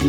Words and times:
Hello 0.00 0.08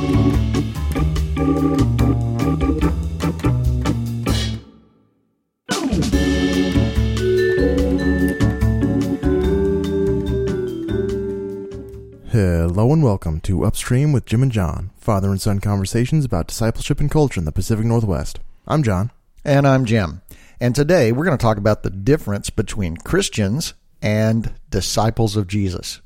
and 12.94 13.04
welcome 13.04 13.42
to 13.42 13.66
Upstream 13.66 14.14
with 14.14 14.26
Jim 14.26 14.42
and 14.42 14.50
John, 14.50 14.92
father 14.96 15.30
and 15.30 15.42
son 15.42 15.60
conversations 15.60 16.24
about 16.24 16.48
discipleship 16.48 17.02
and 17.02 17.12
culture 17.12 17.42
in 17.42 17.46
the 17.46 17.52
Pacific 17.52 17.86
Northwest. 17.86 18.40
I'm 18.66 18.84
John. 18.84 19.12
And 19.44 19.68
I'm 19.68 19.84
Jim. 19.84 20.22
And 20.62 20.74
today 20.74 21.12
we're 21.12 21.26
going 21.26 21.38
to 21.38 21.42
talk 21.42 21.58
about 21.58 21.84
the 21.84 21.90
difference 21.90 22.50
between 22.50 22.96
Christians 22.96 23.74
and 24.02 24.54
disciples 24.70 25.36
of 25.36 25.48
Jesus. 25.48 26.00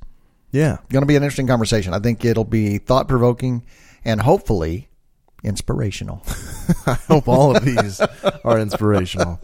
Yeah. 0.55 0.77
Going 0.89 1.01
to 1.01 1.05
be 1.07 1.15
an 1.15 1.23
interesting 1.23 1.47
conversation. 1.47 1.93
I 1.93 1.99
think 1.99 2.23
it'll 2.23 2.43
be 2.45 2.77
thought 2.77 3.07
provoking 3.07 3.63
and 4.05 4.21
hopefully 4.21 4.87
inspirational. 5.43 6.23
I 6.87 6.93
hope 6.93 7.27
all 7.27 7.55
of 7.55 7.63
these 7.63 7.99
are 8.43 8.59
inspirational. 8.59 9.39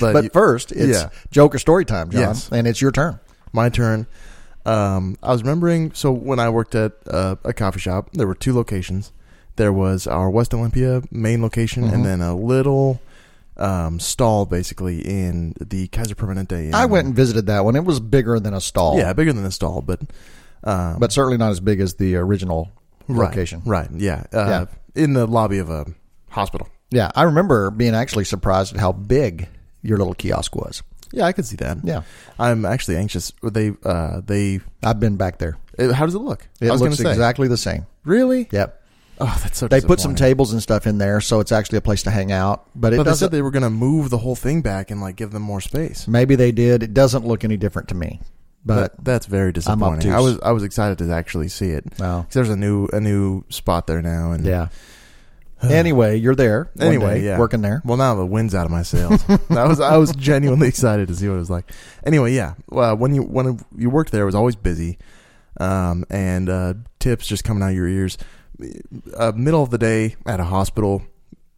But, 0.00 0.12
But 0.12 0.24
you- 0.24 0.30
first, 0.30 0.72
it's 0.72 0.98
yeah. 1.02 1.08
joke 1.30 1.54
or 1.54 1.58
story 1.58 1.84
time, 1.84 2.10
John. 2.10 2.20
Yes. 2.20 2.48
And 2.50 2.66
it's 2.66 2.80
your 2.80 2.90
turn. 2.92 3.20
my 3.52 3.68
turn. 3.68 4.06
Um, 4.64 5.16
I 5.22 5.30
was 5.32 5.42
remembering, 5.42 5.92
so 5.92 6.10
when 6.12 6.40
I 6.40 6.48
worked 6.50 6.74
at 6.74 6.92
uh, 7.08 7.36
a 7.44 7.52
coffee 7.52 7.78
shop, 7.78 8.10
there 8.14 8.26
were 8.26 8.34
two 8.34 8.52
locations. 8.52 9.12
There 9.54 9.72
was 9.72 10.06
our 10.08 10.28
West 10.28 10.52
Olympia 10.52 11.02
main 11.10 11.40
location, 11.40 11.84
Mhm. 11.84 11.92
and 11.94 12.04
then 12.04 12.20
a 12.20 12.34
little 12.34 13.00
um, 13.56 14.00
stall, 14.00 14.44
basically 14.44 15.00
in 15.00 15.54
the 15.60 15.86
Kaiser 15.88 16.14
Permanente. 16.16 16.66
in- 16.68 16.74
I 16.74 16.84
went 16.86 17.06
and 17.06 17.14
visited 17.16 17.46
that 17.46 17.64
one. 17.64 17.76
It 17.76 17.84
was 17.84 18.00
bigger 18.00 18.38
than 18.40 18.52
a 18.54 18.60
stall. 18.60 18.98
yeah, 18.98 19.12
bigger 19.12 19.32
than 19.32 19.44
a 19.46 19.50
stall, 19.52 19.80
but 19.82 20.00
um, 20.66 20.98
But 20.98 21.12
certainly 21.12 21.38
not 21.38 21.50
as 21.52 21.60
big 21.60 21.80
as 21.80 21.94
the 21.94 22.16
original 22.16 22.70
right, 23.08 23.28
location. 23.30 23.62
right? 23.64 23.88
Yeah, 23.90 24.24
uh, 24.32 24.46
Yeah. 24.48 24.64
in 25.02 25.14
the 25.14 25.26
lobby 25.26 25.58
of 25.58 25.70
a 25.70 25.86
hospital. 26.28 26.68
Yeah. 26.90 27.10
I 27.14 27.22
remember 27.22 27.70
being 27.70 27.94
actually 27.94 28.24
surprised 28.24 28.74
at 28.74 28.80
how 28.80 28.92
big 28.92 29.48
your 29.82 29.96
little 29.98 30.14
kiosk 30.14 30.54
was. 30.54 30.82
Yeah, 31.12 31.24
I 31.24 31.32
could 31.32 31.46
see 31.46 31.56
that. 31.56 31.78
Yeah. 31.84 32.02
I'm 32.38 32.64
actually 32.64 32.96
anxious. 32.96 33.32
They, 33.42 33.72
uh, 33.84 34.20
they. 34.26 34.60
I've 34.82 34.98
been 35.00 35.16
back 35.16 35.38
there. 35.38 35.56
uh, 35.78 35.92
How 35.92 36.04
does 36.04 36.14
it 36.16 36.18
look? 36.20 36.46
It 36.60 36.72
looks 36.72 36.98
exactly 37.00 37.46
the 37.48 37.56
same. 37.56 37.86
Really? 38.04 38.48
Yep. 38.50 38.82
Oh, 39.18 39.38
that's 39.42 39.56
so. 39.58 39.66
They 39.68 39.80
put 39.80 39.98
some 40.00 40.14
tables 40.14 40.52
and 40.52 40.60
stuff 40.62 40.86
in 40.86 40.98
there, 40.98 41.20
so 41.22 41.40
it's 41.40 41.50
actually 41.52 41.78
a 41.78 41.80
place 41.80 42.02
to 42.02 42.10
hang 42.10 42.32
out. 42.32 42.66
But 42.74 42.92
it 42.92 42.96
But 42.98 43.04
they 43.04 43.14
said 43.14 43.30
they 43.30 43.40
were 43.40 43.50
going 43.52 43.62
to 43.62 43.70
move 43.70 44.10
the 44.10 44.18
whole 44.18 44.36
thing 44.36 44.60
back 44.62 44.90
and 44.90 45.00
like 45.00 45.16
give 45.16 45.30
them 45.30 45.42
more 45.42 45.60
space. 45.60 46.06
maybe 46.06 46.34
they 46.36 46.52
did. 46.52 46.82
It 46.82 46.92
doesn't 46.92 47.24
look 47.24 47.42
any 47.44 47.56
different 47.56 47.88
to 47.88 47.94
me. 47.94 48.20
But 48.66 48.96
That- 48.96 49.04
that's 49.04 49.26
very 49.26 49.52
disappointing. 49.52 50.12
I 50.12 50.18
was 50.20 50.38
I 50.42 50.50
was 50.50 50.64
excited 50.64 50.98
to 50.98 51.12
actually 51.12 51.46
see 51.48 51.70
it. 51.70 51.84
'Cause 51.96 52.24
there's 52.32 52.50
a 52.50 52.56
new 52.56 52.88
a 52.92 52.98
new 53.00 53.44
spot 53.48 53.86
there 53.86 54.02
now, 54.02 54.32
and 54.32 54.44
yeah. 54.44 54.68
anyway, 55.62 56.16
you're 56.18 56.34
there. 56.34 56.68
one 56.74 56.86
Anyway, 56.88 57.20
day, 57.20 57.26
yeah. 57.26 57.38
working 57.38 57.62
there. 57.62 57.80
Well, 57.84 57.96
now 57.96 58.14
the 58.16 58.26
wind's 58.26 58.54
out 58.54 58.64
of 58.66 58.70
my 58.72 58.82
sails. 58.82 59.24
I 59.50 59.64
was 59.66 59.80
I 59.80 59.96
was 59.96 60.14
genuinely 60.16 60.68
excited 60.68 61.08
to 61.08 61.14
see 61.14 61.28
what 61.28 61.36
it 61.36 61.38
was 61.38 61.50
like. 61.50 61.70
Anyway, 62.04 62.34
yeah. 62.34 62.54
Well, 62.68 62.96
when 62.96 63.14
you 63.14 63.22
when 63.22 63.58
you 63.76 63.88
worked 63.88 64.12
there, 64.12 64.22
it 64.22 64.26
was 64.26 64.34
always 64.34 64.56
busy, 64.56 64.98
um, 65.60 66.04
and 66.10 66.48
uh, 66.48 66.74
tips 66.98 67.26
just 67.26 67.44
coming 67.44 67.62
out 67.62 67.70
of 67.70 67.76
your 67.76 67.88
ears. 67.88 68.18
Uh, 69.16 69.32
middle 69.36 69.62
of 69.62 69.70
the 69.70 69.78
day 69.78 70.16
at 70.26 70.40
a 70.40 70.44
hospital, 70.44 71.02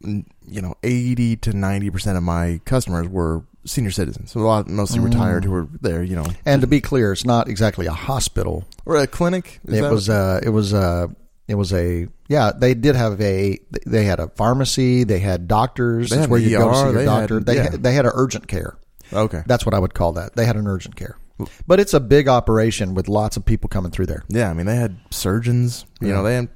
n- 0.03 0.25
you 0.47 0.61
know, 0.61 0.75
eighty 0.83 1.35
to 1.37 1.53
ninety 1.53 1.89
percent 1.89 2.17
of 2.17 2.23
my 2.23 2.61
customers 2.65 3.07
were 3.07 3.43
senior 3.69 3.91
citizens, 3.91 4.31
so 4.31 4.39
a 4.39 4.41
lot 4.41 4.67
mostly 4.67 4.99
retired 4.99 5.45
who 5.45 5.51
were 5.51 5.67
there. 5.81 6.03
You 6.03 6.15
know, 6.15 6.25
And 6.45 6.61
to 6.61 6.67
be 6.67 6.81
clear, 6.81 7.11
it's 7.13 7.25
not 7.25 7.47
exactly 7.47 7.85
a 7.85 7.91
hospital. 7.93 8.65
or 8.85 8.97
a 8.97 9.07
clinic. 9.07 9.59
Is 9.65 9.77
it 9.79 9.81
that- 9.81 9.91
was. 9.91 10.09
Uh, 10.09 10.39
it 10.43 10.49
was. 10.49 10.73
Uh, 10.73 11.07
it 11.47 11.55
was 11.55 11.73
a. 11.73 12.07
Yeah, 12.27 12.51
they 12.55 12.73
did 12.75 12.95
have 12.95 13.19
a. 13.21 13.59
They 13.85 14.03
had 14.05 14.19
a 14.19 14.27
pharmacy. 14.29 15.03
They 15.03 15.19
had 15.19 15.47
doctors. 15.47 16.09
They 16.09 16.17
That's 16.17 16.25
had 16.25 16.29
where 16.31 16.39
an 16.39 16.47
you 16.49 16.57
go 16.57 16.69
to 16.69 16.75
see 16.75 16.81
your 16.83 16.93
they 16.93 17.05
doctor. 17.05 17.33
had- 17.35 17.45
they 17.45 17.55
yeah. 17.55 17.63
had, 17.71 17.83
they 17.83 17.93
had 17.93 18.05
an 18.05 18.11
urgent 18.13 18.47
care. 18.47 18.77
okay. 19.11 19.41
That's 19.47 19.65
what 19.65 19.73
I 19.73 19.79
would 19.79 19.93
call 19.93 20.11
that. 20.13 20.35
They 20.35 20.45
had 20.45 20.55
an 20.57 20.67
urgent 20.67 20.95
care. 20.95 21.17
But 21.65 21.79
it's 21.79 21.93
a 21.93 21.99
big 22.01 22.27
operation 22.27 22.93
with 22.93 23.07
lots 23.07 23.37
of 23.37 23.45
people 23.45 23.69
coming 23.69 23.91
through 23.91 24.07
there. 24.07 24.23
Yeah, 24.27 24.49
I 24.49 24.53
mean 24.53 24.65
they 24.65 24.75
had 24.75 24.97
surgeons. 25.09 25.85
You 26.01 26.09
know, 26.13 26.21
they 26.21 26.35
had. 26.35 26.49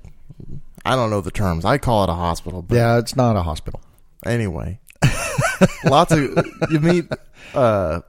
I 0.85 0.95
don't 0.97 1.09
know 1.09 1.21
the 1.21 1.31
terms. 1.31 1.63
I 1.63 1.77
call 1.77 2.03
it 2.03 2.09
a 2.09 2.13
hospital. 2.13 2.61
But 2.61 2.75
Yeah, 2.75 2.97
it's 2.99 3.15
not 3.15 3.35
a 3.37 3.43
hospital. 3.43 3.79
Anyway, 4.25 4.79
lots 5.85 6.11
of 6.11 6.19
you 6.71 6.79
meet 6.79 7.05
uh, 7.53 8.01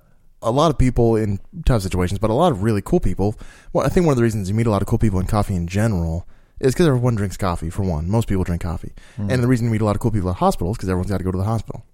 a 0.43 0.51
lot 0.51 0.71
of 0.71 0.79
people 0.79 1.17
in 1.17 1.41
tough 1.65 1.83
situations, 1.83 2.19
but 2.19 2.31
a 2.31 2.35
lot 2.35 2.53
of 2.53 2.63
really 2.63 2.83
cool 2.83 3.01
people. 3.01 3.37
Well, 3.73 3.85
I 3.87 3.89
think 3.89 4.07
one 4.07 4.13
of 4.13 4.17
the 4.17 4.23
reasons 4.23 4.49
you 4.49 4.55
meet 4.55 4.67
a 4.67 4.71
lot 4.71 4.83
of 4.83 4.89
cool 4.89 4.99
people 4.99 5.21
in 5.21 5.27
coffee 5.27 5.55
in 5.55 5.67
general 5.67 6.27
is 6.61 6.75
because 6.75 6.87
everyone 6.87 7.15
drinks 7.15 7.37
coffee. 7.37 7.71
For 7.71 7.83
one, 7.83 8.09
most 8.09 8.29
people 8.29 8.45
drink 8.45 8.63
coffee, 8.63 8.93
Hmm. 9.17 9.31
and 9.31 9.43
the 9.43 9.49
reason 9.49 9.67
you 9.67 9.73
meet 9.73 9.81
a 9.81 9.85
lot 9.85 9.97
of 9.97 10.01
cool 10.01 10.11
people 10.11 10.31
at 10.31 10.37
hospitals 10.37 10.77
because 10.77 10.89
everyone's 10.89 11.11
got 11.11 11.19
to 11.19 11.25
go 11.25 11.33
to 11.33 11.39
the 11.39 11.45
hospital 11.45 11.85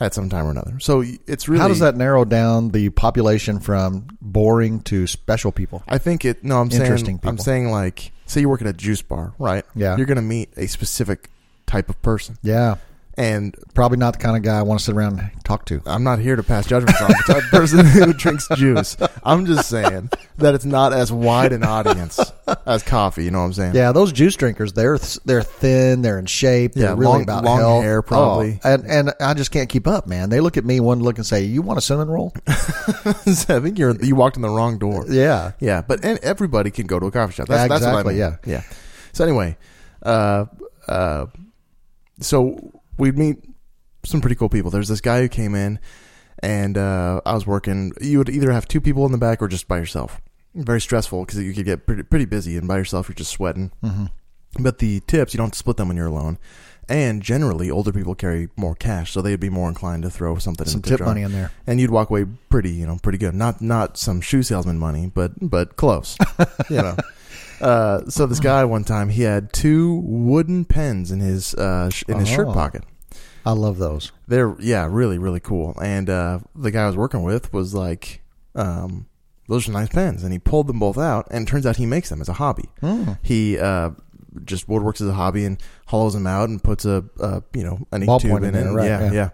at 0.00 0.14
some 0.14 0.30
time 0.30 0.46
or 0.46 0.50
another. 0.50 0.80
So 0.80 1.04
it's 1.26 1.46
really 1.48 1.60
How 1.60 1.68
does 1.68 1.80
that 1.80 1.94
narrow 1.96 2.24
down 2.24 2.70
the 2.70 2.88
population 2.90 3.60
from 3.60 4.06
boring 4.22 4.80
to 4.84 5.06
special 5.06 5.52
people? 5.52 5.82
I 5.86 5.98
think 5.98 6.24
it. 6.24 6.42
No, 6.42 6.58
I'm 6.60 6.70
saying. 6.70 6.82
Interesting 6.82 7.20
I'm 7.22 7.36
saying 7.38 7.70
like, 7.70 8.10
say 8.26 8.40
you 8.40 8.48
work 8.48 8.62
at 8.62 8.66
a 8.66 8.72
juice 8.72 9.02
bar, 9.02 9.34
right? 9.38 9.64
Yeah. 9.74 9.96
You're 9.98 10.06
going 10.06 10.16
to 10.16 10.22
meet 10.22 10.50
a 10.56 10.66
specific 10.68 11.28
type 11.66 11.88
of 11.90 12.00
person, 12.02 12.36
Yeah, 12.42 12.76
and 13.20 13.54
probably 13.74 13.98
not 13.98 14.12
the 14.14 14.18
kind 14.18 14.34
of 14.36 14.42
guy 14.42 14.58
I 14.58 14.62
want 14.62 14.80
to 14.80 14.84
sit 14.86 14.94
around 14.94 15.18
and 15.20 15.30
talk 15.44 15.66
to. 15.66 15.82
I'm 15.84 16.02
not 16.02 16.20
here 16.20 16.36
to 16.36 16.42
pass 16.42 16.66
judgments 16.66 17.00
on 17.02 17.08
the 17.08 17.22
type 17.26 17.44
of 17.44 17.50
person 17.50 17.84
who 17.86 18.12
drinks 18.14 18.48
juice. 18.56 18.96
I'm 19.22 19.44
just 19.44 19.68
saying 19.68 20.08
that 20.38 20.54
it's 20.54 20.64
not 20.64 20.92
as 20.94 21.12
wide 21.12 21.52
an 21.52 21.62
audience 21.62 22.18
as 22.64 22.82
coffee. 22.82 23.24
You 23.24 23.30
know 23.30 23.40
what 23.40 23.44
I'm 23.44 23.52
saying? 23.52 23.74
Yeah, 23.74 23.92
those 23.92 24.12
juice 24.12 24.36
drinkers, 24.36 24.72
they're 24.72 24.98
they're 25.26 25.42
thin, 25.42 26.00
they're 26.02 26.18
in 26.18 26.24
shape, 26.26 26.72
they're 26.72 26.84
Yeah, 26.84 26.90
really 26.92 27.04
long- 27.12 27.22
about 27.22 27.44
long 27.44 27.58
health. 27.58 27.82
hair, 27.82 28.00
probably. 28.02 28.58
Oh, 28.64 28.72
and 28.74 28.86
and 28.86 29.12
I 29.20 29.34
just 29.34 29.50
can't 29.50 29.68
keep 29.68 29.86
up, 29.86 30.06
man. 30.06 30.30
They 30.30 30.40
look 30.40 30.56
at 30.56 30.64
me 30.64 30.80
one 30.80 31.00
look 31.00 31.18
and 31.18 31.26
say, 31.26 31.42
"You 31.44 31.60
want 31.62 31.78
a 31.78 31.82
cinnamon 31.82 32.08
roll?" 32.08 32.32
I 32.48 33.12
think 33.60 33.78
you're 33.78 33.94
you 34.02 34.14
walked 34.16 34.36
in 34.36 34.42
the 34.42 34.48
wrong 34.50 34.78
door. 34.78 35.04
yeah, 35.08 35.52
Yeah, 35.60 35.82
but 35.82 36.04
and 36.04 36.18
everybody 36.22 36.70
can 36.70 36.86
go 36.86 36.98
to 36.98 37.06
a 37.06 37.10
coffee 37.10 37.34
shop. 37.34 37.48
That's, 37.48 37.68
that's 37.68 37.82
what 37.84 37.88
I 37.88 38.12
Exactly, 38.12 38.14
mean. 38.14 38.20
yeah. 38.20 38.36
yeah. 38.46 38.62
So 39.12 39.24
anyway, 39.24 39.56
uh, 40.02 40.46
uh, 40.88 41.26
so 42.20 42.72
we'd 42.98 43.18
meet 43.18 43.38
some 44.04 44.20
pretty 44.20 44.36
cool 44.36 44.48
people. 44.48 44.70
There's 44.70 44.88
this 44.88 45.00
guy 45.00 45.20
who 45.20 45.28
came 45.28 45.54
in, 45.54 45.78
and 46.42 46.76
uh, 46.78 47.20
I 47.26 47.34
was 47.34 47.46
working. 47.46 47.92
You 48.00 48.18
would 48.18 48.28
either 48.28 48.50
have 48.52 48.66
two 48.68 48.80
people 48.80 49.04
in 49.06 49.12
the 49.12 49.18
back 49.18 49.42
or 49.42 49.48
just 49.48 49.68
by 49.68 49.78
yourself. 49.78 50.20
Very 50.54 50.80
stressful 50.80 51.24
because 51.24 51.38
you 51.40 51.52
could 51.54 51.64
get 51.64 51.86
pretty 51.86 52.02
pretty 52.02 52.24
busy, 52.24 52.56
and 52.56 52.66
by 52.66 52.78
yourself 52.78 53.08
you're 53.08 53.14
just 53.14 53.30
sweating. 53.30 53.70
hmm 53.82 54.06
But 54.58 54.78
the 54.78 55.00
tips 55.00 55.32
you 55.34 55.38
don't 55.38 55.54
split 55.54 55.76
them 55.76 55.88
when 55.88 55.96
you're 55.96 56.06
alone. 56.06 56.38
And 56.88 57.22
generally, 57.22 57.70
older 57.70 57.92
people 57.92 58.16
carry 58.16 58.48
more 58.56 58.74
cash, 58.74 59.12
so 59.12 59.22
they'd 59.22 59.38
be 59.38 59.48
more 59.48 59.68
inclined 59.68 60.02
to 60.02 60.10
throw 60.10 60.38
something 60.38 60.66
some 60.66 60.78
in 60.78 60.82
the 60.82 60.88
tip 60.88 60.98
jar 60.98 61.06
money 61.06 61.22
in 61.22 61.30
there. 61.30 61.52
and 61.64 61.78
you'd 61.78 61.92
walk 61.92 62.10
away 62.10 62.24
pretty, 62.48 62.70
you 62.72 62.84
know, 62.84 62.98
pretty 63.00 63.16
good. 63.18 63.32
Not 63.32 63.62
not 63.62 63.96
some 63.96 64.20
shoe 64.20 64.42
salesman 64.42 64.76
money, 64.76 65.06
but 65.14 65.30
but 65.40 65.76
close, 65.76 66.16
you 66.68 66.78
know. 66.78 66.96
Uh, 67.60 68.08
so 68.08 68.26
this 68.26 68.40
guy 68.40 68.64
one 68.64 68.84
time 68.84 69.08
he 69.08 69.22
had 69.22 69.52
two 69.52 69.96
wooden 70.04 70.64
pens 70.64 71.10
in 71.10 71.20
his 71.20 71.54
uh, 71.54 71.90
sh- 71.90 72.04
in 72.08 72.18
his 72.18 72.28
shirt 72.28 72.48
Oh. 72.48 72.52
pocket. 72.52 72.84
I 73.44 73.52
love 73.52 73.78
those. 73.78 74.12
They're 74.28 74.54
yeah, 74.60 74.86
really 74.90 75.18
really 75.18 75.40
cool. 75.40 75.74
And 75.82 76.08
uh, 76.10 76.40
the 76.54 76.70
guy 76.70 76.84
I 76.84 76.86
was 76.86 76.96
working 76.96 77.22
with 77.22 77.52
was 77.52 77.74
like, 77.74 78.22
um, 78.54 79.06
"Those 79.48 79.68
are 79.68 79.72
nice 79.72 79.88
pens," 79.88 80.22
and 80.24 80.32
he 80.32 80.38
pulled 80.38 80.66
them 80.66 80.78
both 80.78 80.98
out. 80.98 81.26
And 81.30 81.46
it 81.46 81.50
turns 81.50 81.66
out 81.66 81.76
he 81.76 81.86
makes 81.86 82.08
them 82.10 82.20
as 82.20 82.28
a 82.28 82.34
hobby. 82.34 82.68
Mm. 82.82 83.18
He 83.22 83.58
uh, 83.58 83.90
just 84.44 84.68
woodworks 84.68 85.00
as 85.00 85.08
a 85.08 85.14
hobby 85.14 85.44
and 85.44 85.60
hollows 85.86 86.14
them 86.14 86.26
out 86.26 86.48
and 86.50 86.62
puts 86.62 86.84
a, 86.84 87.04
a 87.18 87.42
you 87.54 87.64
know 87.64 87.86
an 87.92 88.02
ink 88.02 88.10
Ballpoint 88.10 88.20
tube 88.20 88.36
in 88.42 88.44
in, 88.44 88.52
there, 88.54 88.68
it. 88.68 88.74
right, 88.74 88.86
yeah, 88.86 89.00
yeah. 89.06 89.12
yeah. 89.12 89.30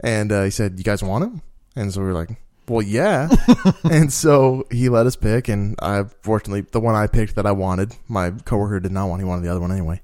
And 0.00 0.32
uh, 0.32 0.42
he 0.44 0.50
said, 0.50 0.78
"You 0.78 0.84
guys 0.84 1.02
want 1.02 1.24
them?" 1.24 1.42
And 1.76 1.92
so 1.92 2.00
we 2.00 2.06
were 2.06 2.12
like, 2.14 2.30
"Well, 2.68 2.82
yeah." 2.82 3.28
and 3.90 4.12
so 4.12 4.66
he 4.70 4.88
let 4.88 5.06
us 5.06 5.16
pick, 5.16 5.48
and 5.48 5.76
I 5.82 6.04
fortunately 6.22 6.62
the 6.70 6.80
one 6.80 6.94
I 6.94 7.06
picked 7.06 7.36
that 7.36 7.46
I 7.46 7.52
wanted, 7.52 7.96
my 8.08 8.30
coworker 8.30 8.80
did 8.80 8.92
not 8.92 9.08
want. 9.08 9.20
He 9.20 9.26
wanted 9.26 9.44
the 9.44 9.50
other 9.50 9.60
one 9.60 9.72
anyway. 9.72 10.00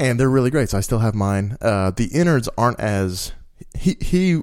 And 0.00 0.18
they're 0.20 0.30
really 0.30 0.50
great, 0.50 0.68
so 0.68 0.78
I 0.78 0.80
still 0.80 1.00
have 1.00 1.14
mine. 1.16 1.56
Uh, 1.60 1.90
the 1.90 2.04
innards 2.06 2.48
aren't 2.56 2.78
as 2.78 3.32
he 3.76 3.96
he 4.00 4.40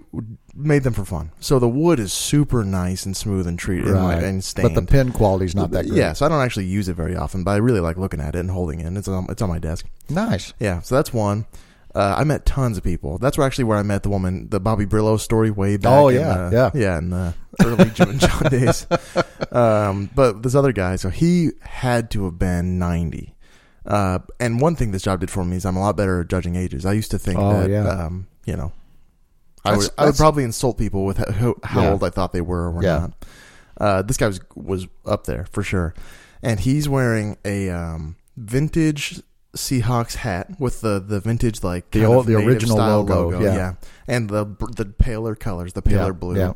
made 0.54 0.84
them 0.84 0.94
for 0.94 1.06
fun, 1.06 1.31
so 1.40 1.60
the 1.60 1.68
wood 1.69 2.00
is 2.00 2.12
super 2.12 2.63
nice 2.66 3.06
and 3.06 3.16
smooth 3.16 3.48
and 3.48 3.57
treated 3.57 3.88
Right. 3.90 4.22
and 4.22 4.44
stained. 4.44 4.74
But 4.74 4.81
the 4.81 4.86
pen 4.86 5.12
quality's 5.13 5.56
not 5.56 5.72
that 5.72 5.88
great. 5.88 5.98
Yeah, 5.98 6.12
so 6.13 6.25
I 6.25 6.30
don't 6.30 6.42
actually 6.42 6.66
use 6.66 6.90
it 6.90 6.96
very 6.96 7.16
often, 7.16 7.44
but 7.46 7.52
I 7.52 7.57
really 7.57 7.80
like 7.80 7.98
looking 7.98 8.19
at 8.19 8.36
it 8.36 8.40
and 8.40 8.52
holding 8.52 8.80
it. 8.81 8.86
And 8.86 8.98
it's 8.98 9.07
on, 9.07 9.28
it's 9.30 9.42
on 9.42 9.48
my 9.50 9.60
desk. 9.60 9.86
Nice. 10.10 10.54
Yeah, 10.60 10.81
so 10.81 10.96
that's 10.96 11.13
one. 11.13 11.46
Uh, 11.94 12.16
I 12.18 12.25
met 12.25 12.46
tons 12.46 12.78
of 12.78 12.84
people. 12.84 13.18
That's 13.18 13.38
where 13.38 13.48
actually 13.48 13.63
where 13.63 13.78
I 13.78 13.84
met 13.84 14.04
the 14.04 14.10
woman, 14.10 14.50
the 14.50 14.60
Bobby 14.60 14.86
Brillo 14.86 15.18
story 15.18 15.50
way 15.52 15.78
back. 15.78 15.94
Oh, 15.94 16.10
in, 16.10 16.16
yeah, 16.19 16.30
uh, 16.30 16.50
yeah. 16.52 16.72
yeah, 16.74 16.98
in 16.98 17.10
the 17.12 17.34
early 17.63 17.90
Jim 17.92 18.10
and 18.12 18.19
John 18.25 18.44
days. 18.50 18.88
Um, 19.52 20.10
but 20.16 20.44
this 20.44 20.56
other 20.56 20.72
guy, 20.72 20.96
so 20.96 21.10
he 21.10 21.52
had 21.62 22.10
to 22.12 22.25
have 22.25 22.38
been 22.40 22.78
ninety. 22.80 23.36
Uh, 23.86 24.19
and 24.40 24.60
one 24.60 24.75
thing 24.75 24.92
this 24.92 25.04
job 25.04 25.19
did 25.19 25.30
for 25.30 25.46
me 25.46 25.57
is 25.57 25.66
I'm 25.66 25.75
a 25.78 25.80
lot 25.81 25.96
better 25.96 26.22
at 26.22 26.28
judging 26.28 26.56
ages. 26.56 26.86
I 26.86 26.94
used 26.94 27.12
to 27.12 27.19
think 27.19 27.38
Oh, 27.40 27.60
that, 27.62 27.69
yeah. 27.69 27.88
um, 27.88 28.25
you 28.46 28.56
know, 28.57 28.72
I 29.63 29.72
That's- 29.72 29.78
would, 29.84 29.92
I 29.98 30.02
would 30.04 30.07
that's- 30.07 30.18
probably 30.18 30.44
insult 30.44 30.78
people 30.80 31.06
with 31.06 31.18
how, 31.18 31.56
how 31.63 31.81
Yeah. 31.84 31.92
old 31.92 32.04
I 32.04 32.10
thought 32.10 32.34
they 32.34 32.42
were 32.42 32.63
or 32.63 32.72
were 32.72 32.84
Yeah. 32.84 32.98
not. 33.00 33.25
Uh, 33.78 34.02
this 34.02 34.18
guy 34.18 34.28
was 34.28 34.40
was 34.56 34.88
up 35.06 35.25
there 35.25 35.46
for 35.52 35.62
sure, 35.62 35.94
and 36.42 36.60
he's 36.62 36.88
wearing 36.90 37.38
a 37.46 37.69
um, 37.69 38.16
vintage 38.38 39.22
Seahawks 39.56 40.16
hat 40.16 40.60
with 40.60 40.81
the 40.81 41.00
the 41.00 41.19
vintage 41.19 41.63
like 41.63 41.92
The 41.92 42.00
kind 42.02 42.12
old- 42.12 42.19
of 42.22 42.25
the 42.25 42.34
native 42.40 42.48
original 42.48 42.78
style 42.78 43.04
logo, 43.04 43.42
yeah. 43.42 43.74
and 44.07 44.30
the 44.30 44.46
the 44.75 44.86
paler 44.86 45.36
colors, 45.36 45.74
the 45.74 45.81
paler 45.81 46.07
Yeah, 46.07 46.12
blue. 46.12 46.38
yeah. 46.38 46.54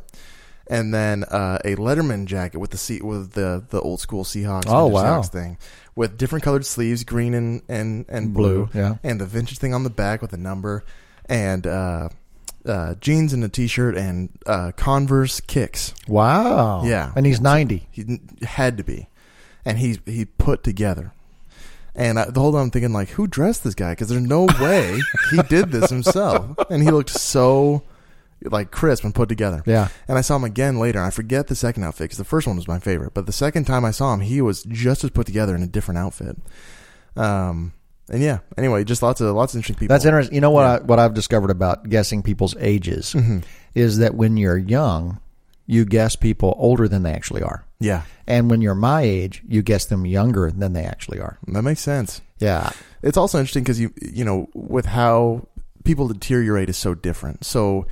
And 0.70 0.94
then 0.94 1.24
uh, 1.24 1.58
a 1.64 1.74
Letterman 1.74 2.26
jacket 2.26 2.58
with 2.58 2.70
the 2.70 2.78
sea 2.78 3.00
with 3.02 3.32
the 3.32 3.64
the 3.70 3.80
old 3.80 4.00
school 4.00 4.22
Seahawks, 4.22 4.66
Oh, 4.68 4.86
wow. 4.86 5.20
Seahawks 5.20 5.28
thing, 5.28 5.58
with 5.96 6.16
different 6.16 6.44
colored 6.44 6.64
sleeves, 6.64 7.02
green 7.02 7.34
and 7.34 7.62
and 7.68 8.06
and 8.08 8.32
Blue, 8.32 8.66
blue, 8.66 8.80
yeah. 8.80 8.94
and 9.02 9.20
the 9.20 9.26
vintage 9.26 9.58
thing 9.58 9.74
on 9.74 9.82
the 9.82 9.90
back 9.90 10.22
with 10.22 10.32
a 10.32 10.36
number, 10.36 10.84
and 11.26 11.66
uh, 11.66 12.08
uh, 12.64 12.94
jeans 13.00 13.32
and 13.32 13.42
a 13.42 13.48
t-shirt 13.48 13.96
and 13.96 14.28
uh, 14.46 14.70
Converse 14.76 15.40
kicks. 15.40 15.92
Wow. 16.06 16.84
Yeah. 16.84 17.10
And 17.16 17.26
he's 17.26 17.40
90. 17.40 17.88
He 17.90 18.20
had 18.42 18.76
to 18.76 18.84
be, 18.84 19.08
and 19.64 19.76
he's 19.76 19.98
he 20.06 20.24
put 20.24 20.62
together. 20.62 21.12
And 21.96 22.16
I, 22.20 22.26
the 22.30 22.38
whole 22.38 22.52
time 22.52 22.60
I'm 22.62 22.70
thinking 22.70 22.92
like, 22.92 23.08
who 23.08 23.26
dressed 23.26 23.64
this 23.64 23.74
guy? 23.74 23.90
Because 23.90 24.08
there's 24.08 24.22
no 24.22 24.46
way 24.60 25.00
he 25.32 25.42
did 25.48 25.72
this 25.72 25.90
himself, 25.90 26.56
and 26.70 26.80
he 26.80 26.90
looked 26.92 27.10
so 27.10 27.82
like 28.44 28.70
crisp 28.70 29.04
and 29.04 29.14
put 29.14 29.28
together. 29.28 29.62
Yeah. 29.66 29.88
And 30.08 30.16
I 30.16 30.20
saw 30.22 30.36
him 30.36 30.44
again 30.44 30.78
later. 30.78 31.00
I 31.02 31.10
forget 31.10 31.46
the 31.48 31.54
second 31.54 31.84
outfit 31.84 32.04
because 32.06 32.18
the 32.18 32.24
first 32.24 32.46
one 32.46 32.56
was 32.56 32.66
my 32.68 32.78
favorite, 32.78 33.12
but 33.14 33.26
the 33.26 33.32
second 33.32 33.64
time 33.64 33.84
I 33.84 33.90
saw 33.90 34.14
him, 34.14 34.20
he 34.20 34.40
was 34.40 34.62
just 34.64 35.04
as 35.04 35.10
put 35.10 35.26
together 35.26 35.54
in 35.54 35.62
a 35.62 35.66
different 35.66 35.98
outfit. 35.98 36.36
Um. 37.16 37.72
And 38.12 38.22
yeah. 38.22 38.38
Anyway, 38.58 38.82
just 38.82 39.02
lots 39.04 39.20
of 39.20 39.34
lots 39.36 39.54
of 39.54 39.58
interesting 39.58 39.76
people. 39.78 39.94
That's 39.94 40.04
interesting. 40.04 40.34
You 40.34 40.40
know 40.40 40.50
what 40.50 40.62
Yeah. 40.62 40.72
I, 40.76 40.78
what 40.80 40.98
I've 40.98 41.14
discovered 41.14 41.50
about 41.50 41.88
guessing 41.88 42.22
people's 42.24 42.56
ages 42.58 43.14
is 43.76 43.98
that 43.98 44.14
when 44.16 44.36
you're 44.36 44.58
young, 44.58 45.20
you 45.66 45.84
guess 45.84 46.16
people 46.16 46.56
older 46.58 46.88
than 46.88 47.04
they 47.04 47.12
actually 47.12 47.42
are. 47.42 47.64
Yeah, 47.78 48.02
And 48.26 48.50
when 48.50 48.60
you're 48.60 48.74
my 48.74 49.02
age, 49.02 49.42
you 49.48 49.62
guess 49.62 49.84
them 49.86 50.04
younger 50.04 50.50
than 50.50 50.72
they 50.74 50.82
actually 50.84 51.18
are. 51.20 51.38
that 51.46 51.62
makes 51.62 51.80
sense. 51.80 52.20
Yeah. 52.38 52.72
it's 53.02 53.16
also 53.16 53.38
interesting 53.38 53.62
because 53.62 53.78
you 53.80 53.92
you 54.02 54.24
know 54.24 54.48
with 54.54 54.86
how 54.86 55.46
people 55.84 56.08
deteriorate 56.08 56.68
is 56.68 56.76
so 56.76 56.94
different. 56.94 57.44
So, 57.44 57.86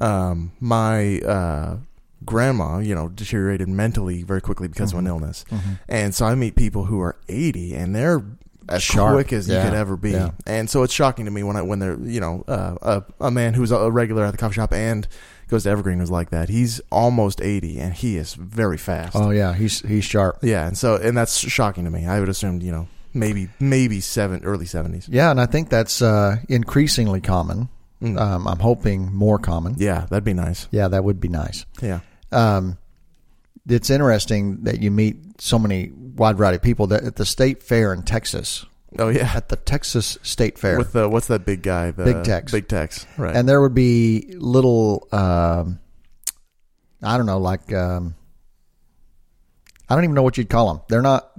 um, 0.00 0.52
my 0.60 1.18
uh, 1.20 1.76
grandma, 2.24 2.78
you 2.78 2.94
know, 2.94 3.08
deteriorated 3.08 3.68
mentally 3.68 4.22
very 4.22 4.40
quickly 4.40 4.68
because 4.68 4.90
Mm-hmm. 4.90 4.98
of 4.98 5.04
an 5.04 5.08
illness, 5.08 5.44
and 5.88 6.14
so 6.14 6.26
I 6.26 6.34
meet 6.34 6.56
people 6.56 6.84
who 6.84 7.00
are 7.00 7.16
eighty 7.28 7.74
and 7.74 7.94
they're 7.94 8.22
as 8.68 8.82
Sharp. 8.82 9.14
quick 9.14 9.32
as 9.32 9.48
Yeah. 9.48 9.64
you 9.64 9.70
could 9.70 9.78
ever 9.78 9.96
be, 9.96 10.10
Yeah. 10.10 10.30
and 10.46 10.68
so 10.68 10.82
it's 10.82 10.92
shocking 10.92 11.24
to 11.24 11.30
me 11.30 11.42
when 11.42 11.56
I 11.56 11.62
when 11.62 11.78
they're 11.78 11.98
you 12.00 12.20
know 12.20 12.44
uh, 12.48 13.02
a 13.20 13.26
a 13.26 13.30
man 13.30 13.54
who's 13.54 13.70
a 13.72 13.90
regular 13.90 14.24
at 14.24 14.32
the 14.32 14.36
coffee 14.38 14.54
shop 14.56 14.72
and 14.74 15.08
goes 15.48 15.62
to 15.62 15.70
Evergreen 15.70 15.98
was 15.98 16.10
like 16.10 16.28
that. 16.30 16.50
He's 16.50 16.80
almost 16.92 17.40
eighty 17.40 17.78
and 17.78 17.94
he 17.94 18.16
is 18.18 18.34
very 18.34 18.76
fast. 18.76 19.16
Oh 19.16 19.30
yeah, 19.30 19.54
he's 19.54 19.80
he's 19.80 20.04
sharp. 20.04 20.38
Yeah, 20.42 20.66
and 20.66 20.76
so 20.76 20.96
and 20.96 21.16
that's 21.16 21.38
shocking 21.38 21.84
to 21.84 21.90
me. 21.90 22.06
I 22.06 22.20
would 22.20 22.28
assume 22.28 22.60
you 22.60 22.70
know 22.72 22.88
maybe 23.14 23.48
maybe 23.58 24.00
seven 24.00 24.44
early 24.44 24.66
seventies. 24.66 25.08
Yeah, 25.08 25.30
and 25.30 25.40
I 25.40 25.46
think 25.46 25.70
that's 25.70 26.02
uh, 26.02 26.36
increasingly 26.50 27.22
common. 27.22 27.70
Mm. 28.02 28.20
Um, 28.20 28.46
I'm 28.46 28.58
hoping 28.60 29.12
more 29.12 29.38
common. 29.38 29.74
Yeah, 29.78 30.06
that'd 30.08 30.24
be 30.24 30.34
nice. 30.34 30.68
Yeah, 30.70 30.88
that 30.88 31.02
would 31.04 31.20
be 31.20 31.28
nice. 31.28 31.66
Yeah. 31.82 32.00
Um, 32.30 32.78
it's 33.68 33.90
interesting 33.90 34.62
that 34.64 34.80
you 34.80 34.90
meet 34.90 35.40
so 35.40 35.58
many 35.58 35.90
wide 35.92 36.36
variety 36.38 36.56
of 36.56 36.62
people. 36.62 36.86
That 36.86 37.02
at 37.04 37.16
the 37.16 37.26
state 37.26 37.62
fair 37.62 37.92
in 37.92 38.02
Texas, 38.02 38.64
Oh 38.98 39.08
yeah. 39.08 39.32
at 39.34 39.48
the 39.48 39.56
Texas 39.56 40.16
State 40.22 40.58
Fair, 40.58 40.78
With 40.78 40.92
the 40.92 41.08
what's 41.08 41.26
that 41.26 41.44
big 41.44 41.62
guy? 41.62 41.90
The 41.90 42.04
Big 42.04 42.24
Tex. 42.24 42.52
Big 42.52 42.68
Tex. 42.68 43.04
Right. 43.18 43.34
and 43.36 43.48
there 43.48 43.60
would 43.60 43.74
be 43.74 44.32
little, 44.38 45.06
um, 45.12 45.78
I 47.02 47.16
don't 47.16 47.26
know, 47.26 47.38
like 47.38 47.72
um, 47.72 48.14
I 49.88 49.94
don't 49.94 50.04
even 50.04 50.14
know 50.14 50.22
what 50.22 50.38
you'd 50.38 50.48
call 50.50 50.72
them. 50.72 50.82
They're 50.88 51.02
not 51.02 51.30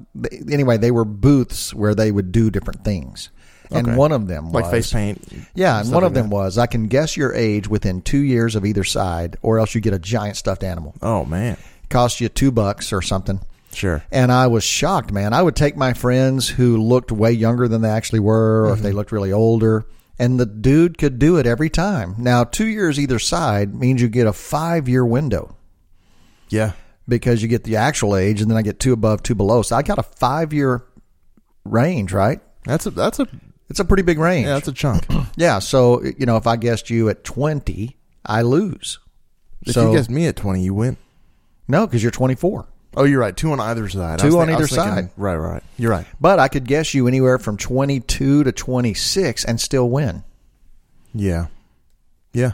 anyway. 0.52 0.78
They 0.78 0.92
were 0.92 1.06
booths 1.06 1.74
where 1.74 1.96
they 1.96 2.12
would 2.12 2.32
do 2.32 2.50
different 2.52 2.84
things, 2.84 3.30
and 3.72 3.88
Okay. 3.88 3.96
one 3.96 4.12
of 4.12 4.28
them 4.28 4.52
like 4.52 4.66
was, 4.66 4.72
face 4.72 4.94
paint. 4.94 5.22
Yeah, 5.56 5.80
and 5.80 5.92
one 5.92 6.04
like 6.04 6.10
of 6.10 6.14
them 6.14 6.30
that. 6.30 6.36
was 6.36 6.58
I 6.58 6.66
can 6.66 6.88
guess 6.88 7.16
your 7.16 7.34
age 7.34 7.68
within 7.68 8.02
two 8.02 8.20
years 8.20 8.56
of 8.56 8.66
either 8.66 8.84
side, 8.84 9.38
or 9.42 9.60
else 9.60 9.76
you 9.76 9.82
get 9.82 9.94
a 9.94 10.00
giant 10.00 10.38
stuffed 10.38 10.64
animal. 10.64 10.96
Oh 11.02 11.26
man. 11.26 11.58
Cost 11.90 12.22
you 12.22 12.30
two 12.30 12.52
bucks 12.52 12.92
or 12.94 13.02
something. 13.02 13.40
Sure. 13.72 14.04
And 14.12 14.32
I 14.32 14.48
was 14.48 14.64
shocked, 14.64 15.12
man. 15.12 15.32
I 15.34 15.42
would 15.44 15.56
take 15.56 15.76
my 15.78 15.94
friends 15.94 16.50
who 16.50 16.78
looked 16.78 17.12
way 17.12 17.32
younger 17.32 17.68
than 17.68 17.82
they 17.82 17.90
actually 17.90 18.20
were, 18.20 18.66
or 18.66 18.70
if 18.70 18.76
Mm-hmm. 18.76 18.84
they 18.84 18.92
looked 18.92 19.12
really 19.12 19.32
older, 19.32 19.86
and 20.18 20.40
the 20.40 20.46
dude 20.48 20.98
could 20.98 21.20
do 21.20 21.38
it 21.38 21.46
every 21.46 21.70
time. 21.70 22.16
Now, 22.18 22.44
two 22.44 22.66
years 22.68 23.00
either 23.00 23.20
side 23.20 23.76
means 23.76 24.02
you 24.02 24.08
get 24.10 24.26
a 24.28 24.34
five 24.34 24.90
year 24.90 25.06
window 25.06 25.56
Yeah. 26.50 26.72
because 27.08 27.42
you 27.44 27.48
get 27.48 27.64
the 27.64 27.76
actual 27.76 28.16
age, 28.16 28.42
and 28.42 28.50
then 28.50 28.58
I 28.58 28.64
get 28.64 28.80
two 28.80 28.92
above, 28.94 29.22
two 29.24 29.36
below. 29.36 29.62
So 29.62 29.76
I 29.76 29.84
got 29.84 30.00
a 30.00 30.04
five 30.04 30.52
year 30.52 30.84
range, 31.64 32.12
right? 32.12 32.40
That's 32.66 32.86
a 32.86 32.92
that's 32.92 33.20
a 33.20 33.28
It's 33.70 33.80
a 33.80 33.86
pretty 33.86 34.04
big 34.04 34.18
range. 34.20 34.46
yeah 34.48 34.54
that's 34.54 34.68
a 34.68 34.74
chunk. 34.74 35.06
Yeah, 35.38 35.60
so 35.60 36.04
you 36.04 36.26
know, 36.26 36.36
if 36.38 36.48
I 36.48 36.58
guessed 36.58 36.90
you 36.90 37.08
at 37.10 37.24
twenty, 37.24 37.96
I 38.26 38.42
lose. 38.42 39.00
if 39.66 39.74
so 39.74 39.90
you 39.92 39.96
guessed 39.98 40.10
me 40.10 40.28
at 40.28 40.36
twenty, 40.36 40.62
you 40.64 40.74
win. 40.74 40.98
no, 41.68 41.88
because 41.88 42.02
you're 42.04 42.12
twenty 42.12 42.36
four. 42.36 42.68
Oh, 42.98 43.04
you're 43.04 43.20
right. 43.20 43.38
Two 43.38 43.52
on 43.52 43.60
either 43.60 43.88
side. 43.88 44.20
I 44.20 44.24
Two 44.24 44.28
was 44.28 44.36
on 44.36 44.50
I 44.50 44.54
either 44.54 44.64
was 44.64 44.72
side. 44.72 45.12
Right. 45.16 45.36
Right. 45.36 45.64
You're 45.78 45.92
right. 45.92 46.06
But 46.20 46.40
I 46.40 46.48
could 46.48 46.66
guess 46.66 46.94
you 46.94 47.08
anywhere 47.08 47.38
from 47.38 47.56
twenty 47.56 48.00
two 48.00 48.44
to 48.44 48.52
twenty 48.52 48.94
six 48.96 49.46
and 49.46 49.62
still 49.62 49.90
win. 49.90 50.24
Yeah. 51.14 51.48
Yeah. 52.34 52.52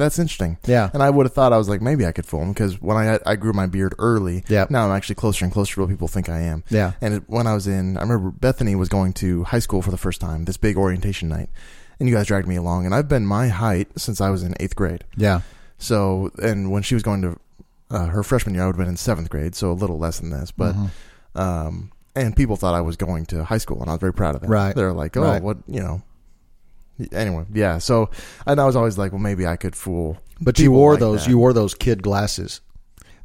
That's 0.00 0.18
interesting. 0.18 0.58
Yeah. 0.66 0.90
And 0.92 1.02
I 1.02 1.10
would 1.10 1.26
have 1.26 1.32
thought 1.32 1.52
I 1.52 1.58
was 1.58 1.68
like 1.68 1.80
maybe 1.80 2.04
I 2.06 2.12
could 2.12 2.26
fool 2.26 2.42
him 2.42 2.52
because 2.52 2.80
when 2.82 2.96
I 2.96 3.18
I 3.24 3.36
grew 3.36 3.52
my 3.52 3.66
beard 3.66 3.94
early. 3.98 4.42
Yeah. 4.48 4.66
Now 4.70 4.86
I'm 4.86 4.92
actually 4.96 5.14
closer 5.14 5.44
and 5.44 5.52
closer 5.52 5.74
to 5.76 5.80
what 5.82 5.90
people 5.90 6.08
think 6.08 6.28
I 6.28 6.40
am. 6.40 6.64
Yeah. 6.70 6.92
And 7.00 7.14
it, 7.14 7.22
when 7.28 7.46
I 7.46 7.54
was 7.54 7.66
in, 7.66 7.96
I 7.96 8.00
remember 8.02 8.30
Bethany 8.30 8.74
was 8.74 8.88
going 8.88 9.12
to 9.14 9.44
high 9.44 9.58
school 9.60 9.82
for 9.82 9.90
the 9.92 9.96
first 9.98 10.20
time. 10.20 10.44
This 10.46 10.56
big 10.56 10.76
orientation 10.76 11.28
night, 11.28 11.50
and 12.00 12.08
you 12.08 12.14
guys 12.14 12.26
dragged 12.26 12.48
me 12.48 12.56
along. 12.56 12.86
And 12.86 12.94
I've 12.94 13.08
been 13.08 13.24
my 13.26 13.48
height 13.48 13.88
since 13.96 14.20
I 14.20 14.30
was 14.30 14.42
in 14.42 14.54
eighth 14.58 14.74
grade. 14.74 15.04
Yeah. 15.16 15.42
So, 15.78 16.30
and 16.42 16.70
when 16.72 16.82
she 16.82 16.94
was 16.94 17.02
going 17.02 17.22
to 17.22 17.38
uh, 17.90 18.06
her 18.06 18.22
freshman 18.22 18.54
year, 18.54 18.64
I 18.64 18.66
would 18.66 18.76
have 18.76 18.78
been 18.78 18.88
in 18.88 18.96
seventh 18.96 19.30
grade, 19.30 19.54
so 19.54 19.70
a 19.70 19.72
little 19.72 19.98
less 19.98 20.18
than 20.20 20.30
this. 20.30 20.50
But, 20.50 20.74
Mm-hmm. 20.74 21.40
um, 21.40 21.92
and 22.16 22.34
people 22.36 22.56
thought 22.56 22.74
I 22.74 22.80
was 22.80 22.96
going 22.96 23.24
to 23.26 23.44
high 23.44 23.58
school, 23.58 23.80
and 23.80 23.88
I 23.88 23.92
was 23.94 24.00
very 24.00 24.12
proud 24.12 24.34
of 24.34 24.40
that. 24.42 24.48
Right. 24.48 24.74
They're 24.74 24.92
like, 24.92 25.16
"Oh, 25.16 25.22
Right. 25.22 25.42
what 25.42 25.58
you 25.68 25.80
know." 25.80 26.02
Anyway, 27.12 27.44
yeah. 27.52 27.78
So, 27.78 28.10
and 28.46 28.60
I 28.60 28.64
was 28.66 28.76
always 28.76 28.98
like, 28.98 29.12
"Well, 29.12 29.20
maybe 29.20 29.46
I 29.46 29.56
could 29.56 29.74
fool." 29.76 30.18
But 30.40 30.58
you 30.58 30.72
wore 30.72 30.92
like 30.92 31.00
those. 31.00 31.24
that. 31.24 31.30
You 31.30 31.38
wore 31.38 31.52
those 31.52 31.74
kid 31.74 32.02
glasses. 32.02 32.60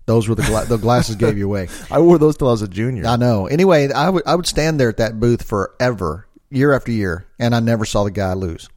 Those 0.05 0.27
were 0.29 0.35
the 0.35 0.43
gla- 0.43 0.65
the 0.65 0.77
glasses 0.77 1.15
gave 1.15 1.37
you 1.37 1.45
away. 1.45 1.67
I 1.91 1.99
wore 1.99 2.17
those 2.17 2.37
till 2.37 2.47
I 2.47 2.51
was 2.51 2.61
a 2.61 2.67
junior. 2.67 3.05
I 3.07 3.15
know. 3.15 3.47
Anyway, 3.47 3.91
I 3.91 4.09
would 4.09 4.23
I 4.27 4.35
would 4.35 4.45
stand 4.45 4.79
there 4.79 4.89
at 4.89 4.97
that 4.97 5.19
booth 5.19 5.43
forever, 5.43 6.27
year 6.51 6.73
after 6.73 6.91
year, 6.91 7.25
and 7.39 7.55
I 7.55 7.59
never 7.59 7.85
saw 7.85 8.03
the 8.03 8.11
guy 8.11 8.33
lose. 8.33 8.69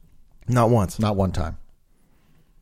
Not 0.47 0.69
once. 0.71 0.97
Not 0.99 1.15
one 1.15 1.31
time. 1.31 1.57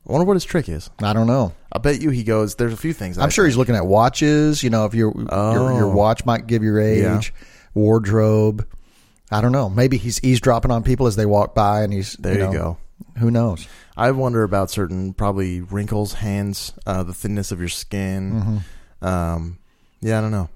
I 0.08 0.12
wonder 0.12 0.26
what 0.26 0.34
his 0.36 0.46
trick 0.46 0.70
is. 0.70 0.90
I 1.02 1.14
don't 1.14 1.28
know. 1.28 1.54
I 1.72 1.80
bet 1.80 2.02
you 2.02 2.10
he 2.12 2.24
goes. 2.24 2.56
There's 2.56 2.74
a 2.74 2.78
few 2.78 2.94
things. 2.94 3.18
I'm 3.18 3.26
I 3.26 3.30
sure 3.30 3.44
think. 3.46 3.52
he's 3.52 3.58
looking 3.58 3.76
at 3.76 3.86
watches. 3.86 4.64
You 4.64 4.70
know, 4.70 4.86
if 4.86 4.94
your 4.94 5.14
your, 5.16 5.26
your 5.74 5.84
Oh. 5.86 5.96
watch 5.96 6.26
might 6.26 6.48
give 6.48 6.64
your 6.64 6.80
age, 6.80 7.02
Yeah. 7.04 7.22
wardrobe. 7.74 8.68
I 9.32 9.42
don't 9.42 9.52
know. 9.52 9.70
Maybe 9.70 9.98
he's 9.98 10.24
eavesdropping 10.24 10.72
on 10.72 10.84
people 10.84 11.08
as 11.08 11.16
they 11.16 11.26
walk 11.26 11.54
by, 11.54 11.82
and 11.84 11.92
he's 11.92 12.14
There 12.14 12.34
you 12.34 12.40
know, 12.40 12.52
go. 12.52 12.78
Who 13.20 13.30
knows? 13.32 13.68
I 13.96 14.12
wonder 14.12 14.44
about 14.44 14.70
certain 14.70 15.14
probably 15.14 15.62
wrinkles, 15.62 16.14
hands, 16.14 16.74
uh, 16.86 17.04
the 17.04 17.14
thinness 17.14 17.52
of 17.52 17.60
your 17.60 17.70
skin. 17.70 18.32
Mm-hmm. 18.32 19.06
Um, 19.06 19.60
yeah, 20.02 20.20
I 20.20 20.22
don't 20.22 20.32
know. 20.32 20.50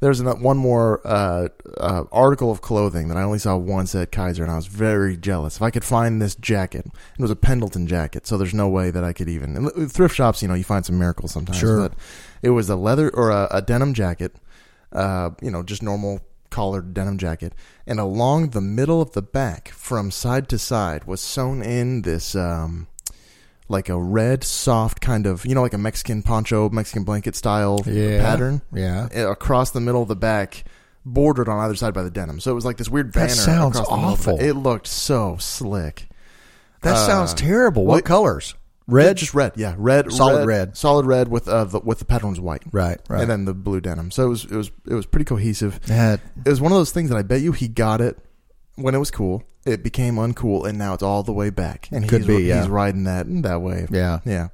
There's 0.00 0.20
an, 0.20 0.26
one 0.42 0.56
more 0.56 1.00
uh, 1.04 1.48
uh, 1.78 2.04
article 2.12 2.50
of 2.50 2.60
clothing 2.60 3.08
that 3.08 3.16
I 3.16 3.22
only 3.22 3.38
saw 3.38 3.56
once 3.56 3.94
at 3.94 4.12
Kaiser, 4.12 4.42
and 4.42 4.52
I 4.52 4.56
was 4.56 4.66
very 4.66 5.16
jealous. 5.16 5.56
If 5.56 5.62
I 5.62 5.70
could 5.70 5.84
find 5.84 6.20
this 6.20 6.34
jacket, 6.34 6.86
it 6.86 7.22
was 7.22 7.30
a 7.30 7.36
Pendleton 7.36 7.86
jacket, 7.86 8.26
so 8.26 8.36
there's 8.36 8.54
no 8.54 8.68
way 8.68 8.90
that 8.90 9.02
I 9.02 9.12
could 9.12 9.28
even. 9.28 9.56
And 9.56 9.92
thrift 9.92 10.14
shops, 10.14 10.42
you 10.42 10.48
know, 10.48 10.54
you 10.54 10.64
find 10.64 10.84
some 10.84 10.98
miracles 10.98 11.32
sometimes. 11.32 11.58
Sure. 11.58 11.88
But 11.88 11.98
it 12.42 12.50
was 12.50 12.68
a 12.68 12.76
leather 12.76 13.10
or 13.10 13.30
a, 13.30 13.48
a 13.50 13.62
denim 13.62 13.94
jacket, 13.94 14.36
uh, 14.92 15.30
you 15.42 15.50
know, 15.50 15.62
just 15.62 15.82
normal 15.82 16.20
collared 16.54 16.94
denim 16.94 17.18
jacket, 17.18 17.52
and 17.86 17.98
along 17.98 18.50
the 18.50 18.60
middle 18.60 19.02
of 19.02 19.12
the 19.12 19.22
back, 19.22 19.68
from 19.70 20.10
side 20.10 20.48
to 20.50 20.58
side, 20.58 21.04
was 21.04 21.20
sewn 21.20 21.62
in 21.62 22.02
this. 22.02 22.34
Um, 22.34 22.86
like 23.66 23.88
a 23.88 23.98
red, 23.98 24.44
soft 24.44 25.00
kind 25.00 25.26
of, 25.26 25.46
you 25.46 25.54
know, 25.54 25.62
like 25.62 25.72
a 25.72 25.78
Mexican 25.78 26.22
poncho, 26.22 26.68
Mexican 26.68 27.02
blanket 27.02 27.34
style 27.34 27.80
Yeah. 27.86 28.20
pattern 28.20 28.60
Yeah. 28.74 29.08
uh, 29.16 29.30
across 29.30 29.70
the 29.70 29.80
middle 29.80 30.02
of 30.02 30.08
the 30.08 30.14
back, 30.14 30.64
bordered 31.02 31.48
on 31.48 31.58
either 31.60 31.74
side 31.74 31.94
by 31.94 32.02
the 32.02 32.10
denim. 32.10 32.40
So 32.40 32.50
it 32.50 32.54
was 32.54 32.66
like 32.66 32.76
this 32.76 32.90
weird 32.90 33.14
That 33.14 33.20
banner. 33.28 33.30
sounds 33.34 33.76
across 33.78 33.88
the 33.88 33.96
middle 33.96 34.12
of 34.12 34.22
the 34.24 34.32
awful. 34.32 34.44
It 34.46 34.52
looked 34.52 34.86
so 34.86 35.38
slick. 35.40 36.08
That 36.82 36.94
Uh, 36.96 37.06
sounds 37.06 37.32
terrible. 37.32 37.86
What 37.86 37.94
what- 37.94 38.04
colors? 38.04 38.54
Red, 38.86 39.06
Red. 39.06 39.16
just 39.16 39.32
red, 39.34 39.52
yeah, 39.56 39.74
red, 39.78 40.12
Solid 40.12 40.46
red. 40.46 40.76
solid 40.76 41.06
red 41.06 41.28
with 41.28 41.48
uh, 41.48 41.64
the, 41.64 41.80
with 41.80 42.00
the 42.00 42.04
patterns 42.04 42.38
white, 42.38 42.62
Right. 42.70 42.98
Right. 43.08 43.22
and 43.22 43.30
then 43.30 43.44
the 43.46 43.54
blue 43.54 43.80
denim. 43.80 44.10
So 44.10 44.26
it 44.26 44.28
was 44.28 44.44
it 44.44 44.52
was 44.56 44.70
it 44.86 44.94
was 44.94 45.06
pretty 45.06 45.24
cohesive. 45.24 45.80
That- 45.86 46.20
It 46.44 46.50
was 46.50 46.60
one 46.60 46.70
of 46.72 46.76
those 46.76 46.90
things 46.92 47.08
that 47.10 47.16
I 47.16 47.22
bet 47.22 47.40
you 47.40 47.52
he 47.52 47.66
got 47.68 48.00
it 48.02 48.18
when 48.74 48.94
it 48.94 48.98
was 48.98 49.10
cool. 49.10 49.42
It 49.64 49.82
became 49.82 50.16
uncool, 50.16 50.68
and 50.68 50.76
now 50.76 50.92
it's 50.92 51.02
all 51.02 51.22
the 51.22 51.32
way 51.32 51.48
back. 51.48 51.88
And 51.90 52.06
Could 52.06 52.22
he's, 52.24 52.36
be, 52.36 52.42
yeah. 52.44 52.60
he's 52.60 52.68
riding 52.68 53.04
that 53.04 53.24
in 53.24 53.40
that 53.42 53.62
wave. 53.62 53.88
yeah. 53.90 54.20
yeah. 54.26 54.48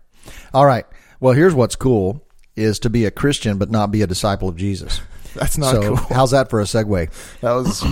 All 0.54 0.64
right. 0.66 0.86
Well, 1.18 1.32
here's 1.32 1.54
what's 1.54 1.74
cool 1.74 2.24
is 2.54 2.78
to 2.80 2.90
be 2.90 3.04
a 3.06 3.10
Christian 3.10 3.58
but 3.58 3.70
not 3.70 3.90
be 3.90 4.02
a 4.02 4.06
disciple 4.06 4.48
of 4.48 4.54
Jesus. 4.56 5.00
That's 5.34 5.58
not 5.58 5.72
so 5.74 5.82
cool. 5.82 5.96
how's 5.96 6.30
that 6.30 6.50
for 6.50 6.60
a 6.60 6.64
segue? 6.64 7.10
That 7.40 7.52
was 7.52 7.82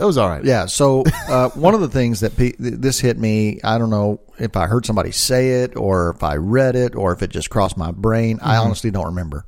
it 0.00 0.04
was 0.04 0.16
all 0.16 0.28
right. 0.28 0.44
Yeah. 0.44 0.66
So 0.66 1.04
uh, 1.28 1.48
one 1.54 1.74
of 1.74 1.80
the 1.80 1.88
things 1.88 2.20
that 2.20 2.36
pe- 2.36 2.54
this 2.58 3.00
hit 3.00 3.18
me, 3.18 3.60
I 3.62 3.78
don't 3.78 3.90
know 3.90 4.20
if 4.38 4.56
I 4.56 4.66
heard 4.66 4.86
somebody 4.86 5.10
say 5.10 5.62
it 5.62 5.76
or 5.76 6.10
if 6.10 6.22
I 6.22 6.36
read 6.36 6.76
it 6.76 6.94
or 6.94 7.12
if 7.12 7.22
it 7.22 7.30
just 7.30 7.50
crossed 7.50 7.76
my 7.76 7.90
brain. 7.90 8.38
I 8.42 8.56
honestly 8.56 8.90
don't 8.90 9.06
remember. 9.06 9.44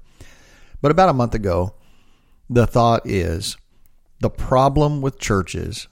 But 0.81 0.91
about 0.91 1.09
a 1.09 1.15
month 1.15 1.35
ago, 1.35 1.75
the 2.51 2.67
thought 2.67 3.07
is 3.07 3.57
the 4.21 4.31
problem 4.31 5.01
with 5.01 5.19
churches 5.19 5.89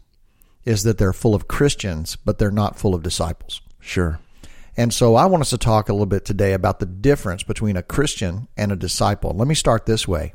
is 0.64 0.82
that 0.82 0.98
they're 0.98 1.12
full 1.12 1.34
of 1.34 1.48
Christians, 1.48 2.16
but 2.16 2.38
they're 2.38 2.50
not 2.50 2.78
full 2.78 2.94
of 2.94 3.02
disciples. 3.02 3.62
Sure. 3.78 4.20
And 4.76 4.92
so 4.92 5.16
I 5.16 5.26
want 5.26 5.40
us 5.40 5.50
to 5.50 5.58
talk 5.58 5.88
a 5.88 5.92
little 5.92 6.06
bit 6.06 6.24
today 6.24 6.52
about 6.52 6.80
the 6.80 6.86
difference 6.86 7.42
between 7.42 7.76
a 7.76 7.82
Christian 7.82 8.48
and 8.56 8.70
a 8.70 8.76
disciple. 8.76 9.32
Let 9.32 9.48
me 9.48 9.54
start 9.54 9.86
this 9.86 10.06
way. 10.06 10.34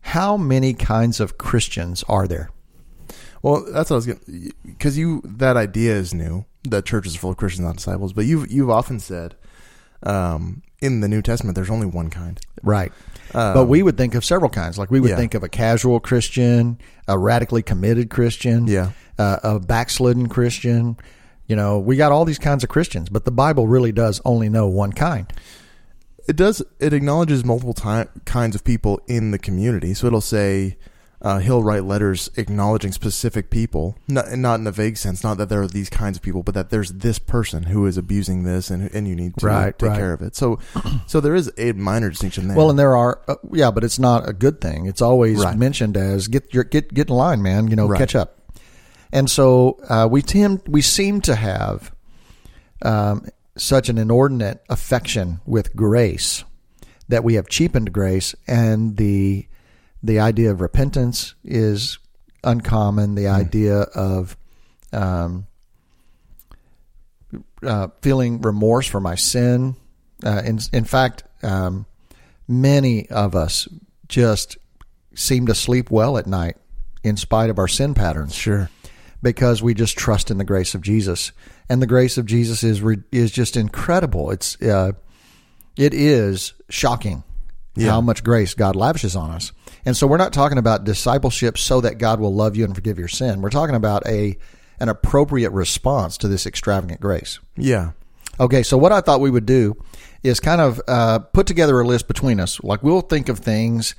How 0.00 0.36
many 0.36 0.74
kinds 0.74 1.20
of 1.20 1.38
Christians 1.38 2.04
are 2.08 2.28
there? 2.28 2.50
Well, 3.46 3.64
that's 3.70 3.90
what 3.90 3.94
I 3.94 3.98
was 3.98 4.06
going 4.06 4.52
because 4.64 4.98
you 4.98 5.22
that 5.24 5.56
idea 5.56 5.94
is 5.94 6.12
new 6.12 6.44
that 6.64 6.84
churches 6.84 7.14
are 7.14 7.18
full 7.20 7.30
of 7.30 7.36
Christians, 7.36 7.64
not 7.64 7.76
disciples. 7.76 8.12
But 8.12 8.24
you've 8.24 8.50
you've 8.50 8.70
often 8.70 8.98
said 8.98 9.36
um, 10.02 10.62
in 10.80 10.98
the 10.98 11.06
New 11.06 11.22
Testament 11.22 11.54
there's 11.54 11.70
only 11.70 11.86
one 11.86 12.10
kind. 12.10 12.40
Right. 12.64 12.90
but 13.32 13.66
we 13.66 13.84
would 13.84 13.96
think 13.96 14.16
of 14.16 14.24
several 14.24 14.50
kinds. 14.50 14.78
Like 14.78 14.90
we 14.90 14.98
would 14.98 15.10
yeah. 15.10 15.16
think 15.16 15.34
of 15.34 15.44
a 15.44 15.48
casual 15.48 16.00
Christian, 16.00 16.80
a 17.06 17.16
radically 17.16 17.62
committed 17.62 18.10
Christian, 18.10 18.66
Yeah. 18.66 18.90
uh, 19.16 19.38
a 19.44 19.60
backslidden 19.60 20.28
Christian. 20.28 20.96
You 21.46 21.54
know, 21.54 21.78
we 21.78 21.94
got 21.94 22.10
all 22.10 22.24
these 22.24 22.40
kinds 22.40 22.64
of 22.64 22.68
Christians, 22.68 23.10
but 23.10 23.24
the 23.26 23.30
Bible 23.30 23.68
really 23.68 23.92
does 23.92 24.20
only 24.24 24.48
know 24.48 24.66
one 24.66 24.92
kind. 24.92 25.32
It 26.28 26.34
does. 26.34 26.64
It 26.80 26.92
acknowledges 26.92 27.44
multiple 27.44 27.74
ti- 27.74 28.10
kinds 28.24 28.56
of 28.56 28.64
people 28.64 29.00
in 29.06 29.30
the 29.30 29.38
community. 29.38 29.94
So 29.94 30.08
it'll 30.08 30.20
say 30.20 30.78
uh, 31.22 31.38
he'll 31.38 31.62
write 31.62 31.84
letters 31.84 32.30
acknowledging 32.36 32.92
specific 32.92 33.48
people, 33.50 33.96
not, 34.06 34.30
not 34.32 34.60
in 34.60 34.66
a 34.66 34.72
vague 34.72 34.96
sense, 34.98 35.24
not 35.24 35.38
that 35.38 35.48
there 35.48 35.62
are 35.62 35.66
these 35.66 35.88
kinds 35.88 36.16
of 36.18 36.22
people, 36.22 36.42
but 36.42 36.54
that 36.54 36.70
there's 36.70 36.92
this 36.92 37.18
person 37.18 37.64
who 37.64 37.86
is 37.86 37.96
abusing 37.96 38.44
this, 38.44 38.70
and 38.70 38.90
and 38.94 39.08
you 39.08 39.16
need 39.16 39.36
to 39.38 39.46
Right, 39.46 39.78
take 39.78 39.88
right. 39.90 39.98
care 39.98 40.12
of 40.12 40.20
it. 40.22 40.36
So, 40.36 40.58
so 41.06 41.20
there 41.20 41.34
is 41.34 41.50
a 41.56 41.72
minor 41.72 42.10
distinction 42.10 42.48
there. 42.48 42.56
Well, 42.56 42.68
and 42.70 42.78
there 42.78 42.94
are, 42.94 43.20
uh, 43.28 43.36
yeah, 43.52 43.70
but 43.70 43.82
it's 43.82 43.98
not 43.98 44.28
a 44.28 44.32
good 44.32 44.60
thing. 44.60 44.86
It's 44.86 45.00
always 45.02 45.38
Right. 45.42 45.56
mentioned 45.56 45.96
as 45.96 46.28
get 46.28 46.52
your 46.52 46.64
get 46.64 46.92
get 46.92 47.08
in 47.08 47.14
line, 47.14 47.42
man. 47.42 47.68
You 47.68 47.76
know, 47.76 47.88
catch 47.88 48.14
up. 48.14 48.38
And 49.12 49.30
so 49.30 49.78
uh, 49.88 50.06
we 50.10 50.20
tend 50.20 50.62
we 50.68 50.82
seem 50.82 51.20
to 51.22 51.34
have 51.36 51.92
um, 52.82 53.26
such 53.56 53.88
an 53.88 53.96
inordinate 53.98 54.62
affection 54.68 55.40
with 55.46 55.74
grace 55.74 56.44
that 57.08 57.24
we 57.24 57.34
have 57.34 57.48
cheapened 57.48 57.92
grace, 57.92 58.34
and 58.46 58.96
the 58.96 59.46
the 60.06 60.20
idea 60.20 60.50
of 60.50 60.60
repentance 60.60 61.34
is 61.44 61.98
uncommon. 62.44 63.14
The 63.14 63.28
idea 63.28 63.80
of 63.80 64.36
um, 64.92 65.46
uh, 67.62 67.88
feeling 68.02 68.40
remorse 68.40 68.86
for 68.86 69.00
my 69.00 69.14
sin. 69.14 69.76
Uh, 70.24 70.42
in 70.44 70.58
in 70.72 70.84
fact, 70.84 71.24
um, 71.42 71.86
many 72.48 73.08
of 73.10 73.34
us 73.34 73.68
just 74.08 74.56
seem 75.14 75.46
to 75.46 75.54
sleep 75.54 75.90
well 75.90 76.16
at 76.18 76.26
night 76.26 76.56
in 77.02 77.16
spite 77.16 77.50
of 77.50 77.58
our 77.58 77.68
sin 77.68 77.94
patterns 77.94 78.34
sure. 78.34 78.70
because 79.22 79.62
we 79.62 79.74
just 79.74 79.96
trust 79.96 80.30
in 80.30 80.38
the 80.38 80.44
grace 80.44 80.74
of 80.74 80.82
Jesus, 80.82 81.32
and 81.68 81.80
the 81.82 81.86
grace 81.86 82.16
of 82.18 82.26
Jesus 82.26 82.62
is 82.62 82.80
re- 82.82 83.02
is 83.12 83.30
just 83.30 83.56
incredible. 83.56 84.30
It's 84.30 84.60
uh, 84.62 84.92
it 85.76 85.92
is 85.92 86.54
shocking 86.70 87.22
Yeah. 87.74 87.90
how 87.90 88.00
much 88.00 88.24
grace 88.24 88.54
God 88.54 88.76
lavishes 88.76 89.14
on 89.16 89.30
us, 89.30 89.52
and 89.86 89.96
so 89.96 90.06
we're 90.06 90.16
not 90.16 90.32
talking 90.32 90.58
about 90.58 90.84
discipleship 90.84 91.56
so 91.56 91.80
that 91.80 91.98
God 91.98 92.20
will 92.20 92.34
love 92.34 92.56
you 92.56 92.64
and 92.64 92.74
forgive 92.74 92.98
your 92.98 93.08
sin. 93.08 93.40
We're 93.40 93.50
talking 93.50 93.76
about 93.76 94.06
a 94.06 94.36
an 94.78 94.90
appropriate 94.90 95.50
response 95.50 96.18
to 96.18 96.28
this 96.28 96.44
extravagant 96.44 97.00
grace. 97.00 97.38
Yeah. 97.56 97.92
Okay, 98.38 98.62
so 98.62 98.76
what 98.76 98.92
I 98.92 99.00
thought 99.00 99.22
we 99.22 99.30
would 99.30 99.46
do 99.46 99.82
is 100.22 100.40
kind 100.40 100.60
of 100.60 100.82
uh, 100.86 101.20
put 101.20 101.46
together 101.46 101.80
a 101.80 101.86
list 101.86 102.08
between 102.08 102.40
us. 102.40 102.62
Like 102.62 102.82
we'll 102.82 103.00
think 103.00 103.30
of 103.30 103.38
things 103.38 103.94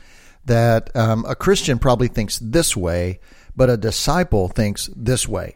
that 0.46 0.96
um, 0.96 1.26
a 1.28 1.36
Christian 1.36 1.80
probably 1.80 2.10
thinks 2.10 2.38
this 2.38 2.78
way, 2.78 3.20
but 3.56 3.70
a 3.70 3.78
disciple 3.78 4.50
thinks 4.50 4.90
this 4.96 5.28
way, 5.28 5.56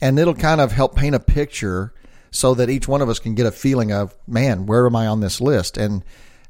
and 0.00 0.18
it'll 0.18 0.34
kind 0.34 0.60
of 0.60 0.72
help 0.72 0.96
paint 0.96 1.14
a 1.14 1.20
picture 1.20 1.94
so 2.30 2.52
that 2.54 2.68
each 2.68 2.86
one 2.86 3.00
of 3.00 3.08
us 3.08 3.18
can 3.18 3.34
get 3.34 3.46
a 3.46 3.52
feeling 3.52 3.92
of, 3.92 4.14
man, 4.26 4.66
where 4.66 4.86
am 4.86 4.96
I 4.96 5.06
on 5.06 5.20
this 5.20 5.40
list? 5.40 5.78
And 5.78 6.04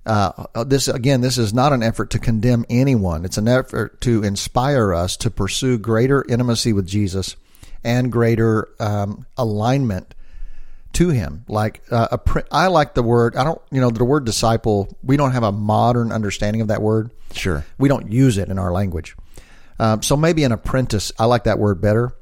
uh, 0.09 0.65
this 0.65 0.88
again, 0.88 1.21
this 1.21 1.38
is 1.38 1.53
not 1.53 1.73
an 1.73 1.83
effort 1.83 2.11
to 2.11 2.19
condemn 2.19 2.65
anyone. 2.71 3.25
It's 3.25 3.38
an 3.38 3.47
effort 3.47 4.00
to 4.03 4.25
inspire 4.25 4.95
us 4.95 5.17
to 5.19 5.31
pursue 5.31 5.79
greater 5.79 6.25
intimacy 6.29 6.73
with 6.73 6.87
Jesus 6.87 7.37
and 7.85 8.11
greater 8.11 8.69
um, 8.81 9.27
alignment 9.37 10.15
to 10.95 11.11
him. 11.11 11.45
Like 11.47 11.83
uh, 11.91 12.09
a, 12.12 12.45
I 12.50 12.69
like 12.69 12.95
the 12.95 13.03
word. 13.03 13.37
I 13.37 13.45
don't, 13.45 13.61
you 13.71 13.81
know, 13.81 13.91
the 13.91 14.05
word 14.05 14.25
disciple. 14.25 14.97
We 15.03 15.17
don't 15.17 15.33
have 15.33 15.43
a 15.43 15.53
modern 15.53 16.11
understanding 16.11 16.62
of 16.62 16.69
that 16.69 16.83
word. 16.83 17.11
Sure. 17.33 17.65
We 17.77 17.88
don't 17.88 18.11
use 18.11 18.38
it 18.38 18.49
in 18.49 18.59
our 18.59 18.73
language. 18.73 19.15
Um, 19.79 20.03
so 20.03 20.17
maybe 20.17 20.43
an 20.45 20.53
apprentice. 20.53 21.12
I 21.19 21.27
like 21.27 21.45
that 21.45 21.59
word 21.59 21.81
better. 21.81 22.15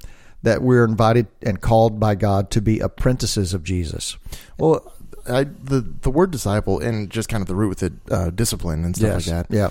That 0.43 0.63
we're 0.63 0.85
invited 0.85 1.27
and 1.43 1.61
called 1.61 1.99
by 1.99 2.15
God 2.15 2.51
to 2.53 2.61
be 2.61 2.81
apprentices 2.81 3.55
of 3.55 3.65
Jesus. 3.65 4.17
Well, 4.59 4.93
I, 5.29 5.45
the 5.45 5.81
the 6.03 6.11
word 6.11 6.31
disciple 6.31 6.81
and 6.81 7.11
just 7.11 7.29
kind 7.29 7.41
of 7.41 7.49
the 7.49 7.55
root 7.55 7.69
with 7.69 7.83
it, 7.83 7.93
uh, 8.11 8.31
discipline 8.31 8.85
and 8.85 8.95
stuff 8.97 9.09
Yes. 9.25 9.29
like 9.29 9.49
that. 9.49 9.55
Yeah. 9.55 9.71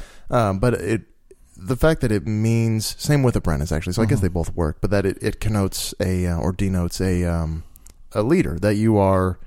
Um, 0.50 0.60
but 0.60 0.74
it, 0.76 1.04
the 1.58 1.76
fact 1.78 2.02
that 2.02 2.12
it 2.12 2.28
means 2.28 2.96
same 3.02 3.24
with 3.24 3.36
apprentice 3.36 3.72
actually. 3.72 3.94
So 3.94 4.02
I 4.02 4.06
Mm-hmm. 4.06 4.10
guess 4.14 4.20
they 4.22 4.28
both 4.28 4.54
work, 4.56 4.78
but 4.82 4.92
that 4.92 5.06
it, 5.06 5.18
it 5.22 5.40
connotes 5.40 5.94
a 6.00 6.28
uh, 6.28 6.38
or 6.38 6.52
denotes 6.52 7.00
a 7.02 7.24
um, 7.26 7.64
a 8.14 8.22
leader 8.24 8.58
that 8.60 8.76
you 8.76 8.98
are 8.98 9.40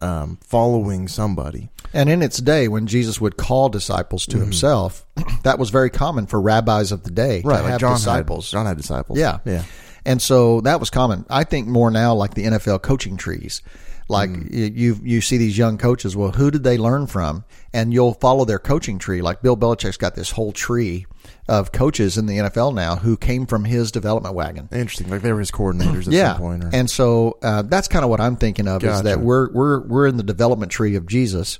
um, 0.00 0.38
following 0.42 1.08
somebody. 1.08 1.70
And 1.92 2.08
in 2.10 2.22
its 2.22 2.38
day, 2.38 2.68
when 2.68 2.86
Jesus 2.86 3.20
would 3.20 3.36
call 3.36 3.68
disciples 3.68 4.26
to 4.26 4.38
himself, 4.38 5.04
that 5.42 5.58
was 5.58 5.70
very 5.70 5.90
common 5.90 6.26
for 6.26 6.40
rabbis 6.40 6.92
of 6.92 7.02
the 7.02 7.10
day 7.10 7.40
to 7.42 7.48
like 7.48 7.64
have 7.64 7.80
John 7.80 7.94
disciples. 7.96 8.50
Had, 8.50 8.58
John 8.58 8.66
had 8.66 8.76
disciples. 8.76 9.18
Yeah. 9.18 9.38
Yeah. 9.44 9.64
And 10.04 10.22
so 10.22 10.60
that 10.62 10.80
was 10.80 10.90
common. 10.90 11.24
I 11.28 11.44
think 11.44 11.66
more 11.66 11.90
now 11.90 12.14
like 12.14 12.34
the 12.34 12.44
NFL 12.44 12.82
coaching 12.82 13.16
trees. 13.16 13.62
Like 14.08 14.30
y 14.30 14.72
you 14.74 14.98
you 15.02 15.20
see 15.20 15.36
these 15.36 15.58
young 15.58 15.76
coaches. 15.76 16.16
Well, 16.16 16.32
who 16.32 16.50
did 16.50 16.64
they 16.64 16.78
learn 16.78 17.06
from? 17.06 17.44
And 17.74 17.92
you'll 17.92 18.14
follow 18.14 18.46
their 18.46 18.58
coaching 18.58 18.98
tree. 18.98 19.20
Like 19.20 19.42
Bill 19.42 19.56
Belichick's 19.56 19.98
got 19.98 20.14
this 20.14 20.30
whole 20.30 20.52
tree 20.52 21.06
of 21.46 21.72
coaches 21.72 22.16
in 22.16 22.24
the 22.24 22.38
NFL 22.38 22.74
now 22.74 22.96
who 22.96 23.18
came 23.18 23.46
from 23.46 23.66
his 23.66 23.92
development 23.92 24.34
wagon. 24.34 24.68
Interesting. 24.72 25.10
Like 25.10 25.20
they 25.20 25.32
were 25.32 25.40
his 25.40 25.50
coordinators 25.50 26.06
at 26.06 26.12
Yeah, 26.12 26.32
some 26.32 26.40
point. 26.40 26.64
Or, 26.64 26.70
and 26.72 26.88
so 26.90 27.38
uh, 27.42 27.62
that's 27.62 27.86
kind 27.86 28.02
of 28.02 28.10
what 28.10 28.20
I'm 28.20 28.36
thinking 28.36 28.66
of 28.66 28.82
is 28.82 29.02
that 29.02 29.20
we're 29.20 29.50
we're 29.52 29.80
we're 29.80 30.06
in 30.06 30.16
the 30.16 30.22
development 30.22 30.72
tree 30.72 30.96
of 30.96 31.06
Jesus, 31.06 31.58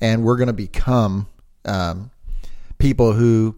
and 0.00 0.24
we're 0.24 0.36
going 0.36 0.48
to 0.48 0.52
become 0.52 1.26
um, 1.64 2.10
people 2.76 3.14
who, 3.14 3.56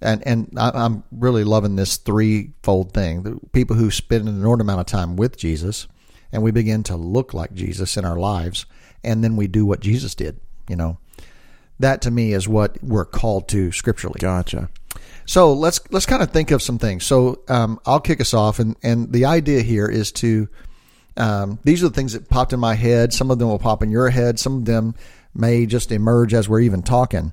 and 0.00 0.24
and 0.26 0.52
I, 0.56 0.70
I'm 0.72 1.02
really 1.10 1.42
loving 1.42 1.74
this 1.74 1.96
threefold 1.96 2.92
thing: 2.94 3.24
the 3.24 3.40
people 3.52 3.74
who 3.74 3.90
spend 3.90 4.28
an 4.28 4.36
inordinate 4.36 4.66
amount 4.66 4.80
of 4.80 4.86
time 4.86 5.16
with 5.16 5.36
Jesus, 5.36 5.88
and 6.32 6.42
we 6.42 6.50
begin 6.50 6.82
to 6.84 6.96
look 6.96 7.34
like 7.34 7.52
Jesus 7.54 7.96
in 7.96 8.04
our 8.04 8.18
lives, 8.18 8.66
and 9.04 9.22
then 9.24 9.36
we 9.36 9.46
do 9.46 9.64
what 9.66 9.80
Jesus 9.80 10.14
did. 10.14 10.40
You 10.68 10.76
know, 10.76 10.98
that 11.78 12.02
to 12.02 12.10
me 12.10 12.32
is 12.32 12.48
what 12.48 12.82
we're 12.82 13.04
called 13.04 13.48
to 13.48 13.72
scripturally. 13.72 14.18
gotcha. 14.20 14.68
So 15.26 15.52
let's 15.52 15.80
let's 15.90 16.06
kind 16.06 16.22
of 16.22 16.30
think 16.30 16.50
of 16.50 16.62
some 16.62 16.78
things. 16.78 17.04
So 17.04 17.40
um, 17.48 17.78
I'll 17.86 18.00
kick 18.00 18.20
us 18.20 18.32
off, 18.34 18.58
and 18.58 18.76
and 18.82 19.12
the 19.12 19.26
idea 19.26 19.60
here 19.62 19.86
is 19.86 20.10
to 20.12 20.48
um, 21.16 21.58
these 21.64 21.82
are 21.82 21.88
the 21.88 21.94
things 21.94 22.12
that 22.14 22.28
popped 22.28 22.52
in 22.52 22.60
my 22.60 22.74
head. 22.74 23.12
Some 23.12 23.30
of 23.30 23.38
them 23.38 23.48
will 23.48 23.58
pop 23.58 23.82
in 23.82 23.90
your 23.90 24.08
head. 24.10 24.38
Some 24.38 24.58
of 24.58 24.64
them 24.64 24.94
may 25.34 25.66
just 25.66 25.92
emerge 25.92 26.32
as 26.34 26.48
we're 26.48 26.60
even 26.60 26.82
talking, 26.82 27.32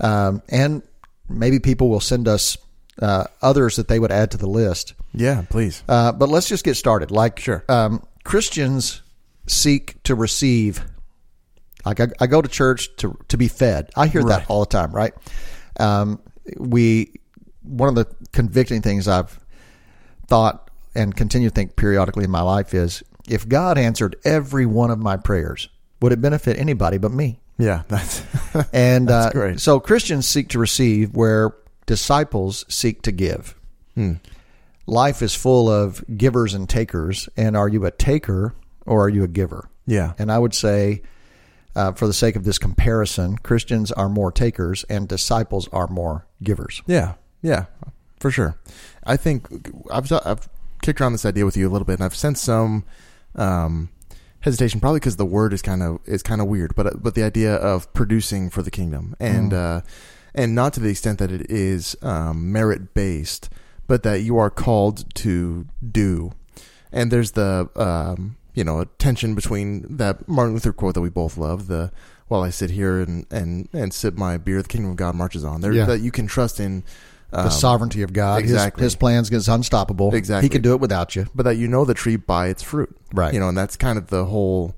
um, 0.00 0.42
and 0.48 0.82
maybe 1.28 1.58
people 1.58 1.88
will 1.90 2.00
send 2.00 2.28
us 2.28 2.56
uh, 3.00 3.24
others 3.42 3.76
that 3.76 3.88
they 3.88 3.98
would 3.98 4.12
add 4.12 4.30
to 4.32 4.36
the 4.38 4.46
list. 4.48 4.94
Yeah. 5.12 5.44
Please. 5.50 5.82
Uh, 5.88 6.12
but 6.12 6.28
let's 6.28 6.48
just 6.48 6.64
get 6.64 6.74
started. 6.76 7.10
Like 7.10 7.38
Sure. 7.40 7.64
um, 7.68 8.02
Christians 8.24 9.02
seek 9.46 10.02
to 10.04 10.14
receive. 10.14 10.84
Like 11.84 12.00
I, 12.00 12.08
I 12.20 12.26
go 12.26 12.40
to 12.42 12.48
church 12.48 12.94
to 12.96 13.16
to 13.28 13.36
be 13.36 13.48
fed. 13.48 13.90
I 13.96 14.06
hear 14.06 14.22
that 14.24 14.48
all 14.48 14.60
the 14.60 14.66
time. 14.66 14.92
Right? 14.92 15.12
Um, 15.78 16.20
we 16.58 17.12
one 17.62 17.88
of 17.88 17.94
the 17.94 18.06
convicting 18.32 18.82
things 18.82 19.08
I've 19.08 19.38
thought 20.26 20.70
and 20.94 21.14
continue 21.14 21.48
to 21.48 21.54
think 21.54 21.76
periodically 21.76 22.24
in 22.24 22.30
my 22.30 22.42
life 22.42 22.72
is 22.74 23.02
if 23.28 23.48
God 23.48 23.78
answered 23.78 24.16
every 24.24 24.66
one 24.66 24.90
of 24.90 24.98
my 24.98 25.16
prayers, 25.16 25.68
would 26.00 26.12
it 26.12 26.20
benefit 26.20 26.58
anybody 26.58 26.98
but 26.98 27.10
me? 27.10 27.40
Yeah. 27.58 27.82
That's. 27.88 28.22
And 28.72 29.10
uh, 29.10 29.22
That's 29.24 29.34
great. 29.34 29.60
so 29.60 29.80
Christians 29.80 30.28
seek 30.28 30.50
to 30.50 30.60
receive 30.60 31.16
where 31.16 31.56
disciples 31.86 32.64
seek 32.68 33.02
to 33.02 33.10
give. 33.10 33.56
Hmm. 33.96 34.14
Life 34.86 35.22
is 35.22 35.34
full 35.34 35.68
of 35.68 36.04
givers 36.16 36.54
and 36.54 36.68
takers. 36.68 37.28
And 37.36 37.56
are 37.56 37.68
you 37.68 37.84
a 37.86 37.90
taker 37.90 38.54
or 38.86 39.04
are 39.04 39.08
you 39.08 39.24
a 39.24 39.28
giver? 39.28 39.68
yeah. 39.86 40.14
And 40.18 40.32
I 40.32 40.38
would 40.38 40.54
say, 40.54 41.02
uh, 41.76 41.92
for 41.92 42.06
the 42.06 42.12
sake 42.12 42.36
of 42.36 42.44
this 42.44 42.58
comparison, 42.58 43.36
Christians 43.38 43.90
are 43.92 44.08
more 44.08 44.30
takers 44.30 44.84
and 44.84 45.08
disciples 45.08 45.68
are 45.72 45.88
more 45.88 46.26
givers. 46.42 46.82
Yeah, 46.86 47.14
yeah, 47.42 47.66
for 48.20 48.30
sure. 48.30 48.56
I 49.04 49.16
think 49.16 49.48
I've 49.90 50.10
I've 50.12 50.48
kicked 50.82 51.00
around 51.00 51.12
this 51.12 51.24
idea 51.26 51.44
with 51.44 51.56
you 51.56 51.68
a 51.68 51.72
little 51.72 51.84
bit, 51.84 51.94
and 51.94 52.04
I've 52.04 52.14
sensed 52.14 52.44
some 52.44 52.84
um, 53.34 53.90
hesitation, 54.40 54.80
probably 54.80 55.00
because 55.00 55.16
the 55.16 55.26
word 55.26 55.52
is 55.52 55.62
kind 55.62 55.82
of 55.82 55.98
is 56.06 56.22
kind 56.22 56.40
of 56.40 56.46
weird, 56.46 56.74
but 56.76 57.02
but 57.02 57.14
the 57.14 57.24
idea 57.24 57.54
of 57.54 57.92
producing 57.92 58.50
for 58.50 58.62
the 58.62 58.70
kingdom, 58.70 59.16
and 59.18 59.52
uh, 59.52 59.80
and 60.34 60.54
not 60.54 60.74
to 60.74 60.80
the 60.80 60.90
extent 60.90 61.18
that 61.18 61.32
it 61.32 61.50
is 61.50 61.96
um, 62.02 62.52
merit 62.52 62.94
based, 62.94 63.50
but 63.86 64.02
that 64.02 64.22
you 64.22 64.36
are 64.38 64.50
called 64.50 65.12
to 65.16 65.66
do, 65.88 66.32
and 66.92 67.10
there's 67.10 67.32
the 67.32 67.68
um, 67.76 68.36
you 68.54 68.64
know 68.64 68.84
tension 68.98 69.34
between 69.34 69.96
that 69.96 70.26
Martin 70.28 70.54
Luther 70.54 70.72
quote 70.72 70.94
that 70.94 71.00
we 71.00 71.10
both 71.10 71.36
love, 71.36 71.66
the 71.66 71.90
while 72.28 72.42
I 72.42 72.50
sit 72.50 72.70
here 72.70 73.00
and 73.00 73.26
and 73.30 73.68
and 73.72 73.92
sip 73.92 74.14
my 74.16 74.36
beer, 74.38 74.62
the 74.62 74.68
kingdom 74.68 74.90
of 74.92 74.96
God 74.96 75.14
marches 75.14 75.44
on. 75.44 75.60
There 75.60 75.72
Yeah. 75.72 75.84
that 75.86 76.00
you 76.00 76.10
can 76.10 76.26
trust 76.26 76.60
in. 76.60 76.82
the 77.30 77.40
Um, 77.46 77.50
sovereignty 77.50 78.02
of 78.02 78.12
God. 78.12 78.42
His- 78.42 78.52
exactly. 78.52 78.84
His, 78.84 78.94
plans 78.94 79.28
is 79.28 79.48
unstoppable. 79.48 80.14
Exactly. 80.14 80.44
He 80.46 80.48
can 80.48 80.62
do 80.62 80.72
it 80.72 80.78
without 80.78 81.16
you. 81.16 81.26
but 81.34 81.42
that 81.42 81.56
you 81.56 81.66
know 81.66 81.84
the 81.84 81.92
tree 81.94 82.14
by 82.14 82.46
its 82.46 82.62
fruit. 82.62 82.96
Right. 83.12 83.34
You 83.34 83.40
know, 83.40 83.48
and 83.48 83.58
that's 83.58 83.76
kind 83.76 83.98
of 83.98 84.06
the 84.06 84.26
whole 84.26 84.76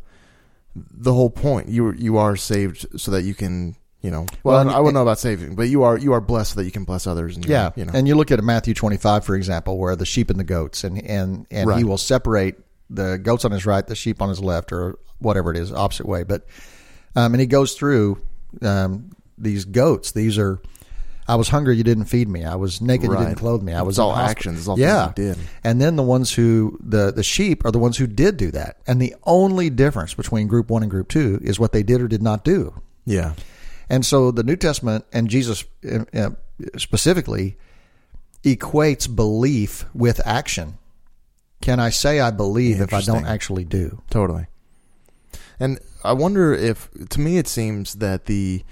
the 0.74 1.12
whole 1.12 1.28
point. 1.28 1.68
You 1.68 1.92
you 1.92 2.16
are 2.16 2.34
saved 2.34 2.86
so 2.98 3.10
that 3.10 3.24
you 3.24 3.34
can, 3.34 3.76
you 4.02 4.10
know, 4.10 4.26
well, 4.44 4.64
Well, 4.64 4.74
I 4.74 4.78
wouldn't 4.78 4.94
know 4.94 5.02
about 5.02 5.18
saving, 5.18 5.54
but 5.56 5.64
you 5.68 5.82
are 5.82 5.98
you 5.98 6.12
are 6.12 6.20
blessed 6.20 6.56
that 6.56 6.64
you 6.64 6.70
can 6.70 6.84
bless 6.84 7.06
others. 7.06 7.36
And 7.36 7.44
you- 7.44 7.50
Yeah, 7.52 7.70
you 7.76 7.84
know, 7.84 7.92
and 7.94 8.06
you 8.06 8.14
look 8.14 8.30
at 8.30 8.42
Matthew 8.44 8.74
twenty 8.74 8.96
five, 8.98 9.24
for 9.24 9.34
example, 9.34 9.78
where 9.78 9.96
the 9.96 10.06
sheep 10.06 10.30
and 10.30 10.38
the 10.38 10.44
goats, 10.44 10.84
and 10.84 11.02
and 11.04 11.46
and 11.50 11.72
he 11.74 11.84
will 11.84 11.98
separate 11.98 12.56
the 12.90 13.18
goats 13.18 13.44
on 13.44 13.50
his 13.50 13.66
right, 13.66 13.86
the 13.86 13.96
sheep 13.96 14.22
on 14.22 14.28
his 14.28 14.40
left, 14.40 14.70
or 14.72 14.98
whatever 15.18 15.50
it 15.50 15.56
is, 15.56 15.72
opposite 15.72 16.06
way. 16.06 16.22
But 16.22 16.46
um, 17.16 17.34
and 17.34 17.40
he 17.40 17.46
goes 17.46 17.74
through 17.74 18.20
um, 18.62 19.10
these 19.38 19.64
goats. 19.64 20.12
These 20.12 20.38
are. 20.38 20.60
I 21.28 21.34
was 21.34 21.48
hungry, 21.48 21.76
you 21.76 21.82
didn't 21.82 22.04
feed 22.04 22.28
me. 22.28 22.44
I 22.44 22.54
was 22.54 22.80
naked, 22.80 23.10
you 23.10 23.16
didn't 23.16 23.34
clothe 23.34 23.60
me. 23.60 23.72
I 23.72 23.82
was 23.82 23.94
It's 23.94 23.98
all 23.98 24.14
actions, 24.14 24.60
it's 24.60 24.68
all 24.68 24.78
yeah. 24.78 25.08
things 25.10 25.34
did. 25.36 25.44
And 25.64 25.80
then 25.80 25.96
the 25.96 26.04
ones 26.04 26.32
who 26.32 26.78
the 26.80 27.10
the 27.12 27.24
sheep 27.24 27.64
are 27.64 27.72
the 27.72 27.80
ones 27.80 27.96
who 27.96 28.06
did 28.06 28.36
do 28.36 28.52
that. 28.52 28.76
And 28.86 29.02
the 29.02 29.16
only 29.24 29.68
difference 29.68 30.14
between 30.14 30.46
group 30.46 30.70
one 30.70 30.82
and 30.82 30.90
group 30.90 31.08
two 31.08 31.40
is 31.42 31.58
what 31.58 31.72
they 31.72 31.82
did 31.82 32.00
or 32.00 32.06
did 32.06 32.22
not 32.22 32.44
do. 32.44 32.80
yeah, 33.06 33.32
And 33.88 34.04
so 34.04 34.30
the 34.30 34.42
New 34.42 34.56
Testament 34.56 35.04
and 35.12 35.28
Jesus 35.28 35.64
uh, 35.90 36.04
uh, 36.12 36.30
specifically 36.76 37.56
equates 38.42 39.14
belief 39.14 39.84
with 39.94 40.20
action. 40.26 40.78
Can 41.60 41.80
I 41.80 41.90
say 41.90 42.20
I 42.20 42.30
believe 42.30 42.80
if 42.80 42.92
I 42.92 43.00
don't 43.00 43.26
actually 43.26 43.64
do? 43.64 44.02
totally. 44.10 44.46
And 45.58 45.78
I 46.04 46.12
wonder 46.12 46.52
if, 46.54 46.90
to 47.10 47.20
me, 47.20 47.38
it 47.38 47.48
seems 47.48 47.94
that 47.94 48.26
the 48.26 48.62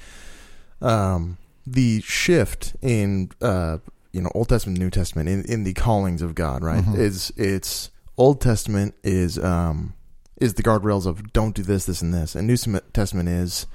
um, 0.83 1.38
the 1.66 2.02
shift 2.02 2.76
in 2.83 3.30
uh, 3.40 3.78
you 4.12 4.21
know 4.21 4.30
Old 4.35 4.50
Testament, 4.50 4.78
New 4.78 4.90
Testament, 4.90 5.28
in, 5.28 5.44
in 5.44 5.64
the 5.64 5.73
callings 5.73 6.21
of 6.21 6.35
God, 6.35 6.62
right, 6.62 6.85
is 6.94 7.33
it's 7.37 7.90
Old 8.16 8.40
Testament 8.40 8.94
is 9.02 9.38
um, 9.38 9.94
is 10.40 10.54
the 10.54 10.62
guardrails 10.62 11.06
of 11.06 11.33
don't 11.33 11.54
do 11.54 11.62
this, 11.62 11.87
this, 11.87 12.02
and 12.02 12.12
this, 12.12 12.35
and 12.35 12.47
New 12.47 12.56
Testament 12.92 13.28
is 13.28 13.66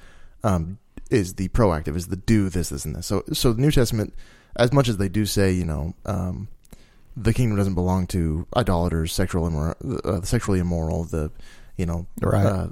um, 0.43 0.77
is 1.09 1.35
the 1.35 1.47
proactive, 1.49 1.95
is 1.95 2.07
the 2.07 2.15
do 2.15 2.49
this, 2.49 2.69
this, 2.69 2.85
and 2.85 2.95
this. 2.95 3.07
So 3.07 3.23
so 3.33 3.53
the 3.53 3.61
New 3.61 3.71
Testament, 3.71 4.13
as 4.55 4.71
much 4.73 4.87
as 4.87 4.97
they 4.97 5.09
do 5.09 5.25
say, 5.25 5.51
you 5.51 5.65
know. 5.65 5.93
Um, 6.05 6.47
the 7.17 7.33
kingdom 7.33 7.57
doesn't 7.57 7.73
belong 7.75 8.07
to 8.07 8.47
idolaters, 8.55 9.11
sexual 9.11 9.49
immor- 9.49 9.75
uh, 10.05 10.21
sexually 10.21 10.59
immoral, 10.59 11.03
the 11.03 11.31
you 11.75 11.85
know 11.85 12.05
Right. 12.21 12.45
uh, 12.45 12.67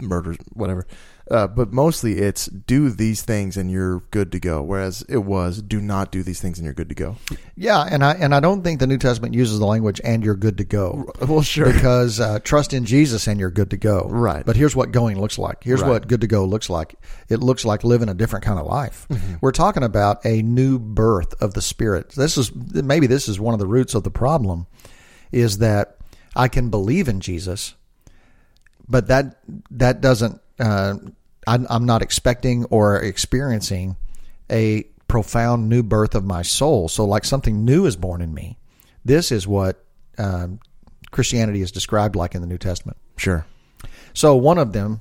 murders, 0.00 0.38
whatever. 0.54 0.86
Uh, 1.30 1.46
but 1.46 1.72
mostly 1.72 2.18
it's 2.18 2.46
do 2.46 2.90
these 2.90 3.22
things 3.22 3.56
and 3.56 3.70
you're 3.70 4.00
good 4.10 4.32
to 4.32 4.40
go. 4.40 4.60
Whereas 4.60 5.02
it 5.08 5.18
was 5.18 5.62
do 5.62 5.80
not 5.80 6.10
do 6.10 6.24
these 6.24 6.40
things 6.40 6.58
and 6.58 6.64
you're 6.64 6.74
good 6.74 6.88
to 6.88 6.94
go. 6.96 7.14
Yeah, 7.54 7.86
and 7.88 8.02
I 8.04 8.14
and 8.14 8.34
I 8.34 8.40
don't 8.40 8.64
think 8.64 8.80
the 8.80 8.88
New 8.88 8.98
Testament 8.98 9.32
uses 9.32 9.60
the 9.60 9.64
language 9.64 10.00
"and 10.02 10.24
you're 10.24 10.34
good 10.34 10.58
to 10.58 10.64
go" 10.64 11.08
Well, 11.20 11.42
sure. 11.42 11.72
because 11.72 12.18
uh, 12.18 12.40
trust 12.40 12.72
in 12.72 12.84
Jesus 12.84 13.28
and 13.28 13.38
you're 13.38 13.50
good 13.52 13.70
to 13.70 13.76
go. 13.76 14.08
Right. 14.10 14.44
But 14.44 14.56
here's 14.56 14.74
what 14.74 14.90
going 14.90 15.20
looks 15.20 15.38
like. 15.38 15.62
Here's 15.62 15.82
Right. 15.82 15.90
what 15.90 16.08
good 16.08 16.22
to 16.22 16.26
go 16.26 16.44
looks 16.44 16.68
like. 16.68 16.96
It 17.28 17.38
looks 17.38 17.64
like 17.64 17.84
living 17.84 18.08
a 18.08 18.14
different 18.14 18.44
kind 18.44 18.58
of 18.58 18.66
life. 18.66 19.06
We're 19.40 19.52
talking 19.52 19.84
about 19.84 20.26
a 20.26 20.42
new 20.42 20.80
birth 20.80 21.40
of 21.40 21.54
the 21.54 21.62
Spirit. 21.62 22.10
This 22.10 22.38
is 22.38 22.52
maybe 22.54 23.06
this 23.06 23.28
is 23.28 23.38
one 23.38 23.54
of 23.54 23.60
the 23.60 23.68
roots 23.68 23.94
of 23.94 24.02
the 24.02 24.10
problem, 24.10 24.66
is 25.30 25.58
that 25.58 25.96
I 26.34 26.48
can 26.48 26.70
believe 26.70 27.06
in 27.08 27.20
Jesus, 27.20 27.74
but 28.88 29.06
that 29.06 29.36
that 29.70 30.00
doesn't. 30.00 30.40
Uh, 30.58 30.94
I'm, 31.50 31.66
I'm 31.68 31.84
not 31.84 32.00
expecting 32.00 32.64
or 32.66 33.00
experiencing 33.02 33.96
a 34.48 34.84
profound 35.08 35.68
new 35.68 35.82
birth 35.82 36.14
of 36.14 36.24
my 36.24 36.42
soul. 36.42 36.88
So, 36.88 37.04
like 37.04 37.24
something 37.24 37.64
new 37.64 37.86
is 37.86 37.96
born 37.96 38.22
in 38.22 38.32
me. 38.32 38.56
This 39.04 39.32
is 39.32 39.48
what 39.48 39.84
um, 40.16 40.60
Christianity 41.10 41.60
is 41.60 41.72
described 41.72 42.14
like 42.14 42.36
in 42.36 42.40
the 42.40 42.46
New 42.46 42.56
Testament. 42.58 42.98
Sure. 43.16 43.44
So, 44.14 44.36
one 44.36 44.58
of 44.58 44.72
them 44.72 45.00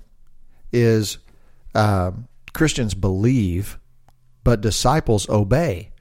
is 0.74 1.20
uh, 1.76 2.14
Christians 2.54 2.96
believe, 2.96 3.78
but 4.44 4.60
disciples 4.60 5.30
obey. 5.30 5.92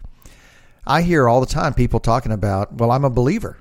I 0.86 1.02
hear 1.02 1.28
all 1.28 1.40
the 1.42 1.46
time 1.46 1.74
people 1.74 2.00
talking 2.00 2.32
about, 2.32 2.72
well, 2.72 2.90
I'm 2.90 3.04
a 3.04 3.10
believer. 3.10 3.58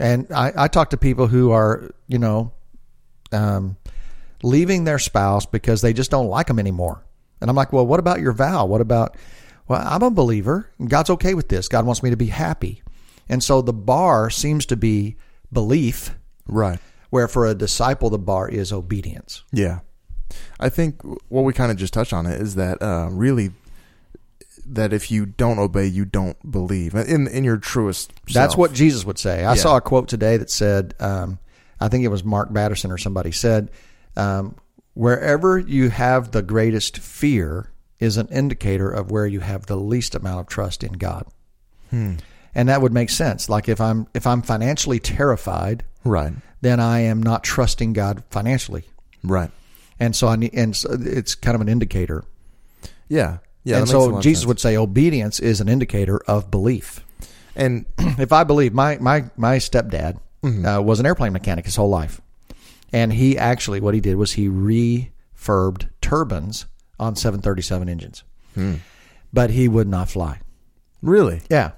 And 0.00 0.26
I, 0.32 0.52
I 0.56 0.68
talk 0.68 0.90
to 0.90 0.96
people 0.96 1.26
who 1.26 1.50
are, 1.50 1.90
you 2.08 2.18
know, 2.18 2.52
um, 3.32 3.76
leaving 4.42 4.84
their 4.84 4.98
spouse 4.98 5.46
because 5.46 5.80
they 5.82 5.92
just 5.92 6.10
don't 6.10 6.28
like 6.28 6.46
them 6.46 6.58
anymore. 6.58 7.04
And 7.40 7.48
I'm 7.50 7.56
like, 7.56 7.72
well, 7.72 7.86
what 7.86 8.00
about 8.00 8.20
your 8.20 8.32
vow? 8.32 8.66
What 8.66 8.80
about, 8.80 9.16
well, 9.68 9.82
I'm 9.86 10.02
a 10.02 10.10
believer 10.10 10.68
and 10.78 10.90
God's 10.90 11.10
okay 11.10 11.34
with 11.34 11.48
this. 11.48 11.68
God 11.68 11.86
wants 11.86 12.02
me 12.02 12.10
to 12.10 12.16
be 12.16 12.26
happy. 12.26 12.82
And 13.28 13.42
so 13.42 13.62
the 13.62 13.72
bar 13.72 14.28
seems 14.30 14.66
to 14.66 14.76
be 14.76 15.16
belief, 15.52 16.14
Right. 16.46 16.78
where 17.10 17.28
for 17.28 17.46
a 17.46 17.54
disciple, 17.54 18.10
the 18.10 18.18
bar 18.18 18.48
is 18.48 18.72
obedience. 18.72 19.42
Yeah. 19.52 19.80
I 20.58 20.68
think 20.68 21.00
what 21.28 21.42
we 21.44 21.52
kind 21.52 21.70
of 21.72 21.76
just 21.76 21.92
touched 21.92 22.12
on 22.12 22.26
it 22.26 22.40
is 22.40 22.54
that 22.56 22.80
uh, 22.82 23.08
really 23.10 23.50
that 24.66 24.92
if 24.92 25.10
you 25.10 25.26
don't 25.26 25.58
obey, 25.58 25.86
you 25.86 26.04
don't 26.04 26.36
believe 26.50 26.94
in 26.94 27.26
in 27.26 27.42
your 27.44 27.56
truest. 27.56 28.12
That's 28.32 28.56
what 28.56 28.72
Jesus 28.72 29.04
would 29.04 29.18
say. 29.18 29.44
I 29.44 29.54
Yeah. 29.54 29.60
saw 29.60 29.76
a 29.76 29.80
quote 29.80 30.06
today 30.08 30.36
that 30.36 30.50
said, 30.50 30.94
um, 31.00 31.38
I 31.80 31.88
think 31.88 32.04
it 32.04 32.08
was 32.08 32.22
Mark 32.22 32.52
Batterson 32.52 32.92
or 32.92 32.98
somebody 32.98 33.32
said, 33.32 33.70
um, 34.16 34.56
wherever 34.94 35.58
you 35.58 35.90
have 35.90 36.32
the 36.32 36.42
greatest 36.42 36.98
fear 36.98 37.70
is 37.98 38.16
an 38.16 38.28
indicator 38.28 38.90
of 38.90 39.10
where 39.10 39.26
you 39.26 39.40
have 39.40 39.66
the 39.66 39.76
least 39.76 40.14
amount 40.14 40.40
of 40.40 40.46
trust 40.48 40.82
in 40.82 40.92
God. 40.92 41.26
Hmm. 41.90 42.14
And 42.54 42.68
that 42.68 42.82
would 42.82 42.92
make 42.92 43.10
sense. 43.10 43.48
Like 43.48 43.68
if 43.68 43.80
I'm 43.80 44.06
if 44.14 44.26
I'm 44.26 44.42
financially 44.42 44.98
terrified, 44.98 45.84
right. 46.04 46.32
then 46.60 46.80
I 46.80 47.00
am 47.00 47.22
not 47.22 47.44
trusting 47.44 47.92
God 47.92 48.24
financially. 48.30 48.84
Right. 49.22 49.50
And 50.00 50.16
so 50.16 50.28
I 50.28 50.36
need, 50.36 50.54
and 50.54 50.74
so 50.74 50.96
it's 50.98 51.34
kind 51.34 51.54
of 51.54 51.60
an 51.60 51.68
indicator. 51.68 52.24
Yeah. 53.08 53.38
Yeah. 53.64 53.76
and 53.78 53.86
that 53.86 53.92
makes 53.92 53.92
a 53.92 53.98
lot 53.98 54.14
so 54.16 54.20
Jesus 54.22 54.46
would 54.46 54.58
say 54.58 54.76
obedience 54.76 55.38
is 55.38 55.60
an 55.60 55.68
indicator 55.68 56.18
of 56.26 56.50
belief. 56.50 57.04
and 57.54 57.84
if 57.98 58.32
I 58.32 58.44
believe 58.44 58.72
my 58.72 58.98
my 58.98 59.30
my 59.36 59.56
stepdad 59.58 60.18
Mm-hmm. 60.42 60.64
uh, 60.64 60.80
was 60.80 61.00
an 61.00 61.04
airplane 61.06 61.34
mechanic 61.34 61.66
his 61.66 61.76
whole 61.76 61.90
life, 61.90 62.22
and 62.92 63.12
he 63.12 63.36
actually 63.38 63.80
what 63.80 63.94
he 63.94 64.00
did 64.00 64.16
was 64.16 64.32
he 64.32 64.48
refurbed 64.48 65.88
turbines 66.00 66.66
on 66.98 67.16
737 67.16 67.88
engines, 67.88 68.24
Hmm. 68.54 68.74
but 69.32 69.50
he 69.50 69.68
would 69.68 69.88
not 69.88 70.08
fly. 70.08 70.40
really, 71.02 71.40
Yeah, 71.48 71.70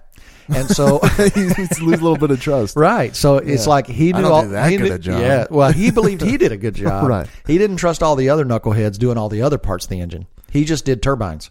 and 0.48 0.68
so. 0.68 1.00
you 1.36 1.48
lose 1.80 2.00
a 2.00 2.02
little 2.02 2.16
bit 2.16 2.30
of 2.32 2.40
trust. 2.40 2.76
Right, 2.76 3.14
so 3.14 3.36
it's 3.36 3.66
like 3.68 3.86
he 3.86 4.10
don't 4.12 4.24
all 4.24 4.42
do 4.42 4.48
that 4.48 4.68
he 4.70 4.76
good 4.78 4.84
knew- 4.88 4.94
a 4.94 4.98
job. 4.98 5.20
Yeah, 5.20 5.46
well, 5.50 5.70
he 5.72 5.90
believed 6.00 6.22
he 6.22 6.36
did 6.36 6.50
a 6.50 6.56
good 6.56 6.74
job. 6.74 7.08
Right. 7.08 7.28
he 7.46 7.56
didn't 7.58 7.76
trust 7.76 8.02
all 8.02 8.16
the 8.16 8.30
other 8.30 8.44
knuckleheads 8.44 8.98
doing 8.98 9.16
all 9.18 9.28
the 9.28 9.42
other 9.42 9.58
parts 9.58 9.84
of 9.86 9.90
the 9.90 10.00
engine. 10.00 10.26
He 10.50 10.64
just 10.64 10.84
did 10.84 11.02
turbines, 11.02 11.50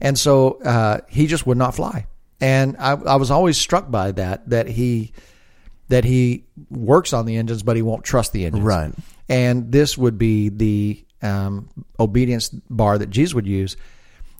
and 0.00 0.18
so 0.18 0.52
uh, 0.62 1.00
he 1.08 1.26
just 1.26 1.46
would 1.46 1.58
not 1.58 1.74
fly. 1.74 2.06
And 2.40 2.76
I, 2.78 2.92
I 2.92 3.16
was 3.16 3.30
always 3.30 3.56
struck 3.58 3.90
by 3.90 4.12
that 4.12 4.48
that 4.50 4.68
he 4.68 5.12
that 5.88 6.04
he 6.04 6.44
works 6.70 7.12
on 7.12 7.26
the 7.26 7.36
engines, 7.36 7.62
but 7.62 7.76
he 7.76 7.82
won't 7.82 8.04
trust 8.04 8.32
the 8.32 8.44
engines. 8.46 8.64
Right. 8.64 8.92
And 9.28 9.70
this 9.72 9.96
would 9.98 10.18
be 10.18 10.48
the 10.48 11.04
um, 11.22 11.68
obedience 11.98 12.48
bar 12.48 12.98
that 12.98 13.10
Jesus 13.10 13.34
would 13.34 13.46
use. 13.46 13.76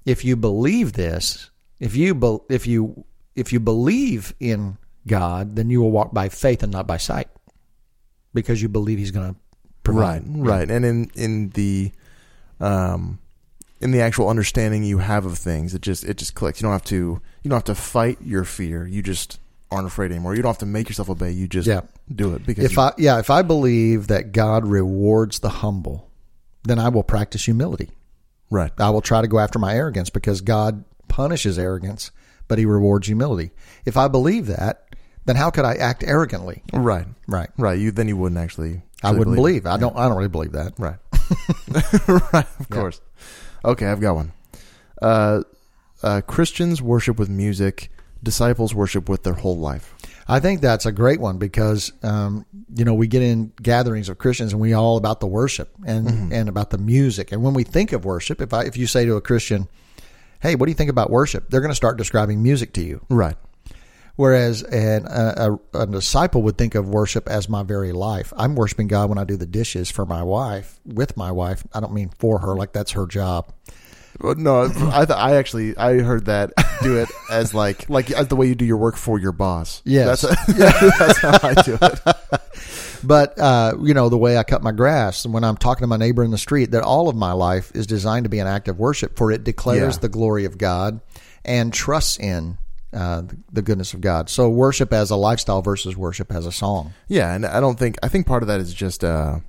If 0.04 0.24
you 0.24 0.36
believe 0.36 0.92
this, 0.92 1.50
if 1.80 1.96
you 1.96 2.14
be, 2.14 2.38
if 2.48 2.66
you 2.66 3.04
if 3.34 3.52
you 3.52 3.60
believe 3.60 4.34
in 4.40 4.78
God, 5.06 5.56
then 5.56 5.68
you 5.70 5.80
will 5.80 5.90
walk 5.90 6.12
by 6.14 6.28
faith 6.28 6.62
and 6.62 6.72
not 6.72 6.86
by 6.86 6.96
sight, 6.96 7.28
because 8.34 8.62
you 8.62 8.68
believe 8.68 8.98
He's 8.98 9.10
going 9.10 9.34
to 9.34 9.40
Right, 9.88 10.20
provide. 10.24 10.46
right, 10.48 10.70
and 10.70 10.84
in 10.84 11.10
in 11.14 11.50
the, 11.50 11.92
um, 12.58 13.20
in 13.80 13.92
the 13.92 14.00
actual 14.00 14.28
understanding 14.28 14.82
you 14.82 14.98
have 14.98 15.24
of 15.26 15.38
things, 15.38 15.74
it 15.74 15.82
just 15.82 16.02
it 16.04 16.16
just 16.16 16.34
clicks. 16.34 16.60
You 16.60 16.64
don't 16.66 16.72
have 16.72 16.84
to 16.86 17.20
you 17.42 17.48
don't 17.50 17.56
have 17.56 17.64
to 17.64 17.74
fight 17.76 18.18
your 18.20 18.42
fear. 18.44 18.84
You 18.86 19.02
just 19.02 19.38
aren't 19.70 19.86
afraid 19.86 20.10
anymore. 20.10 20.34
You 20.34 20.42
don't 20.42 20.50
have 20.50 20.58
to 20.58 20.66
make 20.66 20.88
yourself 20.88 21.10
obey. 21.10 21.30
You 21.32 21.48
just 21.48 21.66
Yeah. 21.66 21.80
do 22.14 22.34
it 22.34 22.46
because 22.46 22.64
If 22.64 22.72
you- 22.76 22.82
I 22.82 22.92
yeah, 22.98 23.18
if 23.18 23.30
I 23.30 23.42
believe 23.42 24.06
that 24.08 24.32
God 24.32 24.66
rewards 24.66 25.40
the 25.40 25.48
humble, 25.48 26.08
then 26.64 26.78
I 26.78 26.88
will 26.88 27.02
practice 27.02 27.44
humility. 27.44 27.90
right, 28.50 28.70
I 28.78 28.90
will 28.90 29.00
try 29.00 29.22
to 29.22 29.26
go 29.28 29.38
after 29.40 29.58
my 29.58 29.74
arrogance 29.74 30.08
because 30.10 30.40
God 30.40 30.84
punishes 31.08 31.58
arrogance, 31.58 32.10
but 32.48 32.58
he 32.58 32.64
rewards 32.66 33.06
humility. 33.08 33.50
If 33.84 33.96
I 33.96 34.06
believe 34.08 34.46
that, 34.46 34.84
then 35.24 35.34
how 35.34 35.50
could 35.50 35.64
I 35.64 35.74
act 35.74 36.04
arrogantly? 36.06 36.62
Right. 36.72 37.06
Right. 37.26 37.50
Right. 37.58 37.78
You 37.78 37.90
then 37.90 38.06
you 38.06 38.16
wouldn't 38.16 38.40
actually. 38.40 38.82
I 39.02 39.10
wouldn't 39.10 39.36
believe. 39.36 39.64
believe. 39.64 39.66
I 39.66 39.76
don't. 39.78 39.96
I 39.96 40.06
don't 40.08 40.16
really 40.16 40.28
believe 40.28 40.52
that. 40.52 40.74
Right. 40.78 40.96
right. 42.32 42.46
Of 42.60 42.68
course. 42.70 43.00
Okay, 43.64 43.86
I've 43.86 44.00
got 44.00 44.14
one. 44.14 44.32
Uh, 45.02 45.42
uh, 46.02 46.20
Christians 46.22 46.80
worship 46.80 47.18
with 47.18 47.28
music. 47.28 47.90
Disciples 48.22 48.74
worship 48.74 49.08
with 49.08 49.22
their 49.22 49.34
whole 49.34 49.58
life. 49.58 49.94
I 50.28 50.40
think 50.40 50.60
that's 50.60 50.86
a 50.86 50.92
great 50.92 51.20
one 51.20 51.38
because 51.38 51.92
um, 52.02 52.44
you 52.74 52.84
know 52.84 52.94
we 52.94 53.06
get 53.06 53.22
in 53.22 53.52
gatherings 53.62 54.08
of 54.08 54.18
Christians 54.18 54.52
and 54.52 54.60
we 54.60 54.72
all 54.72 54.96
about 54.96 55.20
the 55.20 55.26
worship 55.26 55.70
and 55.86 56.32
and 56.32 56.48
about 56.48 56.70
the 56.70 56.78
music. 56.78 57.32
And 57.32 57.42
when 57.42 57.54
we 57.54 57.62
think 57.62 57.92
of 57.92 58.04
worship, 58.04 58.40
if 58.40 58.52
I 58.52 58.64
if 58.64 58.76
you 58.76 58.86
say 58.86 59.04
to 59.04 59.16
a 59.16 59.20
Christian, 59.20 59.68
"Hey, 60.40 60.56
what 60.56 60.66
do 60.66 60.70
you 60.70 60.76
think 60.76 60.90
about 60.90 61.10
worship?" 61.10 61.48
They're 61.48 61.60
going 61.60 61.70
to 61.70 61.76
start 61.76 61.98
describing 61.98 62.42
music 62.42 62.72
to 62.74 62.82
you. 62.82 63.04
Right. 63.08 63.36
Whereas 64.16 64.62
an, 64.62 65.06
a, 65.06 65.58
a, 65.74 65.80
a 65.82 65.86
disciple 65.86 66.42
would 66.42 66.56
think 66.56 66.74
of 66.74 66.88
worship 66.88 67.28
as 67.28 67.50
my 67.50 67.62
very 67.62 67.92
life. 67.92 68.32
I'm 68.36 68.54
worshiping 68.54 68.88
God 68.88 69.10
when 69.10 69.18
I 69.18 69.24
do 69.24 69.36
the 69.36 69.46
dishes 69.46 69.90
for 69.90 70.06
my 70.06 70.22
wife, 70.22 70.80
with 70.86 71.18
my 71.18 71.30
wife. 71.30 71.64
I 71.74 71.80
don't 71.80 71.92
mean 71.92 72.10
for 72.18 72.38
her, 72.38 72.56
like 72.56 72.72
that's 72.72 72.92
her 72.92 73.06
job. 73.06 73.52
Well, 74.20 74.34
no, 74.36 74.64
I 74.64 75.04
th- 75.04 75.10
I 75.10 75.36
actually 75.36 75.76
I 75.76 75.98
heard 75.98 76.26
that 76.26 76.52
do 76.82 76.96
it 76.98 77.08
as 77.30 77.52
like 77.54 77.88
like 77.90 78.10
as 78.10 78.28
the 78.28 78.36
way 78.36 78.46
you 78.46 78.54
do 78.54 78.64
your 78.64 78.76
work 78.78 78.96
for 78.96 79.18
your 79.18 79.32
boss. 79.32 79.82
Yes. 79.84 80.22
that's, 80.22 80.46
that's 80.98 81.18
how 81.18 81.38
I 81.42 81.54
do 81.62 81.78
it. 81.80 82.00
But 83.04 83.38
uh, 83.38 83.74
you 83.82 83.94
know 83.94 84.08
the 84.08 84.18
way 84.18 84.36
I 84.38 84.42
cut 84.42 84.62
my 84.62 84.72
grass, 84.72 85.24
and 85.24 85.34
when 85.34 85.44
I'm 85.44 85.56
talking 85.56 85.82
to 85.82 85.86
my 85.86 85.96
neighbor 85.98 86.24
in 86.24 86.30
the 86.30 86.38
street, 86.38 86.70
that 86.72 86.82
all 86.82 87.08
of 87.08 87.16
my 87.16 87.32
life 87.32 87.70
is 87.74 87.86
designed 87.86 88.24
to 88.24 88.30
be 88.30 88.38
an 88.38 88.46
act 88.46 88.68
of 88.68 88.78
worship, 88.78 89.16
for 89.16 89.30
it 89.30 89.44
declares 89.44 89.96
Yeah. 89.96 90.00
the 90.00 90.08
glory 90.08 90.44
of 90.44 90.56
God 90.58 91.00
and 91.44 91.72
trusts 91.72 92.18
in 92.18 92.58
uh, 92.92 93.22
the 93.52 93.62
goodness 93.62 93.92
of 93.94 94.00
God. 94.00 94.30
So 94.30 94.48
worship 94.48 94.92
as 94.92 95.10
a 95.10 95.16
lifestyle 95.16 95.60
versus 95.62 95.96
worship 95.96 96.32
as 96.32 96.46
a 96.46 96.52
song. 96.52 96.94
Yeah, 97.06 97.34
and 97.34 97.44
I 97.44 97.60
don't 97.60 97.78
think 97.78 97.98
I 98.02 98.08
think 98.08 98.26
part 98.26 98.42
of 98.42 98.46
that 98.48 98.60
is 98.60 98.72
just 98.72 99.04
uh, 99.04 99.40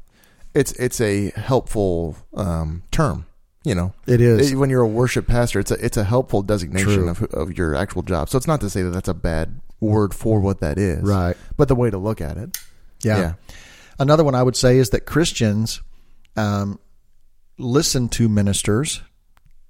it's 0.54 0.74
it's 0.74 1.00
a 1.00 1.30
helpful 1.32 2.18
um, 2.36 2.84
term. 2.92 3.26
You 3.68 3.76
know, 3.76 3.94
It 4.06 4.22
is. 4.22 4.52
It- 4.52 4.56
when 4.56 4.70
you're 4.70 4.82
a 4.82 4.88
worship 4.88 5.28
pastor. 5.28 5.60
It's 5.60 5.72
a 5.72 5.86
it's 5.86 5.98
a 5.98 6.04
helpful 6.06 6.42
designation 6.42 6.94
True. 6.94 7.10
of 7.10 7.22
of 7.34 7.58
your 7.58 7.76
actual 7.76 8.02
job. 8.02 8.30
So 8.30 8.38
it's 8.38 8.48
not 8.48 8.62
to 8.62 8.70
say 8.70 8.82
that 8.82 8.92
that's 8.92 9.10
a 9.10 9.14
bad 9.14 9.60
word 9.82 10.14
for 10.14 10.40
what 10.40 10.60
that 10.62 10.78
is, 10.78 11.04
Right. 11.04 11.36
But 11.58 11.68
the 11.68 11.76
way 11.76 11.90
to 11.90 11.98
look 11.98 12.22
at 12.22 12.38
it, 12.38 12.58
Yeah. 13.04 13.18
yeah, 13.20 13.34
Another 14.00 14.24
one 14.24 14.36
I 14.36 14.42
would 14.44 14.56
say 14.56 14.78
is 14.78 14.90
that 14.92 15.02
Christians 15.06 15.82
um, 16.38 16.80
listen 17.58 18.08
to 18.10 18.30
ministers 18.30 19.02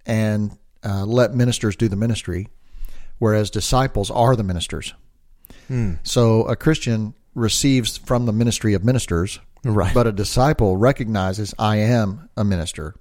and 0.05 0.57
uh, 0.85 1.03
let 1.05 1.33
ministers 1.33 1.75
do 1.75 1.87
the 1.89 1.95
ministry, 1.95 2.49
whereas 3.19 3.49
disciples 3.49 4.11
are 4.11 4.35
the 4.35 4.43
ministers. 4.43 4.93
Hmm. 5.67 5.93
So 6.03 6.43
a 6.43 6.55
Christian 6.55 7.13
receives 7.35 7.97
from 7.97 8.25
the 8.27 8.33
ministry 8.33 8.73
of 8.75 8.83
ministers, 8.85 9.39
Right. 9.63 9.93
but 9.93 10.07
a 10.07 10.11
disciple 10.11 10.77
recognizes 10.77 11.53
I 11.59 11.77
am 11.77 12.29
a 12.37 12.43
minister 12.45 12.95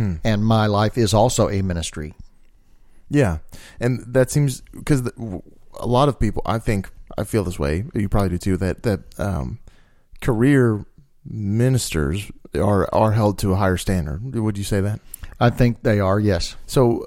Hmm. 0.00 0.14
and 0.24 0.44
my 0.44 0.66
life 0.66 0.96
is 0.96 1.12
also 1.12 1.48
a 1.48 1.62
ministry. 1.62 2.14
Yeah, 3.08 3.38
and 3.80 4.04
that 4.14 4.30
seems 4.30 4.60
because 4.72 5.02
a 5.78 5.86
lot 5.86 6.08
of 6.08 6.18
people, 6.18 6.42
I 6.46 6.58
think, 6.58 6.88
I 7.18 7.24
feel 7.24 7.44
this 7.44 7.58
way. 7.58 7.84
You 7.94 8.08
probably 8.08 8.30
do 8.30 8.38
too. 8.38 8.56
That 8.56 8.82
that 8.84 9.00
um, 9.18 9.58
career 10.20 10.84
ministers 11.24 12.30
are 12.54 12.88
are 12.94 13.12
held 13.12 13.38
to 13.40 13.52
a 13.52 13.56
higher 13.56 13.76
standard. 13.76 14.34
Would 14.34 14.58
you 14.58 14.64
say 14.64 14.80
that? 14.80 15.00
I 15.40 15.50
think 15.50 15.82
they 15.82 16.00
are, 16.00 16.20
yes. 16.20 16.54
So, 16.66 17.06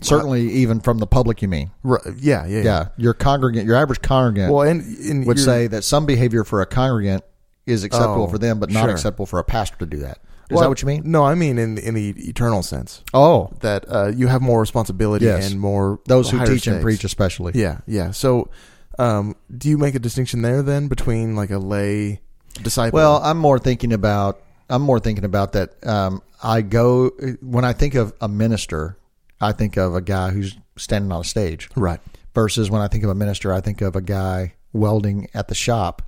Certainly, 0.00 0.50
even 0.52 0.78
from 0.80 0.98
the 0.98 1.06
public, 1.06 1.42
you 1.42 1.48
mean? 1.48 1.72
right, 1.82 2.00
yeah, 2.16 2.46
yeah, 2.46 2.62
Yeah. 2.62 2.88
Your 2.96 3.12
congregant, 3.14 3.66
your 3.66 3.74
average 3.76 4.00
congregant 4.02 4.52
Well, 4.52 4.62
and, 4.68 4.80
and 4.98 5.26
would 5.26 5.38
say 5.40 5.66
that 5.66 5.82
some 5.82 6.06
behavior 6.06 6.44
for 6.44 6.60
a 6.60 6.66
congregant 6.66 7.24
is 7.66 7.82
acceptable 7.82 8.24
Oh, 8.24 8.28
for 8.28 8.38
them, 8.38 8.60
but 8.60 8.70
not 8.70 8.82
sure. 8.84 8.90
acceptable 8.90 9.26
for 9.26 9.40
a 9.40 9.44
pastor 9.44 9.76
to 9.78 9.86
do 9.86 9.98
that. 9.98 10.18
Is 10.52 10.56
well, 10.56 10.62
that 10.64 10.68
what 10.68 10.82
you 10.82 10.86
mean? 10.86 11.02
No, 11.04 11.24
I 11.24 11.34
mean 11.34 11.58
in 11.58 11.78
in 11.78 11.94
the 11.94 12.10
eternal 12.28 12.62
sense 12.62 13.02
Oh, 13.14 13.50
that 13.60 13.84
uh, 13.88 14.08
you 14.14 14.26
have 14.28 14.42
more 14.42 14.60
responsibility 14.60 15.24
Yes. 15.24 15.50
and 15.50 15.60
more 15.60 15.98
those 16.06 16.30
who 16.30 16.44
teach 16.44 16.66
and 16.66 16.82
preach, 16.82 17.04
especially. 17.04 17.52
Yeah, 17.54 17.78
yeah. 17.86 18.10
So, 18.10 18.50
um, 18.98 19.34
do 19.56 19.68
you 19.68 19.78
make 19.78 19.94
a 19.94 19.98
distinction 19.98 20.42
there 20.42 20.62
then 20.62 20.88
between 20.88 21.34
like 21.36 21.50
a 21.50 21.58
lay 21.58 22.20
disciple? 22.62 22.96
Well, 22.96 23.20
I'm 23.22 23.38
more 23.38 23.58
thinking 23.58 23.92
about. 23.92 24.40
I'm 24.68 24.82
more 24.82 25.00
thinking 25.00 25.24
about 25.24 25.52
that. 25.52 25.86
Um, 25.86 26.22
I 26.42 26.62
go 26.62 27.10
when 27.40 27.64
I 27.64 27.72
think 27.72 27.94
of 27.94 28.12
a 28.20 28.28
minister, 28.28 28.96
I 29.40 29.52
think 29.52 29.76
of 29.76 29.94
a 29.94 30.00
guy 30.00 30.30
who's 30.30 30.56
standing 30.76 31.12
on 31.12 31.20
a 31.20 31.24
stage. 31.24 31.68
right. 31.76 32.00
Versus 32.34 32.70
when 32.70 32.80
I 32.80 32.88
think 32.88 33.04
of 33.04 33.10
a 33.10 33.14
minister, 33.14 33.52
I 33.52 33.60
think 33.60 33.82
of 33.82 33.94
a 33.94 34.00
guy 34.00 34.54
welding 34.72 35.28
at 35.34 35.48
the 35.48 35.54
shop, 35.54 36.00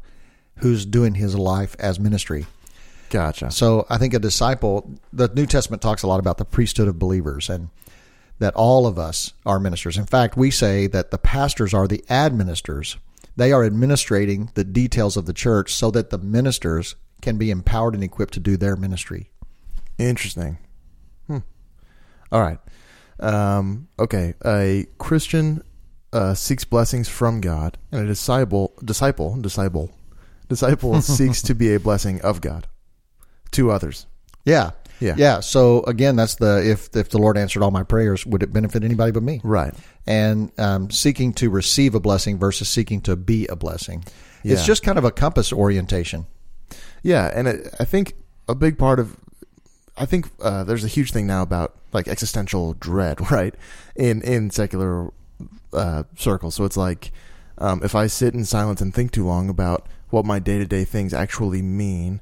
who's 0.61 0.87
doing 0.87 1.15
his 1.15 1.35
life 1.35 1.77
as 1.79 2.01
ministry. 2.01 2.47
Gotcha. 3.15 3.53
So 3.53 3.87
I 3.89 3.97
think 3.97 4.13
a 4.13 4.19
disciple, 4.19 4.99
the 5.13 5.29
New 5.29 5.47
Testament 5.47 5.81
talks 5.81 6.03
a 6.03 6.09
lot 6.09 6.19
about 6.19 6.37
the 6.37 6.45
priesthood 6.45 6.89
of 6.89 6.99
believers 6.99 7.49
and 7.49 7.69
that 8.41 8.57
all 8.57 8.89
of 8.89 8.99
us 8.99 9.33
are 9.47 9.61
ministers. 9.61 9.97
In 9.97 10.05
fact, 10.05 10.37
we 10.37 10.51
say 10.51 10.89
that 10.89 11.13
the 11.13 11.19
pastors 11.19 11.73
are 11.73 11.87
the 11.87 12.03
administrators. 12.11 12.97
They 13.37 13.53
are 13.53 13.63
administrating 13.63 14.51
the 14.55 14.65
details 14.65 15.17
of 15.17 15.27
the 15.27 15.33
church 15.33 15.73
so 15.73 15.93
that 15.93 16.11
the 16.11 16.19
ministers 16.19 16.97
can 17.23 17.39
be 17.39 17.53
empowered 17.53 17.95
and 17.95 18.03
equipped 18.03 18.35
to 18.35 18.41
do 18.41 18.57
their 18.57 18.75
ministry. 18.75 19.31
Interesting. 19.97 20.59
Hmm. 21.29 21.39
All 22.33 22.43
right. 22.43 22.59
Um, 23.21 23.87
okay. 23.97 24.35
A 24.45 24.87
Christian 24.99 25.63
uh, 26.13 26.35
seeks 26.35 26.65
blessings 26.65 27.09
from 27.09 27.41
God, 27.41 27.79
and 27.93 28.03
a 28.03 28.07
disciple, 28.07 28.75
disciple, 28.85 29.41
disciple, 29.41 29.97
disciple 30.49 31.01
seeks 31.01 31.43
to 31.43 31.55
be 31.55 31.73
a 31.73 31.79
blessing 31.79 32.21
of 32.23 32.41
God 32.41 32.67
to 33.55 33.71
others. 33.71 34.07
Yeah. 34.45 34.71
Yeah. 35.01 35.15
Yeah. 35.17 35.41
So 35.41 35.83
again, 35.85 36.17
that's 36.17 36.37
the 36.37 36.63
if 36.65 36.95
if 36.95 37.09
the 37.09 37.19
Lord 37.19 37.37
answered 37.37 37.63
all 37.63 37.71
my 37.71 37.83
prayers, 37.83 38.25
would 38.27 38.43
it 38.43 38.53
benefit 38.53 38.85
anybody 38.85 39.13
but 39.13 39.23
me? 39.23 39.41
Right. 39.43 39.75
And 40.07 40.53
um, 40.59 40.91
seeking 40.91 41.33
to 41.35 41.51
receive 41.51 41.95
a 41.95 42.01
blessing 42.01 42.39
versus 42.39 42.69
seeking 42.69 43.01
to 43.03 43.17
be 43.17 43.47
a 43.49 43.57
blessing. 43.57 44.05
It's 44.45 44.67
just 44.67 44.83
kind 44.83 44.99
of 44.99 45.05
a 45.05 45.11
compass 45.11 45.53
orientation. 45.53 46.27
Yeah, 47.03 47.31
and 47.35 47.49
it, 47.49 47.75
I 47.81 47.85
think 47.85 48.15
a 48.47 48.55
big 48.55 48.79
part 48.79 48.99
of, 48.99 49.17
I 49.97 50.05
think 50.07 50.29
uh, 50.43 50.65
there's 50.65 50.85
a 50.85 50.89
huge 50.89 51.13
thing 51.13 51.27
now 51.27 51.43
about 51.43 51.75
like 51.93 52.09
existential 52.09 52.75
dread, 52.75 53.31
right? 53.31 53.55
In 53.97 54.23
in 54.23 54.51
secular 54.51 55.13
uh, 55.73 56.05
circles, 56.17 56.55
so 56.55 56.65
it's 56.65 56.77
like 56.77 57.11
um, 57.59 57.81
if 57.83 57.95
I 57.95 58.07
sit 58.07 58.35
in 58.35 58.45
silence 58.45 58.81
and 58.81 58.93
think 58.93 59.13
too 59.13 59.27
long 59.27 59.49
about 59.49 59.87
what 60.11 60.25
my 60.25 60.39
day 60.39 60.59
to 60.59 60.67
day 60.67 60.85
things 60.85 61.15
actually 61.15 61.63
mean, 61.63 62.21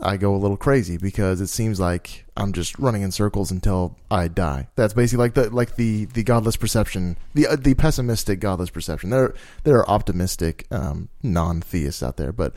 I 0.00 0.16
go 0.16 0.34
a 0.34 0.36
little 0.36 0.56
crazy 0.56 0.96
because 0.96 1.40
it 1.40 1.46
seems 1.46 1.80
like 1.80 2.26
I'm 2.36 2.52
just 2.52 2.78
running 2.78 3.02
in 3.02 3.10
circles 3.10 3.50
until 3.50 3.96
I 4.10 4.28
die. 4.28 4.68
That's 4.76 4.94
basically 4.94 5.24
like 5.24 5.34
the 5.34 5.50
like 5.50 5.76
the 5.76 6.04
the 6.06 6.22
godless 6.22 6.56
perception, 6.56 7.16
the 7.34 7.46
uh, 7.46 7.56
the 7.56 7.74
pessimistic 7.74 8.40
godless 8.40 8.70
perception. 8.70 9.10
There 9.10 9.34
there 9.64 9.78
are 9.78 9.88
optimistic 9.88 10.66
um, 10.70 11.08
non 11.22 11.60
theists 11.60 12.02
out 12.02 12.16
there, 12.16 12.32
but 12.32 12.54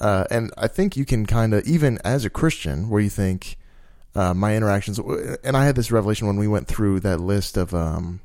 uh, 0.00 0.24
and 0.30 0.52
I 0.56 0.68
think 0.68 0.96
you 0.96 1.04
can 1.04 1.26
kind 1.26 1.52
of 1.52 1.66
even 1.66 1.98
as 2.04 2.24
a 2.24 2.30
Christian, 2.30 2.88
where 2.88 3.00
you 3.00 3.10
think 3.10 3.58
uh, 4.14 4.34
my 4.34 4.56
interactions, 4.56 4.98
and 4.98 5.56
I 5.56 5.64
had 5.64 5.76
this 5.76 5.90
revelation 5.90 6.26
when 6.26 6.36
we 6.36 6.48
went 6.48 6.68
through 6.68 7.00
that 7.00 7.20
list 7.20 7.56
of 7.56 7.74
um, 7.74 8.20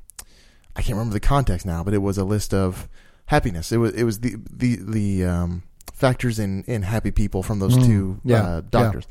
I 0.75 0.81
can't 0.81 0.97
remember 0.97 1.13
the 1.13 1.19
context 1.19 1.65
now, 1.65 1.83
but 1.83 1.93
it 1.93 1.99
was 1.99 2.17
a 2.17 2.23
list 2.23 2.53
of 2.53 2.87
happiness. 3.27 3.71
It 3.71 3.77
was 3.77 3.93
it 3.93 4.03
was 4.03 4.19
the 4.19 4.35
the 4.49 4.77
the 4.77 5.25
um, 5.25 5.63
factors 6.03 6.37
in 6.37 6.63
in 6.65 6.81
happy 6.81 7.11
people 7.11 7.41
from 7.43 7.59
those 7.59 7.75
two 7.77 8.03
Mm, 8.15 8.19
yeah, 8.25 8.43
uh, 8.43 8.61
doctors, 8.69 9.07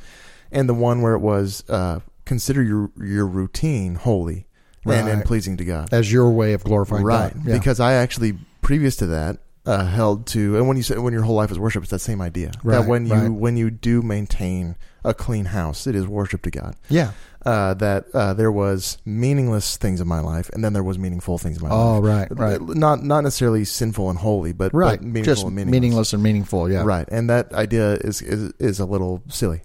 and 0.50 0.68
the 0.68 0.74
one 0.74 1.00
where 1.00 1.14
it 1.14 1.20
was 1.20 1.64
uh, 1.68 2.00
consider 2.26 2.62
your 2.62 2.90
your 2.96 3.26
routine 3.26 3.94
holy 3.94 4.46
and, 4.84 5.08
and 5.08 5.24
pleasing 5.24 5.56
to 5.56 5.64
God. 5.64 5.88
As 5.92 6.12
your 6.12 6.30
way 6.30 6.52
of 6.52 6.64
glorifying 6.64 7.04
right? 7.04 7.32
God. 7.32 7.46
Yeah. 7.46 7.58
Because 7.58 7.80
I 7.80 7.94
actually 7.94 8.34
previous 8.60 8.96
to 8.96 9.06
that 9.06 9.38
uh, 9.64 9.86
held 9.86 10.26
to, 10.28 10.56
and 10.56 10.66
when 10.68 10.76
you 10.76 10.82
say 10.82 10.98
when 10.98 11.12
your 11.12 11.22
whole 11.22 11.36
life 11.36 11.50
is 11.50 11.58
worship, 11.58 11.82
it's 11.82 11.90
that 11.90 12.00
same 12.00 12.20
idea. 12.20 12.50
Right, 12.64 12.80
that 12.80 12.88
when 12.88 13.06
you 13.06 13.14
right. 13.14 13.28
when 13.30 13.56
you 13.56 13.70
do 13.70 14.02
maintain 14.02 14.76
a 15.04 15.14
clean 15.14 15.46
house, 15.46 15.86
it 15.86 15.94
is 15.94 16.06
worship 16.06 16.42
to 16.42 16.50
God. 16.50 16.76
yeah. 16.88 17.12
Uh, 17.44 17.74
that 17.74 18.04
uh, 18.14 18.32
there 18.34 18.52
was 18.52 18.98
meaningless 19.04 19.76
things 19.76 20.00
in 20.00 20.06
my 20.06 20.20
life, 20.20 20.48
and 20.50 20.64
then 20.64 20.72
there 20.74 20.82
was 20.84 20.96
meaningful 20.96 21.38
things 21.38 21.56
in 21.56 21.62
my 21.66 21.74
Oh, 21.74 21.98
life. 21.98 22.28
right, 22.30 22.38
right. 22.38 22.60
Not 22.76 23.02
not 23.02 23.22
necessarily 23.24 23.64
sinful 23.64 24.10
and 24.10 24.18
holy, 24.18 24.52
but 24.52 24.72
Right. 24.72 25.00
but 25.00 25.02
meaningful 25.04 25.24
Just 25.34 25.44
and 25.46 25.54
meaningless. 25.56 25.72
meaningless 25.72 26.12
and 26.12 26.22
meaningful. 26.22 26.70
Yeah. 26.70 26.84
Right, 26.84 27.08
and 27.10 27.28
that 27.30 27.52
idea 27.52 27.94
is 27.94 28.22
is, 28.22 28.52
is 28.60 28.78
a 28.78 28.84
little 28.86 29.22
silly. 29.28 29.62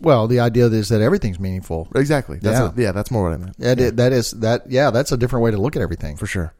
Well, 0.00 0.26
the 0.26 0.40
idea 0.40 0.66
is 0.66 0.88
that 0.88 1.00
everything's 1.00 1.38
meaningful. 1.38 1.86
Exactly. 1.94 2.38
That's 2.42 2.58
Yeah. 2.58 2.72
yeah. 2.76 2.86
yeah, 2.86 2.92
that's 2.92 3.12
more 3.12 3.22
what 3.22 3.34
I 3.34 3.36
meant. 3.36 3.56
That 3.58 3.80
i- 3.80 3.90
that 3.90 4.12
is 4.12 4.32
that. 4.32 4.68
Yeah, 4.68 4.90
that's 4.90 5.12
a 5.12 5.16
different 5.16 5.44
way 5.44 5.52
to 5.52 5.58
look 5.58 5.76
at 5.76 5.82
everything. 5.82 6.16
for 6.16 6.26
sure. 6.26 6.52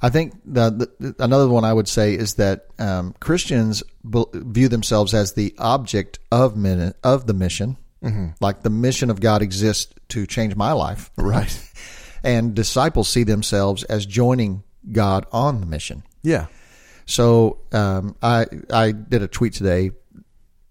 I 0.00 0.10
think 0.10 0.34
the, 0.44 0.88
the 1.00 1.14
another 1.18 1.48
one 1.48 1.64
I 1.64 1.72
would 1.72 1.88
say 1.88 2.14
is 2.14 2.34
that 2.34 2.66
um, 2.78 3.14
Christians 3.20 3.82
b- 4.08 4.24
view 4.32 4.68
themselves 4.68 5.12
as 5.14 5.32
the 5.32 5.54
object 5.58 6.18
of 6.30 6.56
min- 6.56 6.94
of 7.02 7.26
the 7.26 7.34
mission. 7.34 7.76
Mm-hmm. 8.02 8.28
Like 8.40 8.62
the 8.62 8.70
mission 8.70 9.10
of 9.10 9.20
God 9.20 9.42
exists 9.42 9.92
to 10.10 10.24
change 10.26 10.54
my 10.54 10.70
life, 10.72 11.10
Right. 11.16 11.50
and 12.22 12.54
disciples 12.54 13.08
see 13.08 13.24
themselves 13.24 13.82
as 13.84 14.06
joining 14.06 14.62
God 14.92 15.26
on 15.32 15.58
the 15.60 15.66
mission. 15.66 16.04
Yeah. 16.22 16.46
So 17.06 17.58
um, 17.72 18.14
I 18.22 18.46
I 18.72 18.92
did 18.92 19.22
a 19.22 19.28
tweet 19.28 19.54
today 19.54 19.90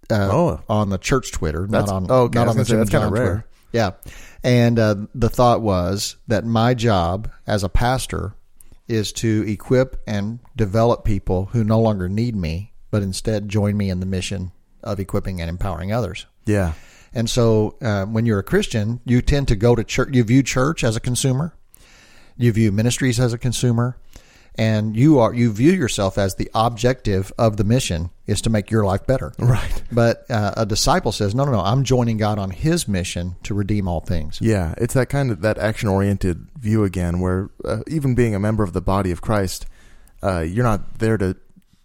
uh, 0.10 0.30
Oh. 0.32 0.62
on 0.70 0.90
the 0.90 0.98
church 0.98 1.34
Twitter, 1.34 1.68
That's- 1.70 1.90
not 1.90 1.96
on 2.04 2.08
oh, 2.10 2.22
okay. 2.24 2.40
Not 2.40 2.48
on 2.48 2.56
the 2.58 2.64
say, 2.66 2.78
that's 2.78 2.90
kinda 2.92 3.08
rare. 3.10 3.24
Twitter. 3.26 3.48
Yeah, 3.74 3.92
and 4.44 4.80
uh, 4.80 4.96
the 5.14 5.28
thought 5.30 5.62
was 5.62 6.16
that 6.28 6.46
my 6.46 6.74
job 6.74 7.30
as 7.46 7.66
a 7.66 7.70
pastor 7.70 8.34
is 8.88 9.12
to 9.14 9.44
equip 9.48 10.02
and 10.08 10.40
develop 10.56 11.04
people 11.04 11.46
who 11.48 11.64
no 11.64 11.80
longer 11.80 12.08
need 12.08 12.36
me, 12.36 12.74
but 12.90 13.04
instead 13.04 13.50
join 13.50 13.76
me 13.76 13.90
in 13.90 14.00
the 14.00 14.06
mission 14.06 14.52
of 14.84 15.00
equipping 15.00 15.42
and 15.42 15.50
empowering 15.50 15.92
others. 15.92 16.26
Yeah. 16.46 16.74
And 17.14 17.30
so, 17.30 17.78
uh, 17.82 18.06
when 18.06 18.26
you're 18.26 18.40
a 18.40 18.44
Christian, 18.44 19.02
you 19.06 19.22
tend 19.22 19.48
to 19.48 19.56
go 19.56 19.76
to 19.76 19.84
church. 19.84 20.10
You 20.14 20.24
view 20.24 20.44
church 20.44 20.84
as 20.84 20.96
a 20.96 21.00
consumer. 21.00 21.54
You 22.38 22.52
view 22.52 22.72
ministries 22.72 23.20
as 23.20 23.34
a 23.34 23.38
consumer, 23.38 23.98
and 24.58 24.96
you 24.96 25.20
are 25.20 25.34
you 25.34 25.52
view 25.52 25.72
yourself 25.72 26.18
as 26.18 26.36
the 26.36 26.50
objective 26.54 27.32
of 27.38 27.58
the 27.58 27.64
mission 27.64 28.10
is 28.26 28.42
to 28.42 28.50
make 28.50 28.70
your 28.72 28.84
life 28.86 29.06
better. 29.06 29.34
Right. 29.40 29.84
But 29.92 30.30
uh, 30.30 30.54
a 30.58 30.66
disciple 30.66 31.12
says, 31.12 31.34
"No, 31.34 31.46
no, 31.46 31.52
no. 31.52 31.60
I'm 31.62 31.84
joining 31.84 32.18
God 32.18 32.38
on 32.40 32.52
His 32.52 32.88
mission 32.88 33.36
to 33.44 33.54
redeem 33.54 33.88
all 33.88 34.02
things." 34.02 34.40
Yeah, 34.42 34.74
it's 34.78 34.94
that 34.96 35.08
kind 35.10 35.32
of 35.32 35.42
that 35.42 35.58
action 35.58 35.88
oriented 35.90 36.48
view 36.60 36.84
again, 36.84 37.20
where 37.20 37.50
uh, 37.64 37.80
even 37.88 38.16
being 38.16 38.36
a 38.36 38.40
member 38.40 38.64
of 38.64 38.74
the 38.74 38.82
body 38.82 39.12
of 39.12 39.22
Christ, 39.22 39.66
uh, 40.22 40.40
you're 40.40 40.66
not 40.66 41.00
there 41.00 41.18
to 41.18 41.38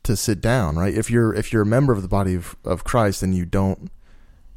to 0.02 0.16
sit 0.16 0.40
down, 0.40 0.76
right? 0.76 0.92
If 0.92 1.10
you're 1.10 1.32
if 1.32 1.52
you're 1.52 1.62
a 1.62 1.66
member 1.66 1.92
of 1.92 2.02
the 2.02 2.08
body 2.08 2.34
of, 2.34 2.56
of 2.64 2.82
Christ 2.82 3.22
and 3.22 3.34
you 3.36 3.44
don't 3.44 3.90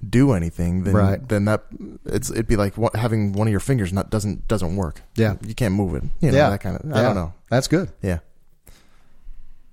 do 0.10 0.34
anything, 0.34 0.84
then 0.86 0.94
Right. 0.96 1.30
then 1.30 1.46
that 1.46 1.66
it's 2.06 2.32
it'd 2.32 2.48
be 2.48 2.56
like 2.58 2.74
having 2.96 3.32
one 3.34 3.48
of 3.48 3.52
your 3.52 3.60
fingers 3.60 3.94
not 3.94 4.10
doesn't 4.10 4.48
doesn't 4.48 4.76
work. 4.76 5.02
Yeah. 5.16 5.36
you 5.46 5.54
can't 5.54 5.76
move 5.76 5.94
it. 5.96 6.04
You 6.20 6.32
know, 6.32 6.38
yeah, 6.38 6.50
that 6.50 6.62
kind 6.62 6.78
of. 6.78 6.92
I 6.92 7.04
don't 7.04 7.16
know. 7.16 7.34
That's 7.56 7.68
good. 7.70 7.90
Yeah. 8.02 8.20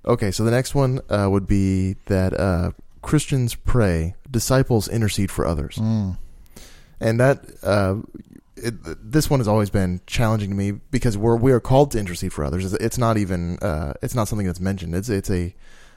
Okay, 0.04 0.30
so 0.30 0.44
the 0.44 0.50
next 0.50 0.74
one 0.74 1.00
uh, 1.08 1.28
would 1.30 1.46
be 1.46 1.96
that 2.06 2.38
uh, 2.38 2.72
Christians 3.02 3.54
pray, 3.54 4.14
disciples 4.30 4.88
intercede 4.88 5.30
for 5.30 5.46
others, 5.46 5.76
Mm. 5.76 6.16
and 7.00 7.20
that 7.20 7.44
uh, 7.62 7.96
it, 8.56 8.74
this 9.12 9.30
one 9.30 9.38
has 9.40 9.46
always 9.48 9.70
been 9.70 10.00
challenging 10.06 10.50
to 10.50 10.56
me 10.56 10.72
because 10.90 11.16
we're 11.16 11.36
we 11.36 11.52
are 11.52 11.60
called 11.60 11.92
to 11.92 11.98
intercede 11.98 12.32
for 12.32 12.44
others. 12.44 12.72
It's 12.74 12.98
not 12.98 13.16
even 13.16 13.58
uh, 13.58 13.94
it's 14.02 14.14
not 14.14 14.26
something 14.28 14.46
that's 14.46 14.60
mentioned. 14.60 14.94
It's 14.94 15.08
it's 15.08 15.30
a 15.30 15.54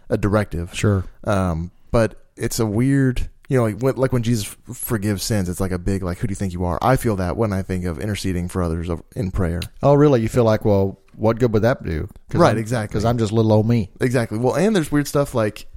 a 0.10 0.18
directive. 0.18 0.74
Sure. 0.76 1.06
Um, 1.24 1.72
but 1.92 2.24
it's 2.36 2.60
a 2.60 2.66
weird, 2.66 3.28
you 3.50 3.58
know, 3.58 3.64
like 3.64 3.80
when, 3.82 3.96
like 3.96 4.12
when 4.14 4.22
Jesus 4.22 4.56
forgives 4.72 5.24
sins, 5.24 5.50
it's 5.50 5.60
like 5.60 5.72
a 5.72 5.80
big 5.80 6.04
like, 6.04 6.20
who 6.20 6.28
do 6.28 6.32
you 6.32 6.36
think 6.36 6.54
you 6.54 6.64
are? 6.64 6.78
I 6.80 6.96
feel 6.96 7.16
that 7.16 7.38
when 7.38 7.52
I 7.54 7.64
think 7.64 7.86
of 7.86 7.98
interceding 8.00 8.50
for 8.50 8.62
others 8.62 8.88
in 9.16 9.32
prayer. 9.32 9.62
Oh, 9.82 9.96
really? 9.96 10.22
You 10.22 10.30
feel 10.30 10.44
like, 10.44 10.64
well, 10.64 11.00
what 11.18 11.40
good 11.40 11.54
would 11.54 11.64
that 11.64 11.84
do? 11.84 12.10
Right, 12.34 12.58
exactly. 12.58 12.94
Because 12.94 13.06
I'm 13.06 13.18
just 13.18 13.32
little 13.32 13.54
old 13.54 13.68
me. 13.68 13.90
Exactly. 14.02 14.38
Well, 14.38 14.56
and 14.56 14.76
there's 14.76 14.92
weird 14.92 15.08
stuff 15.08 15.34
like, 15.34 15.68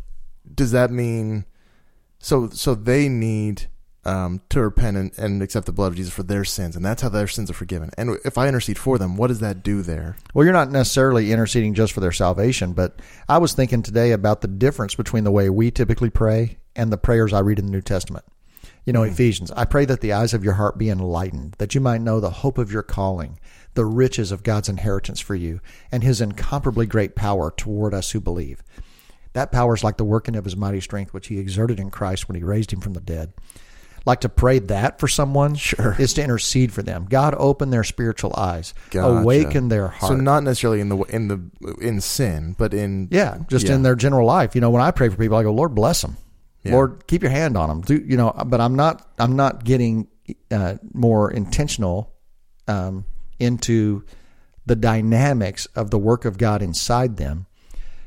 does 0.54 0.72
that 0.72 0.90
mean, 0.90 1.44
so 2.18 2.48
so 2.50 2.74
they 2.74 3.08
need 3.08 3.68
um, 4.04 4.40
to 4.48 4.62
repent 4.62 4.96
and, 4.96 5.18
and 5.18 5.42
accept 5.42 5.66
the 5.66 5.72
blood 5.72 5.88
of 5.88 5.96
Jesus 5.96 6.12
for 6.12 6.22
their 6.22 6.44
sins, 6.44 6.76
and 6.76 6.84
that's 6.84 7.02
how 7.02 7.08
their 7.08 7.28
sins 7.28 7.50
are 7.50 7.54
forgiven. 7.54 7.90
And 7.98 8.18
if 8.24 8.38
I 8.38 8.48
intercede 8.48 8.78
for 8.78 8.98
them, 8.98 9.16
what 9.16 9.26
does 9.26 9.40
that 9.40 9.62
do 9.62 9.82
there? 9.82 10.16
Well, 10.32 10.44
you're 10.44 10.54
not 10.54 10.70
necessarily 10.70 11.30
interceding 11.30 11.74
just 11.74 11.92
for 11.92 12.00
their 12.00 12.12
salvation, 12.12 12.72
but 12.72 13.00
I 13.28 13.38
was 13.38 13.52
thinking 13.52 13.82
today 13.82 14.12
about 14.12 14.40
the 14.40 14.48
difference 14.48 14.94
between 14.94 15.24
the 15.24 15.30
way 15.30 15.50
we 15.50 15.70
typically 15.70 16.10
pray 16.10 16.58
and 16.74 16.90
the 16.90 16.96
prayers 16.96 17.32
I 17.32 17.40
read 17.40 17.58
in 17.58 17.66
the 17.66 17.72
New 17.72 17.82
Testament. 17.82 18.24
You 18.88 18.94
know, 18.94 19.04
hmm. 19.04 19.10
Ephesians, 19.10 19.50
I 19.50 19.66
pray 19.66 19.84
that 19.84 20.00
the 20.00 20.14
eyes 20.14 20.32
of 20.32 20.42
your 20.42 20.54
heart 20.54 20.78
be 20.78 20.88
enlightened, 20.88 21.56
that 21.58 21.74
you 21.74 21.80
might 21.82 22.00
know 22.00 22.20
the 22.20 22.30
hope 22.30 22.56
of 22.56 22.72
your 22.72 22.82
calling, 22.82 23.38
the 23.74 23.84
riches 23.84 24.32
of 24.32 24.42
God's 24.42 24.70
inheritance 24.70 25.20
for 25.20 25.34
you, 25.34 25.60
and 25.92 26.02
his 26.02 26.22
incomparably 26.22 26.86
great 26.86 27.14
power 27.14 27.52
toward 27.54 27.92
us 27.92 28.12
who 28.12 28.18
believe. 28.20 28.62
That 29.34 29.52
power 29.52 29.74
is 29.74 29.84
like 29.84 29.98
the 29.98 30.06
working 30.06 30.34
of 30.36 30.46
his 30.46 30.56
mighty 30.56 30.80
strength, 30.80 31.12
which 31.12 31.26
he 31.26 31.38
exerted 31.38 31.78
in 31.78 31.90
Christ 31.90 32.28
when 32.28 32.36
he 32.36 32.42
raised 32.42 32.72
him 32.72 32.80
from 32.80 32.94
the 32.94 33.02
dead. 33.02 33.34
Like 34.06 34.20
to 34.20 34.30
pray 34.30 34.58
that 34.58 34.98
for 34.98 35.06
someone 35.06 35.54
Sure. 35.54 35.94
is 35.98 36.14
to 36.14 36.22
intercede 36.22 36.72
for 36.72 36.82
them. 36.82 37.08
God, 37.10 37.34
open 37.36 37.68
their 37.68 37.84
spiritual 37.84 38.32
eyes, 38.38 38.72
Gotcha. 38.90 39.18
awaken 39.18 39.68
their 39.68 39.88
heart. 39.88 40.12
So 40.12 40.16
not 40.16 40.44
necessarily 40.44 40.80
in 40.80 40.88
the 40.88 40.96
in 41.10 41.28
the 41.28 41.40
in 41.78 42.00
sin, 42.00 42.54
but 42.56 42.72
in 42.72 43.08
Yeah, 43.10 43.36
just 43.48 43.66
Yeah. 43.68 43.74
in 43.74 43.82
their 43.82 43.96
general 43.96 44.26
life. 44.26 44.54
You 44.54 44.62
know, 44.62 44.70
when 44.70 44.80
I 44.80 44.92
pray 44.92 45.10
for 45.10 45.16
people, 45.18 45.36
I 45.36 45.42
go, 45.42 45.52
Lord 45.52 45.74
bless 45.74 46.00
them. 46.00 46.16
Yeah. 46.68 46.74
Lord, 46.74 47.06
keep 47.06 47.22
your 47.22 47.30
hand 47.30 47.56
on 47.56 47.68
them. 47.68 47.80
Do 47.82 47.96
you 47.96 48.16
know? 48.16 48.32
But 48.46 48.60
I'm 48.60 48.76
not. 48.76 49.06
I'm 49.18 49.36
not 49.36 49.64
getting 49.64 50.08
uh, 50.50 50.76
more 50.92 51.30
intentional 51.30 52.12
um, 52.66 53.04
into 53.38 54.04
the 54.66 54.76
dynamics 54.76 55.66
of 55.74 55.90
the 55.90 55.98
work 55.98 56.24
of 56.24 56.36
God 56.38 56.62
inside 56.62 57.16
them, 57.16 57.46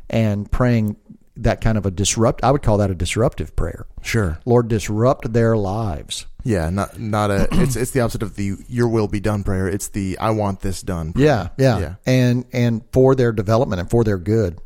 and 0.10 0.52
praying 0.52 0.98
that 1.38 1.62
kind 1.62 1.78
of 1.78 1.86
a 1.86 1.92
disrupt. 1.92 2.44
I 2.44 2.52
would 2.52 2.62
call 2.62 2.78
that 2.78 2.92
a 2.92 2.96
disruptive 2.96 3.56
prayer. 3.56 3.88
sure. 4.02 4.40
Lord, 4.46 4.68
disrupt 4.68 5.32
their 5.34 5.56
lives. 5.58 6.28
Yeah, 6.44 6.70
not 6.70 7.00
not 7.00 7.32
a. 7.32 7.48
It's 7.52 7.76
it's 7.76 7.92
the 7.92 8.02
opposite 8.02 8.24
of 8.24 8.36
the 8.36 8.56
"Your 8.68 8.88
will 8.90 9.08
be 9.08 9.20
done" 9.20 9.44
prayer. 9.44 9.68
It's 9.68 9.88
the 9.90 10.18
"I 10.20 10.32
want 10.32 10.60
this 10.62 10.82
done." 10.82 11.14
prayer. 11.14 11.26
Yeah, 11.26 11.48
yeah, 11.58 11.80
Yeah. 11.80 11.96
and 12.06 12.46
and 12.52 12.84
for 12.92 13.16
their 13.16 13.32
development 13.32 13.80
and 13.80 13.90
for 13.90 14.04
their 14.04 14.18
good. 14.18 14.60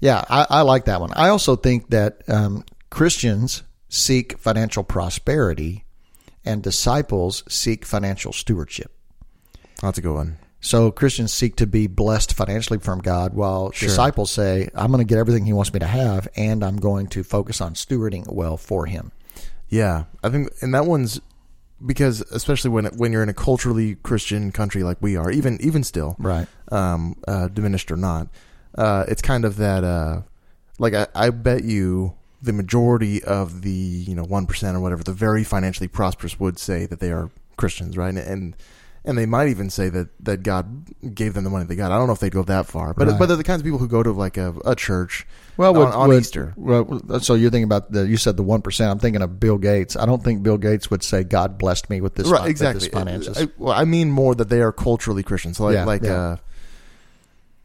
Yeah, 0.00 0.24
I, 0.30 0.46
I 0.48 0.60
like 0.62 0.86
that 0.86 0.98
one. 1.00 1.12
I 1.14 1.28
also 1.28 1.56
think 1.56 1.90
that 1.90 2.22
um, 2.26 2.64
Christians 2.90 3.62
seek 3.88 4.38
financial 4.38 4.82
prosperity, 4.84 5.84
and 6.44 6.62
disciples 6.62 7.42
seek 7.48 7.84
financial 7.84 8.32
stewardship. 8.32 8.92
that's 9.82 9.98
a 9.98 10.02
good 10.02 10.14
one. 10.14 10.36
So 10.62 10.90
Christians 10.90 11.32
seek 11.32 11.56
to 11.56 11.66
be 11.66 11.86
blessed 11.86 12.34
financially 12.34 12.78
from 12.78 12.98
God, 13.00 13.32
while 13.32 13.70
disciples 13.70 14.30
say, 14.30 14.68
"I'm 14.74 14.90
going 14.92 14.98
to 14.98 15.08
get 15.08 15.18
everything 15.18 15.46
He 15.46 15.54
wants 15.54 15.72
me 15.72 15.80
to 15.80 15.86
have, 15.86 16.28
and 16.36 16.62
I'm 16.62 16.76
going 16.76 17.06
to 17.08 17.22
focus 17.22 17.60
on 17.62 17.72
stewarding 17.74 18.30
well 18.30 18.56
for 18.58 18.84
Him." 18.86 19.10
Yeah, 19.70 20.04
I 20.22 20.28
think, 20.28 20.50
and 20.60 20.74
that 20.74 20.84
one's 20.84 21.20
because 21.86 22.20
especially 22.30 22.68
when 22.70 22.84
when 22.98 23.10
you're 23.12 23.22
in 23.22 23.30
a 23.30 23.34
culturally 23.34 23.94
Christian 24.02 24.52
country 24.52 24.82
like 24.82 24.98
we 25.00 25.16
are, 25.16 25.30
even 25.30 25.56
even 25.62 25.82
still, 25.82 26.14
Right. 26.18 26.46
um, 26.70 27.16
uh, 27.26 27.48
diminished 27.48 27.90
or 27.90 27.96
not, 27.96 28.28
uh, 28.76 29.04
it's 29.08 29.22
kind 29.22 29.46
of 29.46 29.56
that. 29.56 29.82
Uh, 29.82 30.22
like 30.78 30.92
I, 30.92 31.06
I 31.14 31.30
bet 31.30 31.64
you 31.64 32.12
the 32.42 32.52
majority 32.52 33.22
of 33.24 33.62
the 33.62 33.70
you 33.70 34.14
know 34.14 34.24
one 34.24 34.46
percent 34.46 34.76
or 34.76 34.80
whatever, 34.80 35.02
the 35.02 35.12
very 35.12 35.44
financially 35.44 35.88
prosperous 35.88 36.38
would 36.40 36.58
say 36.58 36.86
that 36.86 37.00
they 37.00 37.12
are 37.12 37.30
Christians, 37.56 37.96
right? 37.96 38.08
And 38.08 38.18
and, 38.18 38.56
and 39.04 39.16
they 39.18 39.26
might 39.26 39.48
even 39.48 39.70
say 39.70 39.88
that 39.90 40.08
that 40.24 40.42
God 40.42 41.14
gave 41.14 41.34
them 41.34 41.44
the 41.44 41.50
money 41.50 41.64
they 41.64 41.76
got. 41.76 41.90
I 41.92 41.96
don't 41.98 42.06
know 42.06 42.12
if 42.12 42.20
they'd 42.20 42.32
go 42.32 42.42
that 42.44 42.66
far, 42.66 42.92
but 42.94 43.08
Right. 43.08 43.18
but 43.18 43.26
they're 43.26 43.36
the 43.36 43.44
kinds 43.44 43.60
of 43.60 43.64
people 43.64 43.78
who 43.78 43.88
go 43.88 44.02
to 44.02 44.12
like 44.12 44.36
a, 44.36 44.54
a 44.64 44.74
church. 44.74 45.26
Well, 45.56 45.72
on, 45.76 45.78
would- 45.78 45.94
on 45.94 46.12
Easter. 46.18 46.54
Well, 46.56 47.20
so 47.20 47.34
you're 47.34 47.50
thinking 47.50 47.64
about 47.64 47.92
the 47.92 48.06
you 48.06 48.16
said 48.16 48.36
the 48.38 48.42
one 48.42 48.62
percent. 48.62 48.90
I'm 48.90 48.98
thinking 48.98 49.20
of 49.22 49.38
Bill 49.40 49.58
Gates. 49.58 49.96
I 49.96 50.06
don't 50.06 50.22
think 50.24 50.42
Bill 50.42 50.56
Gates 50.58 50.90
would 50.90 51.02
say 51.02 51.22
God 51.24 51.58
blessed 51.58 51.90
me 51.90 52.00
with 52.00 52.14
this. 52.14 52.28
right 52.28 52.48
exactly 52.48 52.80
This 52.88 52.88
finances. 52.94 53.36
I, 53.38 53.48
well, 53.58 53.74
I 53.74 53.84
mean 53.84 54.10
more 54.10 54.34
that 54.34 54.48
they 54.48 54.60
are 54.62 54.72
culturally 54.72 55.22
christian 55.22 55.52
so 55.54 55.64
like 55.64 55.74
Yeah, 55.74 55.84
like 55.84 56.02
yeah. 56.02 56.12
uh, 56.14 56.36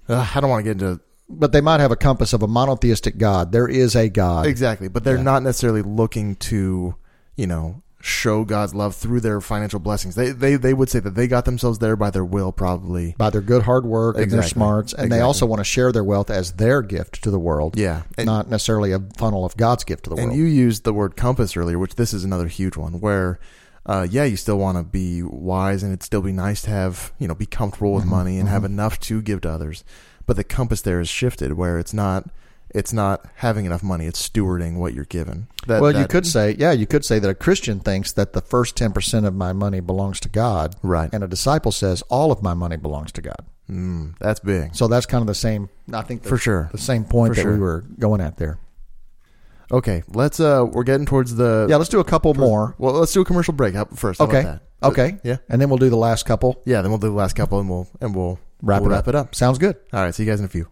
uh 0.09 0.27
i 0.35 0.39
don't 0.41 0.49
want 0.49 0.65
to 0.65 0.73
get 0.73 0.81
into 0.81 0.99
but 1.27 1.51
they 1.51 1.61
might 1.61 1.79
have 1.79 1.91
a 1.91 1.95
compass 1.95 2.33
of 2.33 2.43
a 2.43 2.47
monotheistic 2.47 3.17
God. 3.17 3.51
There 3.51 3.67
is 3.67 3.95
a 3.95 4.09
God. 4.09 4.45
exactly 4.45 4.87
but 4.87 5.03
they're 5.03 5.17
Yeah. 5.17 5.23
not 5.23 5.43
necessarily 5.43 5.81
looking 5.81 6.35
to 6.35 6.95
you 7.35 7.47
know 7.47 7.81
show 8.01 8.45
god's 8.45 8.75
love 8.75 8.95
through 8.95 9.19
their 9.19 9.41
financial 9.41 9.79
blessings 9.79 10.13
they 10.13 10.29
they 10.31 10.57
they 10.57 10.75
would 10.75 10.89
say 10.91 10.99
that 10.99 11.15
they 11.15 11.25
got 11.27 11.43
themselves 11.45 11.79
there 11.79 11.95
by 11.95 12.11
their 12.11 12.23
will 12.23 12.51
probably 12.51 13.15
by 13.17 13.31
their 13.31 13.41
good 13.41 13.63
hard 13.63 13.83
work 13.83 14.15
and 14.15 14.31
their 14.31 14.43
smarts, 14.43 14.93
and 14.93 15.11
they 15.11 15.21
also 15.21 15.43
want 15.47 15.59
to 15.59 15.63
share 15.63 15.91
their 15.91 16.03
wealth 16.03 16.29
as 16.29 16.51
their 16.53 16.83
gift 16.83 17.23
to 17.23 17.31
the 17.31 17.39
world. 17.39 17.75
yeah 17.75 18.03
and, 18.15 18.27
not 18.27 18.47
necessarily 18.47 18.91
a 18.91 18.99
funnel 19.17 19.43
of 19.43 19.57
God's 19.57 19.83
gift 19.83 20.03
to 20.03 20.11
the 20.11 20.17
and 20.17 20.27
world. 20.27 20.37
And 20.37 20.39
you 20.39 20.45
used 20.53 20.83
the 20.83 20.93
word 20.93 21.15
compass 21.15 21.57
earlier 21.57 21.79
which 21.79 21.95
this 21.95 22.13
is 22.13 22.23
another 22.23 22.45
huge 22.47 22.77
one 22.77 22.99
where 22.99 23.39
uh, 23.87 24.07
yeah, 24.09 24.23
you 24.23 24.35
still 24.35 24.57
want 24.57 24.77
to 24.79 24.83
be 24.83 25.21
wise, 25.21 25.83
and 25.83 25.91
it'd 25.91 26.01
still 26.01 26.23
be 26.23 26.31
nice 26.31 26.63
to 26.63 26.71
have, 26.71 27.13
you 27.19 27.27
know, 27.27 27.35
be 27.35 27.45
comfortable 27.45 27.89
Mm-hmm. 27.91 27.97
with 27.97 28.05
money 28.05 28.39
and 28.39 28.49
have 28.49 28.63
enough 28.63 28.99
to 29.01 29.21
give 29.21 29.41
to 29.41 29.49
others. 29.51 29.83
But 30.25 30.37
the 30.37 30.43
compass 30.43 30.81
there 30.81 30.99
is 30.99 31.09
shifted, 31.09 31.53
where 31.53 31.77
it's 31.77 31.93
not, 31.93 32.29
it's 32.69 32.91
not 32.91 33.25
having 33.35 33.65
enough 33.65 33.83
money; 33.83 34.05
it's 34.05 34.27
stewarding 34.27 34.77
what 34.77 34.93
you're 34.93 35.05
given. 35.05 35.47
That, 35.67 35.81
well, 35.81 35.95
you 35.95 36.07
could 36.07 36.25
say, 36.25 36.55
yeah, 36.57 36.71
you 36.71 36.87
could 36.87 37.05
say 37.05 37.19
that 37.19 37.29
a 37.29 37.35
Christian 37.35 37.79
thinks 37.79 38.11
that 38.13 38.33
the 38.33 38.41
first 38.41 38.75
ten 38.75 38.91
percent 38.91 39.25
of 39.25 39.35
my 39.35 39.53
money 39.53 39.79
belongs 39.79 40.19
to 40.21 40.29
God, 40.29 40.75
right? 40.81 41.09
and 41.13 41.23
a 41.23 41.27
disciple 41.27 41.71
says 41.71 42.01
all 42.03 42.31
of 42.31 42.41
my 42.41 42.53
money 42.53 42.77
belongs 42.77 43.11
to 43.13 43.21
God. 43.21 43.45
Mm, 43.69 44.15
that's 44.19 44.39
big 44.39 44.75
So 44.75 44.87
that's 44.87 45.07
kind 45.07 45.21
of 45.21 45.27
the 45.27 45.33
same. 45.33 45.69
I 45.91 46.03
think 46.03 46.23
for 46.23 46.37
sure. 46.37 46.69
the 46.71 46.77
same 46.77 47.03
point 47.03 47.35
For 47.35 47.41
that 47.41 47.51
we 47.51 47.57
were 47.57 47.83
going 47.97 48.21
at 48.21 48.37
there. 48.37 48.59
Okay, 49.71 50.03
let's. 50.09 50.39
Uh, 50.39 50.65
we're 50.69 50.83
getting 50.83 51.05
towards 51.05 51.35
the. 51.35 51.65
Yeah, 51.69 51.77
let's 51.77 51.89
do 51.89 51.99
a 51.99 52.03
couple 52.03 52.33
more. 52.35 52.75
Well, 52.77 52.93
let's 52.93 53.13
do 53.13 53.21
a 53.21 53.25
commercial 53.25 53.53
break 53.53 53.75
first. 53.95 54.21
Okay. 54.21 54.43
that? 54.43 54.61
Okay. 54.83 55.17
Yeah. 55.23 55.37
And 55.49 55.59
then 55.59 55.69
we'll 55.69 55.79
do 55.79 55.89
the 55.89 55.95
last 55.95 56.25
couple. 56.25 56.61
Yeah. 56.65 56.81
Then 56.81 56.91
we'll 56.91 56.99
do 56.99 57.07
the 57.07 57.15
last 57.15 57.35
couple, 57.35 57.59
and 57.59 57.69
we'll 57.69 57.87
and 57.99 58.13
we'll 58.15 58.39
Wrap 58.61 58.81
we'll 58.81 58.91
it 58.91 58.93
wrap 58.93 59.03
up. 59.03 59.07
it 59.09 59.15
up. 59.15 59.35
Sounds 59.35 59.57
good. 59.57 59.75
All 59.93 60.03
right. 60.03 60.13
See 60.13 60.23
you 60.23 60.29
guys 60.29 60.39
in 60.39 60.45
a 60.45 60.49
few. 60.49 60.67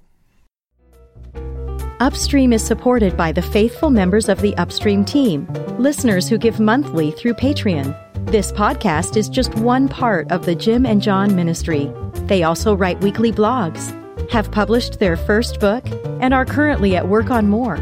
Upstream 2.00 2.52
is 2.52 2.64
supported 2.64 3.16
by 3.16 3.32
the 3.32 3.42
faithful 3.42 3.90
members 3.90 4.28
of 4.28 4.42
the 4.42 4.56
Upstream 4.58 5.06
team, 5.06 5.48
listeners 5.78 6.28
who 6.28 6.38
give 6.38 6.60
monthly 6.60 7.12
through 7.12 7.34
Patreon. 7.36 7.96
This 8.30 8.52
podcast 8.52 9.16
is 9.16 9.30
just 9.30 9.56
one 9.56 9.88
part 9.88 10.32
of 10.32 10.46
the 10.46 10.56
Jim 10.56 10.86
and 10.86 11.02
John 11.02 11.36
ministry. 11.36 11.92
They 12.26 12.44
also 12.44 12.76
write 12.76 13.00
weekly 13.02 13.32
blogs. 13.32 13.98
have 14.32 14.52
published 14.52 15.00
their 15.00 15.16
first 15.16 15.60
book, 15.60 15.86
and 16.20 16.34
are 16.34 16.46
currently 16.46 16.96
at 16.96 17.08
work 17.08 17.30
on 17.30 17.50
more. 17.50 17.78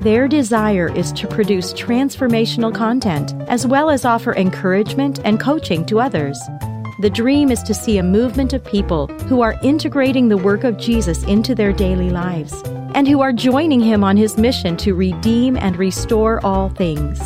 Their 0.00 0.28
desire 0.28 0.94
is 0.94 1.12
to 1.12 1.26
produce 1.26 1.72
transformational 1.72 2.74
content 2.74 3.34
as 3.48 3.66
well 3.66 3.90
as 3.90 4.04
offer 4.04 4.34
encouragement 4.34 5.20
and 5.24 5.38
coaching 5.40 5.84
to 5.86 6.00
others. 6.00 6.40
The 7.00 7.10
dream 7.10 7.50
is 7.50 7.60
to 7.64 7.74
see 7.74 7.98
a 7.98 8.04
movement 8.04 8.52
of 8.52 8.64
people 8.64 9.08
who 9.28 9.40
are 9.40 9.58
integrating 9.64 10.28
the 10.28 10.36
work 10.36 10.62
of 10.62 10.78
Jesus 10.78 11.24
into 11.24 11.52
their 11.52 11.72
daily 11.72 12.10
lives 12.10 12.62
and 12.94 13.08
who 13.08 13.20
are 13.20 13.32
joining 13.32 13.80
him 13.80 14.04
on 14.04 14.16
his 14.16 14.38
mission 14.38 14.76
to 14.76 14.94
redeem 14.94 15.56
and 15.56 15.76
restore 15.76 16.38
all 16.46 16.68
things. 16.68 17.20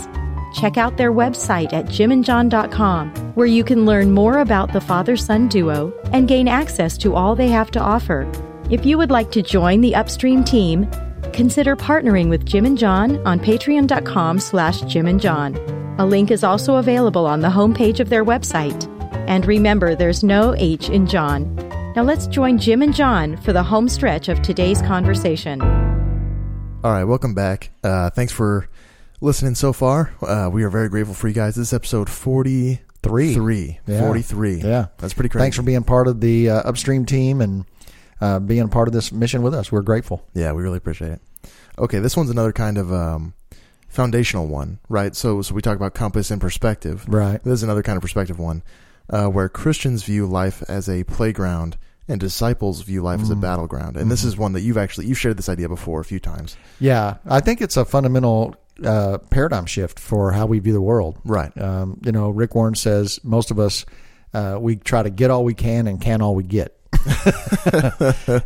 Check 0.54 0.78
out 0.78 0.96
their 0.96 1.12
website 1.12 1.74
at 1.74 1.84
jimandjohn.com, 1.84 3.10
where 3.34 3.46
you 3.46 3.62
can 3.62 3.84
learn 3.84 4.12
more 4.12 4.38
about 4.38 4.72
the 4.72 4.80
father 4.80 5.18
son 5.18 5.48
duo 5.48 5.92
and 6.14 6.26
gain 6.28 6.48
access 6.48 6.96
to 6.98 7.14
all 7.14 7.36
they 7.36 7.48
have 7.48 7.70
to 7.72 7.80
offer. 7.80 8.26
If 8.70 8.86
you 8.86 8.96
would 8.96 9.10
like 9.10 9.30
to 9.32 9.42
join 9.42 9.82
the 9.82 9.94
upstream 9.94 10.44
team, 10.44 10.90
consider 11.34 11.76
partnering 11.76 12.30
with 12.30 12.46
Jim 12.46 12.64
and 12.64 12.78
John 12.78 13.18
on 13.26 13.38
patreon.com 13.38 14.40
slash 14.40 14.80
Jim 14.82 15.06
and 15.06 15.20
John. 15.20 15.56
A 15.98 16.06
link 16.06 16.30
is 16.30 16.42
also 16.42 16.76
available 16.76 17.26
on 17.26 17.40
the 17.40 17.48
homepage 17.48 18.00
of 18.00 18.08
their 18.08 18.24
website. 18.24 18.94
And 19.28 19.44
remember, 19.46 19.94
there's 19.94 20.24
no 20.24 20.54
H 20.56 20.88
in 20.88 21.06
John. 21.06 21.54
Now 21.94 22.02
let's 22.02 22.26
join 22.26 22.58
Jim 22.58 22.80
and 22.80 22.94
John 22.94 23.36
for 23.36 23.52
the 23.52 23.62
home 23.62 23.86
stretch 23.86 24.30
of 24.30 24.40
today's 24.40 24.80
conversation. 24.80 25.60
All 26.82 26.92
right, 26.92 27.04
welcome 27.04 27.34
back. 27.34 27.70
Uh, 27.84 28.08
thanks 28.08 28.32
for 28.32 28.70
listening 29.20 29.54
so 29.54 29.74
far. 29.74 30.14
Uh, 30.22 30.48
we 30.50 30.64
are 30.64 30.70
very 30.70 30.88
grateful 30.88 31.14
for 31.14 31.28
you 31.28 31.34
guys. 31.34 31.56
This 31.56 31.68
is 31.68 31.72
episode 31.74 32.08
43. 32.08 33.34
Three. 33.34 33.78
Yeah. 33.86 34.00
43. 34.00 34.62
Yeah. 34.62 34.86
That's 34.96 35.12
pretty 35.12 35.28
crazy. 35.28 35.42
Thanks 35.42 35.56
for 35.58 35.62
being 35.62 35.84
part 35.84 36.08
of 36.08 36.22
the 36.22 36.48
uh, 36.48 36.60
upstream 36.60 37.04
team 37.04 37.42
and 37.42 37.66
uh, 38.22 38.38
being 38.38 38.62
a 38.62 38.68
part 38.68 38.88
of 38.88 38.94
this 38.94 39.12
mission 39.12 39.42
with 39.42 39.52
us. 39.52 39.70
We're 39.70 39.82
grateful. 39.82 40.26
Yeah, 40.32 40.52
we 40.52 40.62
really 40.62 40.78
appreciate 40.78 41.12
it. 41.12 41.20
Okay, 41.78 41.98
this 41.98 42.16
one's 42.16 42.30
another 42.30 42.52
kind 42.52 42.78
of 42.78 42.90
um, 42.90 43.34
foundational 43.88 44.46
one, 44.46 44.78
right? 44.88 45.14
So, 45.14 45.42
so 45.42 45.54
we 45.54 45.60
talk 45.60 45.76
about 45.76 45.92
compass 45.92 46.30
and 46.30 46.40
perspective. 46.40 47.04
Right. 47.06 47.44
This 47.44 47.52
is 47.52 47.62
another 47.62 47.82
kind 47.82 47.96
of 47.96 48.02
perspective 48.02 48.38
one, 48.38 48.62
uh, 49.10 49.26
where 49.26 49.48
Christians 49.48 50.02
view 50.04 50.26
life 50.26 50.62
as 50.68 50.88
a 50.88 51.04
playground 51.04 51.76
and 52.08 52.18
disciples 52.20 52.82
view 52.82 53.02
life 53.02 53.20
Mm. 53.20 53.22
as 53.24 53.30
a 53.30 53.36
battleground. 53.36 53.96
And 53.96 54.10
this 54.10 54.20
Mm-hmm. 54.20 54.28
is 54.28 54.36
one 54.38 54.52
that 54.54 54.60
you've 54.62 54.78
actually 54.78 55.06
you've 55.06 55.18
shared 55.18 55.36
this 55.36 55.48
idea 55.48 55.68
before 55.68 56.00
a 56.00 56.04
few 56.04 56.18
times, 56.20 56.56
Yeah, 56.80 57.16
I 57.26 57.40
think 57.40 57.60
it's 57.60 57.76
a 57.76 57.84
fundamental 57.84 58.54
uh, 58.84 59.18
paradigm 59.30 59.66
shift 59.66 59.98
for 59.98 60.32
how 60.32 60.46
we 60.46 60.58
view 60.60 60.72
the 60.72 60.80
world. 60.80 61.18
right? 61.24 61.52
Um, 61.60 62.00
you 62.04 62.12
know, 62.12 62.30
Rick 62.30 62.54
Warren 62.54 62.74
says 62.76 63.18
most 63.24 63.50
of 63.50 63.58
us 63.58 63.84
uh, 64.34 64.56
we 64.60 64.76
try 64.76 65.02
to 65.02 65.10
get 65.10 65.30
all 65.30 65.44
we 65.44 65.54
can 65.54 65.86
and 65.86 66.00
can 66.00 66.22
all 66.22 66.34
we 66.34 66.44
get. 66.44 66.74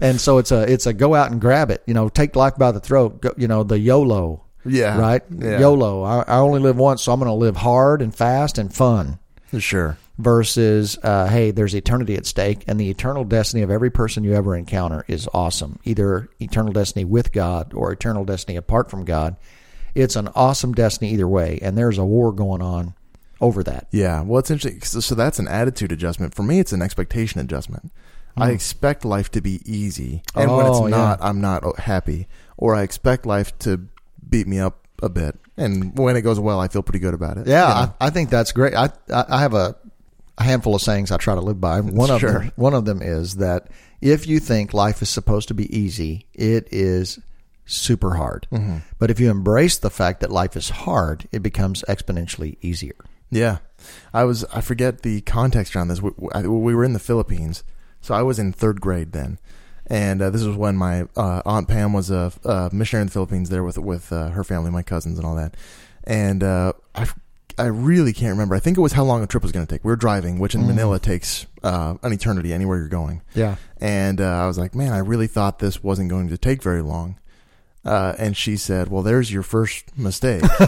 and 0.00 0.20
so 0.20 0.38
it's 0.38 0.52
a 0.52 0.62
it's 0.72 0.86
a 0.86 0.92
go 0.92 1.14
out 1.14 1.30
and 1.30 1.40
grab 1.40 1.70
it. 1.70 1.82
You 1.86 1.94
know, 1.94 2.08
take 2.08 2.36
life 2.36 2.56
by 2.56 2.72
the 2.72 2.80
throat. 2.80 3.20
Go, 3.20 3.32
you 3.36 3.48
know, 3.48 3.62
the 3.62 3.78
YOLO, 3.78 4.42
Yeah, 4.64 4.98
right? 4.98 5.22
Yeah. 5.30 5.58
YOLO. 5.60 6.02
I, 6.02 6.22
I 6.26 6.36
only 6.38 6.60
live 6.60 6.76
once, 6.76 7.02
so 7.02 7.12
I'm 7.12 7.18
going 7.20 7.28
to 7.30 7.34
live 7.34 7.56
hard 7.56 8.02
and 8.02 8.14
fast 8.14 8.58
and 8.58 8.72
fun. 8.72 9.18
Sure. 9.58 9.98
Versus, 10.22 10.96
uh, 11.02 11.26
hey, 11.26 11.50
there's 11.50 11.74
eternity 11.74 12.14
at 12.14 12.26
stake, 12.26 12.62
and 12.68 12.78
the 12.78 12.88
eternal 12.88 13.24
destiny 13.24 13.64
of 13.64 13.72
every 13.72 13.90
person 13.90 14.22
you 14.22 14.34
ever 14.34 14.54
encounter 14.54 15.04
is 15.08 15.28
awesome. 15.34 15.80
Either 15.82 16.28
eternal 16.40 16.72
destiny 16.72 17.04
with 17.04 17.32
God 17.32 17.74
or 17.74 17.90
eternal 17.90 18.24
destiny 18.24 18.56
apart 18.56 18.88
from 18.88 19.04
God. 19.04 19.34
It's 19.96 20.14
an 20.14 20.28
awesome 20.36 20.74
destiny 20.74 21.10
either 21.10 21.26
way, 21.26 21.58
and 21.60 21.76
there's 21.76 21.98
a 21.98 22.04
war 22.04 22.30
going 22.30 22.62
on 22.62 22.94
over 23.40 23.64
that. 23.64 23.88
Yeah. 23.90 24.22
Well, 24.22 24.38
it's 24.38 24.50
interesting. 24.50 24.80
So, 24.82 25.00
so 25.00 25.16
that's 25.16 25.40
an 25.40 25.48
attitude 25.48 25.90
adjustment. 25.90 26.34
For 26.36 26.44
me, 26.44 26.60
it's 26.60 26.72
an 26.72 26.82
expectation 26.82 27.40
adjustment. 27.40 27.90
I 28.36 28.52
expect 28.52 29.04
life 29.04 29.28
to 29.32 29.40
be 29.40 29.60
easy, 29.66 30.22
and 30.36 30.50
when 30.56 30.66
it's 30.66 30.78
Hmm. 30.78 30.84
Oh, 30.84 30.86
yeah. 30.86 30.96
not, 30.96 31.18
I'm 31.20 31.40
not 31.40 31.64
oh, 31.64 31.74
happy. 31.76 32.28
Or 32.56 32.76
I 32.76 32.82
expect 32.82 33.26
life 33.26 33.58
to 33.58 33.88
beat 34.26 34.46
me 34.46 34.60
up 34.60 34.86
a 35.02 35.08
bit, 35.08 35.36
and 35.56 35.98
when 35.98 36.16
it 36.16 36.22
goes 36.22 36.38
well, 36.38 36.60
I 36.60 36.68
feel 36.68 36.82
pretty 36.82 37.00
good 37.00 37.12
about 37.12 37.36
it. 37.38 37.46
Yeah, 37.48 37.68
You 37.68 37.86
know? 37.86 37.94
I, 38.00 38.06
I 38.06 38.10
think 38.10 38.30
that's 38.30 38.52
great. 38.52 38.74
I 38.74 38.90
I 39.12 39.24
I 39.28 39.40
have 39.40 39.52
a 39.52 39.76
handful 40.42 40.74
of 40.74 40.82
sayings 40.82 41.10
I 41.10 41.16
try 41.16 41.34
to 41.34 41.40
live 41.40 41.60
by. 41.60 41.80
One 41.80 42.10
of 42.10 42.20
Sure. 42.20 42.32
them, 42.40 42.52
one 42.56 42.74
of 42.74 42.84
them 42.84 43.00
is 43.02 43.36
that 43.36 43.68
if 44.00 44.26
you 44.26 44.40
think 44.40 44.74
life 44.74 45.00
is 45.02 45.08
supposed 45.08 45.48
to 45.48 45.54
be 45.54 45.74
easy, 45.76 46.26
it 46.34 46.68
is 46.70 47.18
super 47.64 48.14
hard. 48.16 48.46
Mm-hmm. 48.52 48.78
But 48.98 49.10
if 49.10 49.20
you 49.20 49.30
embrace 49.30 49.78
the 49.78 49.90
fact 49.90 50.20
that 50.20 50.30
life 50.30 50.56
is 50.56 50.70
hard, 50.70 51.28
it 51.32 51.42
becomes 51.42 51.82
exponentially 51.88 52.56
easier. 52.60 52.96
Yeah, 53.30 53.58
I 54.12 54.24
was. 54.24 54.44
I 54.52 54.60
forget 54.60 55.02
the 55.02 55.22
context 55.22 55.74
around 55.74 55.88
this. 55.88 56.02
We, 56.02 56.10
we 56.44 56.74
were 56.74 56.84
in 56.84 56.92
the 56.92 56.98
Philippines, 56.98 57.64
so 58.02 58.14
I 58.14 58.22
was 58.22 58.38
in 58.38 58.52
third 58.52 58.80
grade 58.80 59.12
then, 59.12 59.38
and 59.86 60.20
uh, 60.20 60.28
this 60.28 60.42
was 60.44 60.54
when 60.54 60.76
my 60.76 61.06
uh, 61.16 61.40
aunt 61.46 61.66
Pam 61.66 61.94
was 61.94 62.10
a, 62.10 62.30
a 62.44 62.68
missionary 62.74 63.02
in 63.02 63.06
the 63.06 63.12
Philippines 63.12 63.48
there 63.48 63.64
with 63.64 63.78
with 63.78 64.12
uh, 64.12 64.28
her 64.30 64.44
family, 64.44 64.70
my 64.70 64.82
cousins, 64.82 65.16
and 65.16 65.26
all 65.26 65.36
that. 65.36 65.56
And 66.04 66.42
uh, 66.44 66.74
I, 66.94 67.06
I 67.58 67.66
really 67.66 68.12
can't 68.12 68.32
remember. 68.32 68.54
I 68.54 68.60
think 68.60 68.76
it 68.76 68.80
was 68.80 68.92
how 68.92 69.04
long 69.04 69.20
the 69.20 69.26
trip 69.26 69.42
was 69.42 69.52
going 69.52 69.66
to 69.66 69.72
take. 69.72 69.84
We 69.84 69.90
were 69.90 69.96
driving, 69.96 70.38
which 70.38 70.54
in 70.54 70.66
Manila 70.66 70.98
takes 70.98 71.46
uh, 71.62 71.94
an 72.02 72.12
eternity 72.12 72.52
anywhere 72.52 72.78
you're 72.78 72.88
going. 72.88 73.22
Yeah. 73.34 73.56
And 73.80 74.20
uh, 74.20 74.42
I 74.42 74.46
was 74.46 74.58
like, 74.58 74.74
man, 74.74 74.92
I 74.92 74.98
really 74.98 75.26
thought 75.26 75.58
this 75.58 75.82
wasn't 75.82 76.10
going 76.10 76.28
to 76.28 76.38
take 76.38 76.62
very 76.62 76.82
long. 76.82 77.18
Uh, 77.84 78.14
and 78.16 78.36
she 78.36 78.56
said, 78.56 78.88
well, 78.88 79.02
there's 79.02 79.32
your 79.32 79.42
first 79.42 79.98
mistake. 79.98 80.42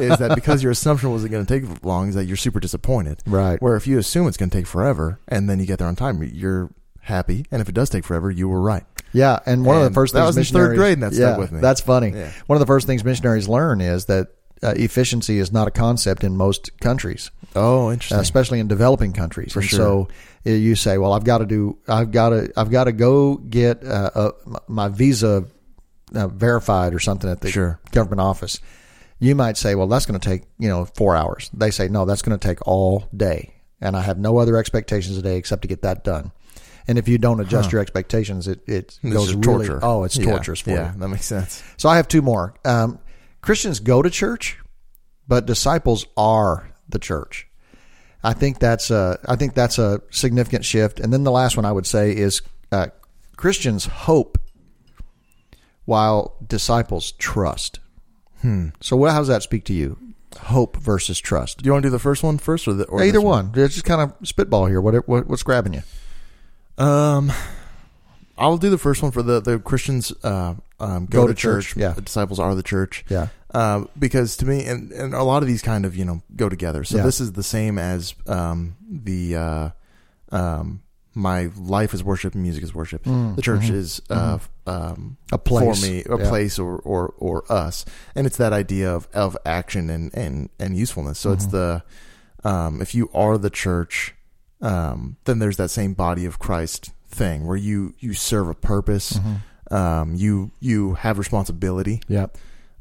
is 0.00 0.18
that 0.18 0.32
because 0.34 0.62
your 0.62 0.72
assumption 0.72 1.10
wasn't 1.10 1.30
going 1.30 1.44
to 1.44 1.60
take 1.60 1.84
long, 1.84 2.08
is 2.08 2.14
that 2.14 2.24
you're 2.24 2.38
super 2.38 2.58
disappointed. 2.58 3.22
Right. 3.26 3.60
Where 3.60 3.76
if 3.76 3.86
you 3.86 3.98
assume 3.98 4.26
it's 4.28 4.38
going 4.38 4.50
to 4.50 4.56
take 4.56 4.66
forever 4.66 5.20
and 5.28 5.48
then 5.48 5.60
you 5.60 5.66
get 5.66 5.78
there 5.78 5.88
on 5.88 5.96
time, 5.96 6.22
you're 6.22 6.70
happy. 7.02 7.44
And 7.50 7.60
if 7.60 7.68
it 7.68 7.74
does 7.74 7.90
take 7.90 8.04
forever, 8.04 8.30
you 8.30 8.48
were 8.48 8.60
right. 8.60 8.84
Yeah, 9.12 9.38
and 9.46 9.64
one 9.64 9.76
of 9.76 9.84
the 9.84 9.92
first 9.92 10.12
that 10.14 10.24
things 10.24 10.36
was 10.36 10.50
in 10.50 10.54
third 10.54 10.76
grade, 10.76 10.94
and 10.94 11.04
that 11.04 11.14
stuck 11.14 11.38
with 11.38 11.52
me. 11.52 11.60
That's 11.60 11.80
funny. 11.80 12.10
Yeah. 12.10 12.32
One 12.46 12.56
of 12.56 12.60
the 12.60 12.66
first 12.66 12.88
things 12.88 13.04
missionaries 13.04 13.48
learn 13.48 13.80
is 13.80 14.06
that 14.06 14.34
uh, 14.62 14.74
efficiency 14.76 15.38
is 15.38 15.52
not 15.52 15.68
a 15.68 15.70
concept 15.70 16.24
in 16.24 16.36
most 16.36 16.70
countries. 16.80 17.30
Oh, 17.56 17.90
interesting. 17.92 18.18
uh, 18.18 18.20
especially 18.20 18.60
in 18.60 18.68
developing 18.68 19.12
countries. 19.12 19.52
For 19.52 19.60
and 19.60 19.68
sure. 19.68 19.78
so 19.78 20.08
uh, 20.46 20.50
you 20.50 20.74
say, 20.74 20.98
well, 20.98 21.12
I've 21.12 21.24
got 21.24 21.38
to 21.38 21.46
do, 21.46 21.78
I've 21.88 22.10
got 22.10 22.30
to, 22.30 22.52
I've 22.56 22.70
got 22.70 22.84
to 22.84 22.92
go 22.92 23.36
get 23.36 23.84
uh, 23.84 24.10
uh, 24.14 24.30
my 24.68 24.88
visa 24.88 25.44
uh, 26.14 26.28
verified 26.28 26.94
or 26.94 26.98
something 26.98 27.30
at 27.30 27.40
the 27.40 27.50
Sure. 27.50 27.78
government 27.92 28.20
office. 28.20 28.60
You 29.20 29.34
might 29.34 29.56
say, 29.56 29.74
well, 29.74 29.86
that's 29.86 30.06
going 30.06 30.18
to 30.18 30.28
take, 30.28 30.42
you 30.58 30.68
know, 30.68 30.84
four 30.84 31.14
hours. 31.16 31.50
They 31.54 31.70
say, 31.70 31.88
no, 31.88 32.04
that's 32.04 32.22
going 32.22 32.38
to 32.38 32.48
take 32.48 32.66
all 32.66 33.08
day. 33.16 33.54
And 33.80 33.96
I 33.96 34.00
have 34.02 34.18
no 34.18 34.38
other 34.38 34.56
expectations 34.56 35.16
today 35.16 35.36
except 35.36 35.62
to 35.62 35.68
get 35.68 35.82
that 35.82 36.04
done. 36.04 36.32
And 36.86 36.98
if 36.98 37.08
you 37.08 37.16
don't 37.16 37.40
adjust 37.40 37.72
your 37.72 37.80
expectations, 37.80 38.46
it, 38.48 38.60
it 38.68 38.98
This 39.02 39.12
goes 39.12 39.34
really, 39.34 39.66
torture. 39.68 39.78
oh, 39.82 40.04
it's 40.04 40.16
Yeah. 40.18 40.26
torturous 40.26 40.60
for 40.60 40.70
Yeah, 40.70 40.92
you. 40.92 41.00
that 41.00 41.08
makes 41.08 41.24
sense. 41.24 41.62
So 41.78 41.88
I 41.88 41.96
have 41.96 42.08
two 42.08 42.20
more. 42.20 42.54
Um, 42.64 42.98
Christians 43.44 43.78
go 43.78 44.00
to 44.00 44.08
church, 44.08 44.58
but 45.28 45.44
disciples 45.44 46.06
are 46.16 46.70
the 46.88 46.98
church. 46.98 47.46
I 48.22 48.32
think 48.32 48.58
that's 48.58 48.90
a 48.90 49.18
I 49.26 49.36
think 49.36 49.52
that's 49.52 49.78
a 49.78 50.00
significant 50.10 50.64
shift. 50.64 50.98
And 50.98 51.12
then 51.12 51.24
the 51.24 51.30
last 51.30 51.54
one 51.54 51.66
I 51.66 51.72
would 51.72 51.84
say 51.86 52.16
is 52.16 52.40
uh, 52.72 52.86
Christians 53.36 53.84
hope 53.84 54.38
while 55.84 56.36
disciples 56.46 57.12
trust. 57.12 57.80
Hmm. 58.40 58.68
So 58.80 58.96
what, 58.96 59.12
how 59.12 59.18
does 59.18 59.28
that 59.28 59.42
speak 59.42 59.66
to 59.66 59.74
you? 59.74 59.98
Hope 60.44 60.78
versus 60.78 61.18
trust. 61.18 61.58
Do 61.58 61.66
you 61.66 61.72
want 61.72 61.82
to 61.82 61.88
do 61.88 61.92
the 61.92 61.98
first 61.98 62.22
one 62.22 62.38
first, 62.38 62.66
or 62.66 62.72
the 62.72 62.84
or 62.86 63.04
Either 63.04 63.20
one. 63.20 63.52
It's 63.56 63.74
just 63.74 63.84
kind 63.84 64.00
of 64.00 64.26
spitball 64.26 64.64
here. 64.66 64.80
What, 64.80 65.06
what 65.06 65.26
what's 65.26 65.42
grabbing 65.42 65.74
you? 65.74 65.82
Um, 66.82 67.30
I'll 68.38 68.56
do 68.56 68.70
the 68.70 68.78
first 68.78 69.02
one 69.02 69.12
for 69.12 69.22
the 69.22 69.38
the 69.40 69.58
Christians. 69.58 70.14
Uh, 70.24 70.54
um, 70.80 71.06
go, 71.06 71.22
Go 71.22 71.26
to, 71.28 71.34
to 71.34 71.40
church. 71.40 71.66
church, 71.68 71.76
yeah. 71.76 71.90
The 71.92 72.02
disciples 72.02 72.38
are 72.38 72.54
the 72.54 72.62
church. 72.62 73.04
Yeah. 73.08 73.28
Um, 73.52 73.88
because 73.98 74.36
to 74.38 74.46
me, 74.46 74.64
and, 74.66 74.90
and 74.92 75.14
a 75.14 75.22
lot 75.22 75.42
of 75.42 75.48
these 75.48 75.62
kind 75.62 75.84
of 75.86 75.94
you 75.96 76.04
know 76.04 76.22
go 76.34 76.48
together. 76.48 76.82
So 76.84 76.96
Yeah. 76.98 77.04
this 77.04 77.20
is 77.20 77.32
the 77.32 77.42
same 77.44 77.78
as 77.78 78.14
um 78.26 78.76
the 78.90 79.36
uh, 79.36 79.70
um 80.30 80.82
my 81.16 81.48
life 81.56 81.94
is 81.94 82.02
worship 82.02 82.34
and 82.34 82.42
music 82.42 82.64
is 82.64 82.74
worship. 82.74 83.04
the 83.04 83.40
church 83.42 83.70
is 83.70 84.00
uh 84.10 84.38
um 84.66 85.16
Mm-hmm. 85.26 85.34
A 85.34 85.38
place. 85.38 85.80
for 85.80 85.86
me, 85.86 86.02
a 86.08 86.18
Yeah. 86.18 86.28
place 86.28 86.58
or, 86.58 86.78
or 86.78 87.14
or 87.18 87.44
us, 87.52 87.84
and 88.16 88.26
it's 88.26 88.38
that 88.38 88.52
idea 88.52 88.92
of 88.92 89.06
of 89.14 89.36
action 89.46 89.90
and 89.90 90.12
and 90.14 90.48
and 90.58 90.76
usefulness. 90.76 91.18
So 91.20 91.28
Mm-hmm. 91.30 91.34
it's 91.36 91.46
the 91.46 91.82
um 92.42 92.82
if 92.82 92.94
you 92.94 93.08
are 93.14 93.38
the 93.38 93.50
church, 93.50 94.14
um 94.60 95.16
then 95.24 95.38
there's 95.38 95.56
that 95.58 95.70
same 95.70 95.94
body 95.94 96.24
of 96.24 96.38
Christ 96.40 96.90
thing 97.08 97.46
where 97.46 97.56
you 97.56 97.94
you 98.00 98.14
serve 98.14 98.48
a 98.48 98.54
purpose, 98.54 99.12
Mm-hmm. 99.12 99.34
Um 99.70 100.14
you 100.14 100.50
you 100.60 100.94
have 100.94 101.18
responsibility 101.18 102.00
Yeah. 102.08 102.26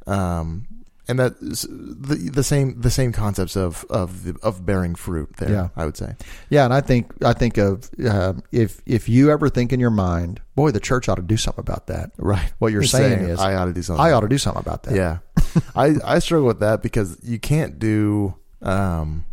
um, 0.08 0.68
and 1.08 1.20
that 1.20 1.38
the 1.42 2.30
the 2.34 2.44
same 2.44 2.80
the 2.80 2.90
same 2.90 3.12
concepts 3.12 3.58
of 3.58 3.84
of 3.90 4.24
the, 4.24 4.36
of 4.42 4.66
bearing 4.66 4.96
fruit 4.96 5.36
there. 5.38 5.50
Yeah. 5.52 5.68
I 5.76 5.84
would 5.86 5.98
say. 5.98 6.16
Yeah, 6.50 6.64
and 6.64 6.74
I 6.74 6.80
think 6.80 7.12
I 7.26 7.34
think 7.34 7.58
of 7.58 7.90
uh, 8.06 8.34
if 8.54 8.82
if 8.86 9.10
you 9.10 9.30
ever 9.30 9.50
think 9.50 9.74
in 9.74 9.82
your 9.82 9.90
mind, 9.90 10.40
boy, 10.56 10.72
the 10.72 10.80
church 10.80 11.10
ought 11.10 11.16
to 11.16 11.22
do 11.22 11.36
something 11.36 11.60
about 11.62 11.88
that. 11.88 12.12
Right. 12.18 12.54
What 12.60 12.72
you're 12.72 12.84
saying, 12.98 13.20
is, 13.28 13.38
I 13.40 13.56
ought 13.56 13.66
to 13.66 13.74
do 13.74 13.82
something. 13.84 14.02
I 14.04 14.12
ought 14.14 14.22
to 14.22 14.30
do 14.30 14.38
something 14.38 14.62
about 14.62 14.84
that. 14.84 14.96
Yeah, 14.96 15.18
I 15.76 15.96
I 16.06 16.20
struggle 16.20 16.48
with 16.48 16.62
that 16.62 16.82
because 16.82 17.18
you 17.22 17.38
can't 17.38 17.80
do 17.80 18.36
um, 18.62 19.26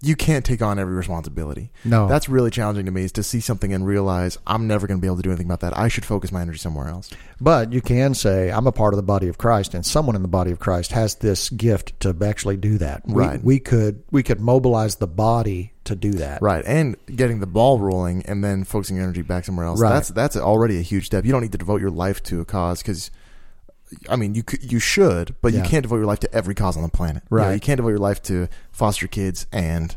you 0.00 0.14
can't 0.14 0.44
take 0.44 0.62
on 0.62 0.78
every 0.78 0.94
responsibility. 0.94 1.70
No. 1.84 2.06
That's 2.08 2.28
really 2.28 2.50
challenging 2.50 2.86
to 2.86 2.92
me 2.92 3.02
is 3.02 3.12
to 3.12 3.22
see 3.24 3.40
something 3.40 3.72
and 3.72 3.84
realize 3.84 4.38
I'm 4.46 4.66
never 4.68 4.86
going 4.86 4.98
to 4.98 5.02
be 5.02 5.08
able 5.08 5.16
to 5.16 5.22
do 5.22 5.30
anything 5.30 5.46
about 5.46 5.60
that. 5.60 5.76
I 5.76 5.88
should 5.88 6.04
focus 6.04 6.30
my 6.30 6.40
energy 6.40 6.58
somewhere 6.58 6.86
else. 6.88 7.10
But 7.40 7.72
you 7.72 7.80
can 7.80 8.14
say, 8.14 8.50
I'm 8.52 8.66
a 8.68 8.72
part 8.72 8.94
of 8.94 8.96
the 8.96 9.02
body 9.02 9.26
of 9.28 9.38
Christ, 9.38 9.74
and 9.74 9.84
someone 9.84 10.14
in 10.14 10.22
the 10.22 10.28
body 10.28 10.52
of 10.52 10.60
Christ 10.60 10.92
has 10.92 11.16
this 11.16 11.50
gift 11.50 11.98
to 12.00 12.16
actually 12.24 12.56
do 12.56 12.78
that. 12.78 13.02
We- 13.06 13.14
Right. 13.24 13.42
We, 13.42 13.58
could 13.58 14.02
we 14.12 14.22
could 14.22 14.40
mobilize 14.40 14.96
the 14.96 15.08
body 15.08 15.72
to 15.84 15.96
do 15.96 16.12
that. 16.12 16.42
Right. 16.42 16.64
And 16.66 16.96
getting 17.06 17.40
the 17.40 17.46
ball 17.46 17.80
rolling 17.80 18.24
and 18.26 18.44
then 18.44 18.62
focusing 18.64 18.96
your 18.96 19.04
energy 19.04 19.22
back 19.22 19.44
somewhere 19.46 19.66
else. 19.66 19.80
Right. 19.80 19.90
That's 19.90 20.08
that's 20.10 20.36
already 20.36 20.78
a 20.78 20.82
huge 20.82 21.06
step. 21.06 21.24
You 21.24 21.32
don't 21.32 21.42
need 21.42 21.52
to 21.52 21.58
devote 21.58 21.80
your 21.80 21.90
life 21.90 22.22
to 22.24 22.40
a 22.40 22.44
cause 22.44 22.82
cuz 22.82 23.10
I 24.08 24.16
mean, 24.16 24.34
you 24.34 24.42
could, 24.42 24.70
you 24.72 24.78
should, 24.78 25.34
but 25.40 25.52
you 25.52 25.62
can't 25.62 25.82
devote 25.82 25.96
your 25.96 26.06
life 26.06 26.20
to 26.20 26.34
every 26.34 26.54
cause 26.54 26.76
on 26.76 26.82
the 26.82 26.88
planet. 26.88 27.22
You 27.30 27.36
know, 27.36 27.42
Right. 27.44 27.54
You, 27.54 27.60
can't 27.60 27.76
devote 27.78 27.90
your 27.90 27.98
life 27.98 28.22
to 28.24 28.48
foster 28.72 29.06
kids 29.06 29.46
and 29.52 29.94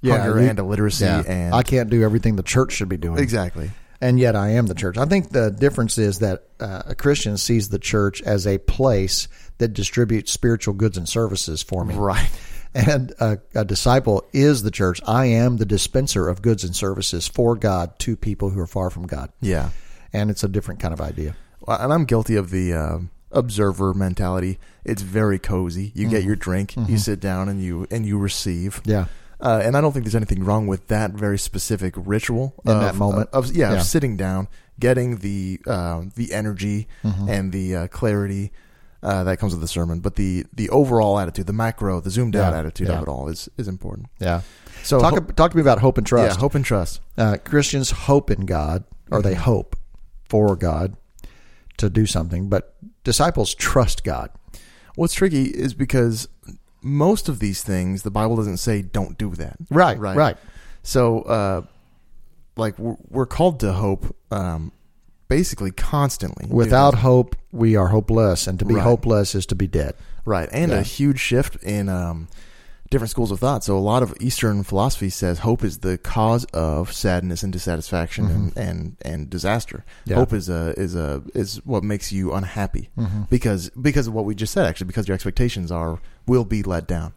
Yeah, 0.00 0.18
hunger 0.18 0.40
you- 0.42 0.48
and 0.48 0.58
illiteracy 0.58 1.04
Yeah. 1.04 1.22
and 1.26 1.54
I 1.54 1.62
can't 1.62 1.90
do 1.90 2.02
everything 2.02 2.36
the 2.36 2.42
church 2.42 2.72
should 2.72 2.88
be 2.88 2.96
doing. 2.96 3.18
Exactly. 3.18 3.70
and 4.00 4.18
yet 4.18 4.34
I 4.34 4.50
am 4.50 4.66
the 4.66 4.74
church. 4.74 4.98
I 4.98 5.04
think 5.06 5.30
the 5.30 5.50
difference 5.50 5.96
is 5.98 6.18
that 6.18 6.44
uh, 6.58 6.82
a 6.86 6.94
Christian 6.96 7.36
sees 7.36 7.68
the 7.68 7.78
church 7.78 8.20
as 8.22 8.46
a 8.48 8.58
place 8.58 9.28
that 9.58 9.68
distributes 9.74 10.32
spiritual 10.32 10.74
goods 10.74 10.96
and 10.98 11.08
services 11.08 11.62
for 11.62 11.84
me. 11.84 11.94
Right. 11.94 12.30
And 12.74 13.12
a, 13.20 13.38
a 13.54 13.66
disciple 13.66 14.24
is 14.32 14.62
the 14.62 14.70
church. 14.70 14.98
I 15.06 15.26
am 15.26 15.58
the 15.58 15.66
dispenser 15.66 16.26
of 16.30 16.40
goods 16.40 16.64
and 16.64 16.74
services 16.74 17.28
for 17.28 17.54
God 17.54 17.98
to 17.98 18.16
people 18.16 18.48
who 18.48 18.58
are 18.60 18.66
far 18.66 18.88
from 18.88 19.06
God. 19.06 19.30
Yeah. 19.42 19.68
And 20.14 20.30
it's 20.30 20.42
a 20.42 20.48
different 20.48 20.80
kind 20.80 20.94
of 20.94 21.00
idea. 21.02 21.36
And 21.68 21.92
I'm 21.92 22.06
guilty 22.06 22.36
of 22.36 22.48
the 22.48 22.72
um 22.72 23.10
observer 23.32 23.94
mentality. 23.94 24.58
It's 24.84 25.02
very 25.02 25.38
cozy. 25.38 25.92
You 25.94 26.04
Mm-hmm. 26.06 26.10
get 26.10 26.24
your 26.24 26.36
drink, 26.36 26.74
you 26.76 26.98
sit 26.98 27.20
down, 27.20 27.48
and 27.48 27.62
you 27.62 27.86
and 27.90 28.04
you 28.06 28.18
receive. 28.18 28.80
Yeah. 28.84 29.06
Uh, 29.40 29.60
and 29.64 29.76
I 29.76 29.80
don't 29.80 29.92
think 29.92 30.04
there's 30.04 30.14
anything 30.14 30.44
wrong 30.44 30.68
with 30.68 30.86
that 30.88 31.10
very 31.12 31.38
specific 31.38 31.94
ritual 31.96 32.54
In 32.64 32.72
of, 32.72 32.80
that 32.80 32.94
moment. 32.94 33.28
Of, 33.32 33.50
yeah, 33.52 33.72
Yeah. 33.72 33.78
of 33.80 33.82
sitting 33.82 34.16
down, 34.16 34.46
getting 34.78 35.16
the 35.16 35.60
uh, 35.66 36.02
the 36.14 36.32
energy 36.32 36.86
Mm-hmm. 37.04 37.28
and 37.28 37.52
the 37.52 37.76
uh, 37.76 37.86
clarity 37.88 38.52
uh, 39.02 39.24
that 39.24 39.38
comes 39.40 39.52
with 39.52 39.60
the 39.60 39.66
sermon. 39.68 39.98
But 40.00 40.14
the 40.16 40.46
the 40.52 40.68
overall 40.70 41.18
attitude, 41.18 41.46
the 41.48 41.52
macro, 41.52 42.00
the 42.00 42.10
zoomed 42.10 42.36
out 42.36 42.52
Yeah, 42.52 42.58
attitude 42.60 42.88
yeah. 42.88 42.94
of 42.96 43.02
it 43.02 43.08
all 43.08 43.28
is 43.28 43.48
is 43.58 43.66
important. 43.66 44.08
Yeah. 44.20 44.42
So 44.84 44.98
talk, 45.00 45.14
ho- 45.14 45.20
talk 45.20 45.50
to 45.52 45.56
me 45.56 45.60
about 45.60 45.78
hope 45.80 45.98
and 45.98 46.06
trust. 46.06 46.36
yeah, 46.36 46.40
hope 46.40 46.54
and 46.56 46.64
trust. 46.64 47.00
uh, 47.18 47.36
Christians 47.44 47.90
hope 47.92 48.30
in 48.30 48.46
God, 48.46 48.84
or 49.10 49.22
they 49.22 49.34
hope 49.34 49.76
for 50.28 50.56
God 50.56 50.96
to 51.78 51.88
do 51.90 52.06
something, 52.06 52.48
but 52.48 52.74
disciples 53.04 53.54
trust 53.54 54.04
God. 54.04 54.30
What's 54.94 55.14
tricky 55.14 55.44
is 55.44 55.74
because 55.74 56.28
most 56.82 57.28
of 57.28 57.38
these 57.38 57.62
things 57.62 58.02
the 58.02 58.10
Bible 58.10 58.36
doesn't 58.36 58.58
say 58.58 58.82
don't 58.82 59.16
do 59.16 59.30
that. 59.36 59.56
Right, 59.70 59.98
Right. 59.98 60.16
right. 60.16 60.36
So, 60.82 61.22
uh, 61.22 61.62
like 62.56 62.78
we're, 62.78 62.96
we're 63.08 63.26
called 63.26 63.60
to 63.60 63.72
hope, 63.72 64.14
um, 64.30 64.72
basically 65.28 65.70
constantly. 65.70 66.46
Without 66.50 66.96
hope, 66.96 67.36
we 67.52 67.76
are 67.76 67.88
hopeless, 67.88 68.46
and 68.46 68.58
to 68.58 68.64
be 68.64 68.74
Right. 68.74 68.82
hopeless 68.82 69.34
is 69.34 69.46
to 69.46 69.54
be 69.54 69.66
dead. 69.66 69.94
right, 70.24 70.48
and 70.52 70.70
Yeah. 70.70 70.78
a 70.78 70.82
huge 70.82 71.18
shift 71.18 71.56
in 71.64 71.88
um, 71.88 72.28
different 72.92 73.10
schools 73.10 73.32
of 73.32 73.40
thought. 73.40 73.64
So, 73.64 73.76
a 73.76 73.80
lot 73.80 74.04
of 74.04 74.14
Eastern 74.20 74.62
philosophy 74.62 75.10
says 75.10 75.40
hope 75.40 75.64
is 75.64 75.78
the 75.78 75.98
cause 75.98 76.44
of 76.52 76.92
sadness 76.92 77.42
and 77.42 77.52
dissatisfaction 77.52 78.26
and, 78.26 78.56
and 78.56 78.96
and 79.02 79.28
disaster. 79.28 79.78
Mm-hmm. 79.78 80.10
Yeah. 80.10 80.16
Hope 80.16 80.32
is 80.32 80.48
a 80.48 80.74
is 80.76 80.94
a 80.94 81.22
is 81.34 81.56
what 81.64 81.82
makes 81.82 82.12
you 82.12 82.32
unhappy 82.32 82.90
Mm-hmm. 82.96 83.22
because 83.30 83.70
because 83.70 84.06
of 84.06 84.14
what 84.14 84.24
we 84.24 84.34
just 84.36 84.52
said. 84.52 84.66
Actually, 84.66 84.86
because 84.86 85.08
your 85.08 85.14
expectations 85.16 85.72
are 85.72 85.98
will 86.28 86.44
be 86.44 86.62
let 86.62 86.86
down. 86.86 87.12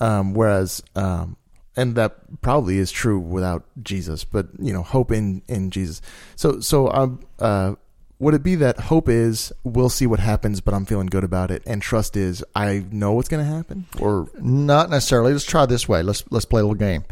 Um, 0.00 0.32
whereas, 0.32 0.82
um, 0.94 1.36
and 1.76 1.96
that 1.96 2.40
probably 2.40 2.78
is 2.78 2.90
true 2.92 3.18
without 3.18 3.64
Jesus, 3.82 4.24
but 4.24 4.46
you 4.58 4.72
know, 4.72 4.82
hope 4.82 5.10
in 5.12 5.42
in 5.48 5.70
Jesus. 5.70 6.00
So 6.36 6.60
so 6.60 6.90
um 6.92 7.20
uh. 7.38 7.74
Would 8.20 8.34
it 8.34 8.42
be 8.42 8.56
that 8.56 8.80
hope 8.80 9.08
is 9.08 9.52
we'll 9.62 9.88
see 9.88 10.06
what 10.06 10.18
happens, 10.18 10.60
but 10.60 10.74
I'm 10.74 10.84
feeling 10.84 11.06
good 11.06 11.22
about 11.22 11.50
it, 11.52 11.62
and 11.66 11.80
trust 11.80 12.16
is 12.16 12.44
I 12.54 12.84
know 12.90 13.12
what's 13.12 13.28
going 13.28 13.44
to 13.44 13.50
happen, 13.50 13.86
or 14.00 14.28
Not 14.40 14.90
necessarily. 14.90 15.32
Let's 15.32 15.44
try 15.44 15.66
this 15.66 15.88
way. 15.88 16.02
Let's 16.02 16.24
let's 16.30 16.44
play 16.44 16.60
a 16.60 16.64
little 16.64 16.74
game. 16.74 17.04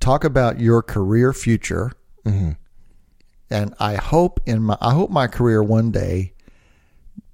Talk 0.00 0.24
about 0.24 0.58
your 0.58 0.82
career 0.82 1.34
future, 1.34 1.92
mm-hmm. 2.24 2.52
and 3.50 3.74
I 3.78 3.96
hope 3.96 4.40
in 4.46 4.62
my 4.62 4.78
I 4.80 4.92
hope 4.94 5.10
my 5.10 5.26
career 5.26 5.62
one 5.62 5.90
day 5.90 6.32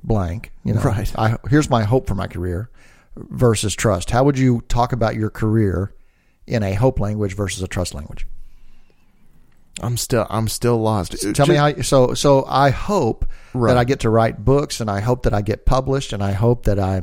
blank. 0.02 0.52
You 0.64 0.74
know, 0.74 0.82
Right. 0.82 1.12
I 1.16 1.36
here's 1.48 1.70
my 1.70 1.84
hope 1.84 2.08
for 2.08 2.16
my 2.16 2.26
career 2.26 2.70
versus 3.16 3.74
trust. 3.74 4.10
How 4.10 4.24
would 4.24 4.38
you 4.38 4.62
talk 4.68 4.92
about 4.92 5.14
your 5.14 5.30
career 5.30 5.94
in 6.46 6.62
a 6.62 6.74
hope 6.74 6.98
language 6.98 7.36
versus 7.36 7.62
a 7.62 7.68
trust 7.68 7.94
language? 7.94 8.26
I'm 9.80 9.96
still 9.96 10.26
I'm 10.28 10.48
still 10.48 10.78
lost. 10.78 11.16
Tell 11.34 11.46
me 11.46 11.54
how. 11.54 11.80
So 11.82 12.14
so 12.14 12.44
I 12.46 12.70
hope 12.70 13.26
Right. 13.54 13.68
that 13.74 13.78
I 13.78 13.84
get 13.84 14.00
to 14.00 14.10
write 14.10 14.42
books, 14.44 14.80
and 14.80 14.90
I 14.90 15.00
hope 15.00 15.24
that 15.24 15.34
I 15.34 15.42
get 15.42 15.66
published, 15.66 16.12
and 16.14 16.22
I 16.22 16.32
hope 16.32 16.64
that 16.64 16.78
I 16.78 17.02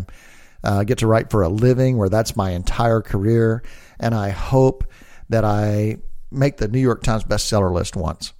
uh, 0.63 0.83
get 0.83 0.97
to 0.99 1.07
write 1.07 1.29
for 1.29 1.43
a 1.43 1.49
living, 1.49 1.97
where 1.97 2.09
that's 2.09 2.35
my 2.35 2.51
entire 2.51 3.01
career, 3.01 3.61
and 3.99 4.15
I 4.15 4.29
hope 4.29 4.83
that 5.29 5.45
I 5.45 5.97
make 6.31 6.57
the 6.57 6.67
New 6.67 6.79
York 6.79 7.03
Times 7.03 7.23
bestseller 7.23 7.71
list 7.71 7.95
once. 7.95 8.33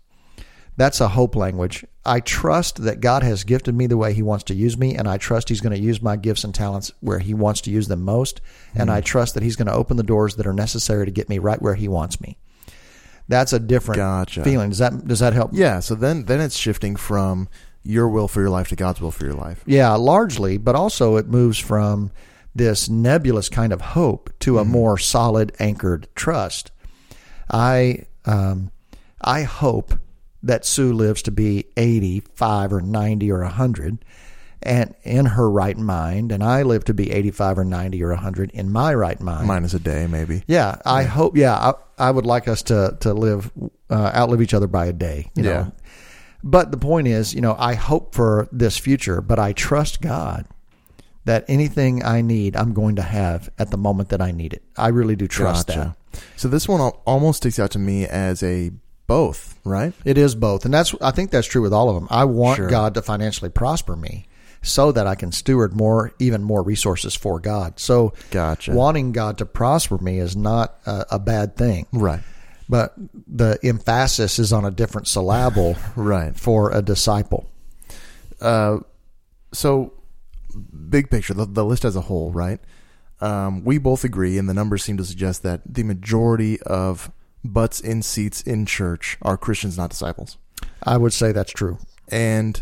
That's 0.76 1.02
a 1.02 1.10
hope 1.10 1.36
language. 1.36 1.86
I 2.06 2.20
trust 2.22 2.84
that 2.84 3.00
God 3.00 3.22
has 3.22 3.44
gifted 3.44 3.76
me 3.76 3.86
the 3.86 3.98
way 3.98 4.14
He 4.14 4.24
wants 4.24 4.46
to 4.46 4.56
use 4.56 4.76
me, 4.78 4.96
and 4.96 5.08
I 5.08 5.18
trust 5.18 5.50
He's 5.50 5.62
going 5.62 5.76
to 5.76 5.82
use 5.82 6.02
my 6.02 6.16
gifts 6.16 6.44
and 6.44 6.56
talents 6.56 6.92
where 7.02 7.20
He 7.20 7.34
wants 7.36 7.62
to 7.62 7.72
use 7.72 7.88
them 7.88 8.02
most, 8.04 8.42
and 8.74 8.90
I 8.90 9.02
trust 9.02 9.36
that 9.36 9.44
He's 9.44 9.56
going 9.56 9.68
to 9.68 9.74
open 9.74 9.98
the 9.98 10.04
doors 10.04 10.36
that 10.38 10.48
are 10.48 10.54
necessary 10.54 11.06
to 11.06 11.12
get 11.12 11.30
me 11.30 11.38
right 11.38 11.62
where 11.62 11.76
He 11.76 11.88
wants 11.88 12.20
me. 12.22 12.38
That's 13.30 13.54
a 13.54 13.60
different 13.60 13.98
Gotcha. 13.98 14.44
feeling. 14.44 14.70
Does 14.70 14.80
that 14.80 15.08
does 15.08 15.20
that 15.20 15.34
help? 15.34 15.52
Yeah, 15.54 15.80
so 15.80 15.96
then 15.96 16.26
then 16.26 16.42
it's 16.42 16.58
shifting 16.58 16.96
from 16.98 17.48
your 17.84 18.10
will 18.10 18.28
for 18.28 18.42
your 18.42 18.50
life 18.50 18.68
to 18.70 18.76
God's 18.76 19.00
will 19.00 19.12
for 19.12 19.24
your 19.24 19.36
life. 19.36 19.64
Yeah, 19.66 19.94
largely, 19.94 20.58
but 20.58 20.76
also 20.76 21.16
it 21.16 21.28
moves 21.28 21.58
from 21.58 22.12
this 22.56 22.90
nebulous 22.90 23.48
kind 23.48 23.72
of 23.72 23.82
hope 23.82 24.34
to 24.40 24.58
a 24.60 24.66
more 24.66 24.98
solid, 24.98 25.54
anchored 25.60 26.08
trust. 26.16 26.72
I 27.52 28.06
um, 28.26 28.72
I 29.22 29.44
hope 29.44 29.94
that 30.42 30.66
Sue 30.66 30.92
lives 30.92 31.22
to 31.24 31.32
be 31.32 31.66
eighty 31.78 32.22
five 32.34 32.74
or 32.74 32.82
ninety 32.82 33.32
or 33.32 33.44
hundred, 33.44 34.00
and 34.62 34.94
in 35.04 35.26
her 35.26 35.50
right 35.50 35.78
mind, 35.78 36.32
and 36.32 36.44
I 36.44 36.64
live 36.64 36.84
to 36.86 36.94
be 36.94 37.12
eighty 37.12 37.32
five 37.32 37.58
or 37.58 37.64
ninety 37.66 38.04
or 38.04 38.14
hundred 38.16 38.52
in 38.52 38.72
my 38.72 38.94
right 38.94 39.20
mind. 39.22 39.48
Minus 39.48 39.74
a 39.74 39.80
day, 39.80 40.08
maybe. 40.08 40.44
Yeah, 40.48 40.76
I 40.86 41.04
hope. 41.04 41.38
Yeah, 41.38 41.56
I, 41.56 41.74
I 42.08 42.12
would 42.12 42.26
like 42.26 42.48
us 42.48 42.62
to 42.64 42.98
to 43.02 43.14
live 43.14 43.52
uh, 43.90 44.12
outlive 44.16 44.42
each 44.42 44.54
other 44.54 44.68
by 44.68 44.86
a 44.88 44.94
day. 44.94 45.32
You 45.36 45.44
Yeah. 45.44 45.50
know? 45.52 45.72
But 46.44 46.72
the 46.72 46.78
point 46.78 47.08
is, 47.08 47.34
you 47.34 47.42
know, 47.42 47.56
I 47.60 47.74
hope 47.74 48.16
for 48.16 48.48
this 48.52 48.78
future, 48.78 49.20
but 49.22 49.40
I 49.40 49.52
trust 49.54 50.02
God 50.02 50.46
that 51.26 51.44
anything 51.50 52.04
I 52.04 52.22
need, 52.22 52.56
I'm 52.56 52.74
going 52.74 52.96
to 52.96 53.02
have 53.02 53.50
at 53.60 53.72
the 53.72 53.78
moment 53.78 54.08
that 54.10 54.22
I 54.22 54.32
need 54.32 54.54
it. 54.54 54.64
I 54.78 54.88
really 54.88 55.18
do 55.18 55.28
trust 55.28 55.68
Gotcha. 55.68 55.96
that. 56.14 56.24
So 56.38 56.48
this 56.48 56.68
one 56.68 56.80
almost 57.06 57.38
sticks 57.38 57.60
out 57.60 57.72
to 57.72 57.80
me 57.80 58.06
as 58.08 58.42
a 58.42 58.72
both, 59.06 59.60
right? 59.66 59.94
It 60.06 60.18
is 60.18 60.34
both, 60.36 60.64
and 60.66 60.74
that's 60.74 60.96
I 61.02 61.12
think 61.12 61.30
that's 61.32 61.48
true 61.48 61.62
with 61.62 61.74
all 61.74 61.90
of 61.90 61.96
them. 61.96 62.08
I 62.10 62.24
want 62.26 62.58
Sure. 62.58 62.70
God 62.70 62.94
to 62.94 63.02
financially 63.02 63.50
prosper 63.50 63.96
me. 63.98 64.26
So 64.62 64.92
that 64.92 65.08
I 65.08 65.16
can 65.16 65.32
steward 65.32 65.74
more, 65.76 66.12
even 66.20 66.44
more 66.44 66.62
resources 66.64 67.16
for 67.16 67.40
God. 67.40 67.80
So, 67.80 68.14
Gotcha. 68.32 68.74
wanting 68.74 69.14
God 69.14 69.38
to 69.38 69.46
prosper 69.46 69.98
me 69.98 70.20
is 70.20 70.36
not 70.36 70.78
a, 70.86 71.06
a 71.12 71.20
bad 71.20 71.56
thing. 71.56 71.86
Right. 71.94 72.20
but 72.68 72.94
the 73.26 73.58
emphasis 73.64 74.38
is 74.38 74.52
on 74.54 74.66
a 74.66 74.72
different 74.72 75.08
syllable 75.08 75.76
Right. 75.96 76.36
for 76.38 76.72
a 76.72 76.82
disciple. 76.82 77.50
Uh, 78.42 78.80
so 79.54 79.94
big 80.90 81.10
picture, 81.10 81.34
the, 81.34 81.46
the 81.46 81.64
list 81.66 81.86
as 81.86 81.96
a 81.96 82.02
whole, 82.02 82.32
right? 82.32 82.60
Um, 83.22 83.64
we 83.64 83.78
both 83.78 84.04
agree, 84.04 84.38
and 84.38 84.48
the 84.48 84.54
numbers 84.54 84.84
seem 84.84 84.98
to 84.98 85.06
suggest 85.06 85.44
that 85.44 85.62
the 85.66 85.84
majority 85.84 86.62
of 86.62 87.12
butts 87.44 87.80
in 87.80 88.02
seats 88.02 88.42
in 88.42 88.66
church 88.66 89.18
are 89.22 89.38
Christians, 89.38 89.78
not 89.78 89.90
disciples. 89.90 90.38
I 90.84 90.98
would 90.98 91.14
say 91.14 91.32
that's 91.32 91.52
true. 91.52 91.78
and 92.10 92.62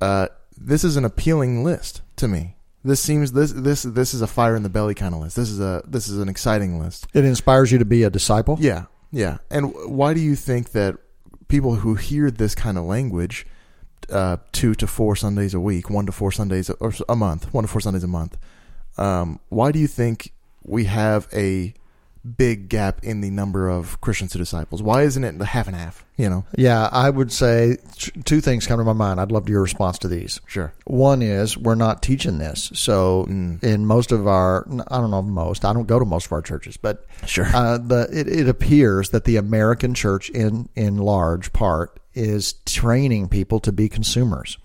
uh, 0.00 0.28
this 0.56 0.84
is 0.84 0.96
an 0.96 1.04
appealing 1.04 1.64
list 1.64 2.02
to 2.16 2.28
me. 2.28 2.56
This 2.84 3.00
seems 3.00 3.32
this 3.32 3.52
this 3.52 3.82
this 3.82 4.12
is 4.12 4.20
a 4.20 4.26
fire 4.26 4.54
in 4.54 4.62
the 4.62 4.68
belly 4.68 4.94
kind 4.94 5.14
of 5.14 5.20
list. 5.20 5.36
This 5.36 5.48
is 5.48 5.58
a 5.58 5.82
this 5.86 6.06
is 6.06 6.18
an 6.18 6.28
exciting 6.28 6.78
list. 6.78 7.06
It 7.14 7.24
inspires 7.24 7.72
you 7.72 7.78
to 7.78 7.84
be 7.84 8.02
a 8.02 8.10
disciple. 8.10 8.58
Yeah, 8.60 8.86
yeah. 9.10 9.38
And 9.50 9.72
why 9.86 10.12
do 10.12 10.20
you 10.20 10.36
think 10.36 10.72
that 10.72 10.96
people 11.48 11.76
who 11.76 11.94
hear 11.94 12.30
this 12.30 12.54
kind 12.54 12.76
of 12.76 12.84
language, 12.84 13.46
uh, 14.10 14.36
two 14.52 14.74
to 14.74 14.86
four 14.86 15.16
Sundays 15.16 15.54
a 15.54 15.60
week, 15.60 15.88
one 15.88 16.04
to 16.06 16.12
four 16.12 16.30
Sundays 16.30 16.68
or 16.68 16.92
a 17.08 17.16
month, 17.16 17.54
one 17.54 17.64
to 17.64 17.68
four 17.68 17.80
Sundays 17.80 18.04
a 18.04 18.08
month, 18.08 18.36
um, 18.98 19.40
why 19.48 19.72
do 19.72 19.78
you 19.78 19.86
think 19.86 20.32
we 20.62 20.84
have 20.84 21.26
a 21.32 21.72
big 22.36 22.68
gap 22.68 23.04
in 23.04 23.20
the 23.20 23.30
number 23.30 23.68
of 23.68 24.00
Christians 24.00 24.32
to 24.32 24.38
disciples? 24.38 24.82
Why 24.82 25.02
isn't 25.02 25.22
it 25.24 25.38
the 25.38 25.44
half 25.46 25.66
and 25.66 25.76
half? 25.76 26.04
You 26.16 26.30
know, 26.30 26.44
Yeah, 26.56 26.88
I 26.92 27.10
would 27.10 27.32
say 27.32 27.76
two 28.24 28.40
things 28.40 28.66
come 28.66 28.78
to 28.78 28.84
my 28.84 28.92
mind. 28.92 29.20
I'd 29.20 29.32
love 29.32 29.48
your 29.48 29.60
response 29.62 29.98
to 29.98 30.08
these. 30.08 30.40
sure. 30.46 30.72
One 30.86 31.22
is 31.22 31.58
we're 31.58 31.74
not 31.74 32.02
teaching 32.02 32.38
this. 32.38 32.70
So 32.74 33.24
in 33.28 33.84
most 33.86 34.12
of 34.12 34.26
our, 34.26 34.64
I 34.88 34.98
don't 34.98 35.10
know 35.10 35.22
most, 35.22 35.64
I 35.64 35.72
don't 35.72 35.86
go 35.86 35.98
to 35.98 36.04
most 36.04 36.26
of 36.26 36.32
our 36.32 36.42
churches, 36.42 36.76
but 36.76 37.04
Sure. 37.26 37.46
uh, 37.52 37.78
the 37.78 38.08
it, 38.12 38.28
it 38.28 38.48
appears 38.48 39.10
that 39.10 39.24
the 39.24 39.36
American 39.36 39.92
church, 39.94 40.30
in 40.30 40.68
in 40.76 40.98
large 40.98 41.52
part, 41.52 41.98
is 42.14 42.54
training 42.64 43.28
people 43.28 43.58
to 43.60 43.72
be 43.72 43.88
consumers, 43.88 44.56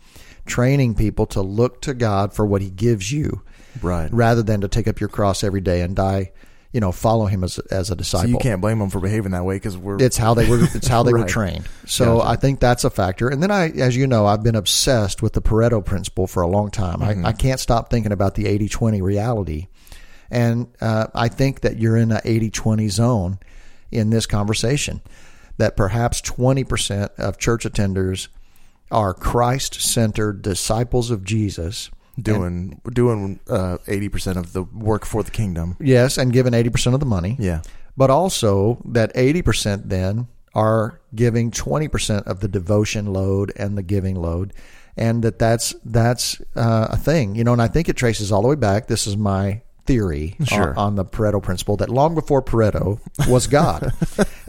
training 0.45 0.93
people 0.95 1.25
to 1.27 1.41
look 1.41 1.81
to 1.81 1.93
God 1.95 2.31
for 2.33 2.45
what 2.45 2.61
He 2.61 2.69
gives 2.69 3.11
you, 3.11 3.41
Right. 3.81 4.13
rather 4.13 4.43
than 4.43 4.61
to 4.61 4.67
take 4.67 4.87
up 4.87 4.99
your 4.99 5.09
cross 5.09 5.43
every 5.43 5.61
day 5.61 5.81
and 5.81 5.95
die. 5.95 6.31
You 6.71 6.79
know, 6.79 6.91
follow 6.91 7.25
Him 7.25 7.43
as 7.43 7.57
as 7.71 7.87
a 7.89 7.93
So 7.93 7.95
disciple. 7.95 8.29
you 8.29 8.37
can't 8.37 8.61
blame 8.61 8.77
them 8.79 8.89
for 8.91 8.99
behaving 8.99 9.31
that 9.31 9.43
way 9.43 9.55
because 9.55 9.75
we're 9.75 10.01
It's 10.01 10.17
how 10.17 10.33
they 10.35 10.47
were. 10.47 10.59
It's 10.75 10.87
how 10.87 11.01
they 11.03 11.13
were 11.13 11.25
trained. 11.25 11.67
So 11.87 12.17
Gotcha. 12.17 12.29
I 12.29 12.35
think 12.35 12.59
that's 12.59 12.83
a 12.83 12.89
factor. 12.91 13.27
And 13.27 13.41
then 13.41 13.49
I, 13.49 13.69
as 13.69 13.97
you 13.97 14.05
know, 14.05 14.27
I've 14.27 14.43
been 14.43 14.55
obsessed 14.55 15.21
with 15.23 15.33
the 15.33 15.41
Pareto 15.41 15.83
principle 15.83 16.27
for 16.27 16.41
a 16.43 16.47
long 16.47 16.69
time. 16.69 16.99
Mm-hmm. 16.99 17.25
I, 17.25 17.29
I 17.29 17.31
can't 17.33 17.59
stop 17.59 17.89
thinking 17.89 18.11
about 18.11 18.35
the 18.35 18.43
80-20 18.45 19.01
reality. 19.01 19.67
And 20.29 20.67
uh, 20.79 21.07
I 21.15 21.27
think 21.27 21.61
that 21.61 21.79
you're 21.79 21.97
in 21.97 22.11
an 22.11 22.21
80-20 22.23 22.89
zone 22.91 23.39
in 23.91 24.11
this 24.11 24.27
conversation. 24.27 25.01
That 25.57 25.75
perhaps 25.75 26.21
20% 26.21 27.15
of 27.17 27.37
church 27.39 27.65
attenders 27.65 28.27
are 28.91 29.13
Christ-centered 29.15 30.41
disciples 30.43 31.09
of 31.11 31.23
Jesus. 31.23 31.89
Doing 32.21 32.81
doing 32.93 33.39
uh, 33.49 33.77
eighty 33.87 34.09
percent 34.09 34.37
of 34.37 34.53
the 34.53 34.63
work 34.63 35.05
for 35.05 35.23
the 35.23 35.31
kingdom. 35.31 35.75
Yes, 35.79 36.17
and 36.17 36.31
giving 36.33 36.53
80% 36.53 36.93
of 36.93 36.99
the 36.99 37.05
money. 37.05 37.35
Yeah. 37.39 37.61
but 37.97 38.09
also 38.09 38.81
that 38.85 39.13
80% 39.13 39.89
then 39.89 40.27
are 40.55 40.99
giving 41.13 41.51
20% 41.51 42.23
of 42.27 42.39
the 42.39 42.47
devotion 42.47 43.11
load 43.13 43.51
and 43.55 43.77
the 43.77 43.83
giving 43.83 44.15
load 44.15 44.53
and 44.97 45.21
that 45.23 45.37
that's 45.39 45.75
that's 45.85 46.41
uh, 46.55 46.87
a 46.89 46.97
thing 46.97 47.35
you 47.35 47.43
know 47.43 47.53
and 47.53 47.61
i 47.61 47.67
think 47.67 47.87
it 47.89 47.95
traces 47.95 48.31
all 48.31 48.41
the 48.41 48.47
way 48.47 48.55
back 48.55 48.87
this 48.87 49.05
is 49.05 49.15
my 49.15 49.61
theory 49.85 50.35
on- 50.39 50.45
Sure. 50.45 50.73
on, 50.77 50.95
the 50.95 51.05
pareto 51.05 51.41
principle 51.41 51.77
that 51.77 51.89
long 51.89 52.15
before 52.15 52.41
pareto 52.41 52.99
was 53.27 53.47
god 53.47 53.91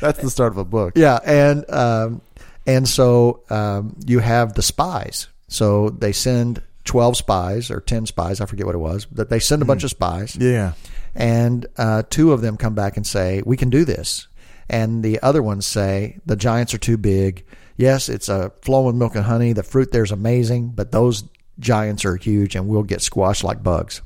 That's 0.00 0.18
the 0.20 0.30
start 0.30 0.52
of 0.52 0.58
a 0.58 0.64
book. 0.64 0.92
yeah 0.96 1.18
and 1.24 1.68
um, 1.70 2.20
and 2.66 2.88
so 2.88 3.42
um, 3.50 3.96
you 4.06 4.18
have 4.18 4.54
the 4.54 4.62
spies 4.62 5.28
so 5.48 5.90
they 5.90 6.12
send 6.12 6.62
12 6.84 7.16
spies 7.16 7.70
or 7.70 7.80
10 7.80 8.06
spies 8.06 8.40
i 8.40 8.46
forget 8.46 8.64
what 8.64 8.74
it 8.74 8.78
was 8.78 9.06
that 9.12 9.28
they 9.28 9.38
send 9.38 9.60
a 9.60 9.64
bunch 9.66 9.84
of 9.84 9.90
spies. 9.90 10.36
Yeah. 10.36 10.72
and 11.14 11.66
uh, 11.76 12.02
two 12.08 12.32
of 12.32 12.40
them 12.40 12.56
come 12.56 12.74
back 12.74 12.96
and 12.96 13.06
say 13.06 13.42
we 13.44 13.56
can 13.56 13.70
do 13.70 13.84
this. 13.84 14.28
And 14.70 15.02
the 15.02 15.18
other 15.22 15.42
ones 15.42 15.66
say 15.66 16.18
the 16.26 16.36
giants 16.36 16.72
are 16.74 16.78
too 16.78 16.96
big. 16.96 17.44
Yes 17.76 18.08
it's 18.08 18.28
a 18.28 18.52
flowing 18.62 18.98
milk 18.98 19.16
and 19.16 19.24
honey. 19.24 19.52
The 19.52 19.62
fruit 19.62 19.90
there's 19.92 20.12
amazing 20.12 20.70
but 20.70 20.92
those 20.92 21.24
giants 21.58 22.04
are 22.04 22.16
huge 22.16 22.54
and 22.54 22.68
we'll 22.68 22.84
get 22.84 23.02
squashed 23.02 23.42
like 23.44 23.62
bugs. 23.62 24.00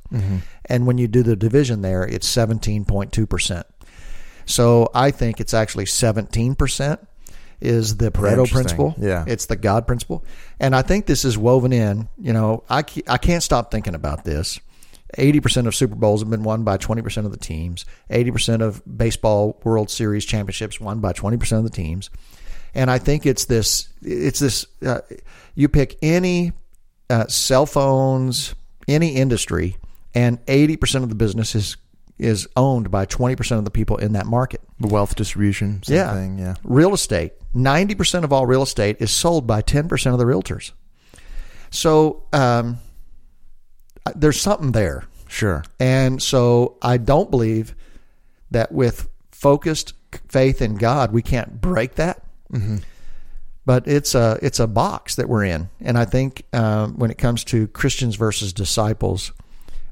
And 0.67 0.87
when 0.87 0.97
you 0.99 1.07
do 1.09 1.23
the 1.23 1.37
division 1.37 1.83
there 1.83 2.03
it's 2.05 2.29
17.2% 2.35 3.65
so 4.45 4.89
i 4.95 5.11
think 5.13 5.39
it's 5.41 5.55
actually 5.55 5.85
17% 5.85 6.99
is 7.63 7.97
the 7.97 8.11
pareto 8.11 8.51
principle 8.51 8.95
Yeah. 8.99 9.25
it's 9.27 9.47
the 9.47 9.57
god 9.57 9.87
principle 9.87 10.25
and 10.61 10.75
i 10.75 10.83
think 10.83 11.07
this 11.07 11.25
is 11.25 11.39
woven 11.39 11.73
in 11.73 12.09
you 12.19 12.33
know 12.33 12.65
i, 12.69 12.85
I 13.09 13.19
can't 13.19 13.43
stop 13.43 13.71
thinking 13.71 13.95
about 13.95 14.25
this 14.25 14.61
80% 15.19 15.67
of 15.67 15.75
Super 15.75 15.95
Bowls 15.95 16.23
have 16.23 16.31
been 16.31 16.43
won 16.43 16.65
by 16.65 16.79
20% 16.79 17.27
of 17.27 17.33
the 17.33 17.37
teams. 17.37 17.85
80% 18.09 18.63
of 18.63 18.81
baseball 18.97 19.61
World 19.63 19.91
Series 19.91 20.25
championships 20.25 20.81
won 20.81 21.01
by 21.01 21.13
20% 21.13 21.59
of 21.59 21.65
the 21.65 21.69
teams. 21.71 22.09
And 22.75 22.91
I 22.91 22.97
think 22.97 23.27
it's 23.27 23.45
this, 23.45 23.91
it's 24.01 24.39
this, 24.39 24.65
uh, 24.83 25.01
you 25.55 25.69
pick 25.69 25.99
any 26.01 26.53
uh, 27.11 27.27
cell 27.27 27.67
phones, 27.67 28.55
any 28.89 29.17
industry, 29.17 29.77
and 30.15 30.43
80% 30.47 31.03
of 31.03 31.11
the 31.11 31.15
business 31.15 31.55
is, 31.55 31.77
is 32.19 32.49
owned 32.57 32.91
by 32.91 33.05
20% 33.05 33.59
of 33.59 33.67
the 33.67 33.71
people 33.71 33.99
in 33.99 34.15
that 34.15 34.25
market. 34.25 34.63
The 34.81 34.89
wealth 34.89 35.15
distribution. 35.15 35.83
Yeah. 35.87 36.15
Thing. 36.15 36.39
Yeah. 36.39 36.55
Real 36.65 36.95
estate. 36.95 37.35
90% 37.55 38.25
of 38.25 38.33
all 38.33 38.47
real 38.47 38.63
estate 38.63 38.97
is 39.01 39.11
sold 39.11 39.47
by 39.47 39.63
10% 39.63 40.13
of 40.13 40.19
the 40.19 40.25
realtors. 40.25 40.73
So 41.71 42.25
um, 42.33 42.79
there's 44.15 44.41
something 44.41 44.73
there. 44.73 45.05
Sure. 45.29 45.65
And 45.81 46.23
so 46.23 46.77
I 46.83 46.99
don't 46.99 47.31
believe 47.31 47.75
that 48.51 48.73
with 48.73 49.09
focused 49.31 49.95
faith 50.29 50.61
in 50.61 50.77
God, 50.77 51.13
we 51.13 51.23
can't 51.23 51.61
break 51.61 51.95
that. 51.97 52.23
But 53.65 53.87
it's 53.87 54.15
a 54.15 54.39
it's 54.43 54.59
a 54.59 54.67
box 54.67 55.15
that 55.15 55.29
we're 55.29 55.45
in, 55.45 55.71
and 55.81 55.97
I 55.97 56.05
think 56.05 56.43
um, 56.53 56.99
when 56.99 57.13
it 57.13 57.17
comes 57.17 57.45
to 57.45 57.69
Christians 57.69 58.17
versus 58.17 58.53
disciples, 58.53 59.33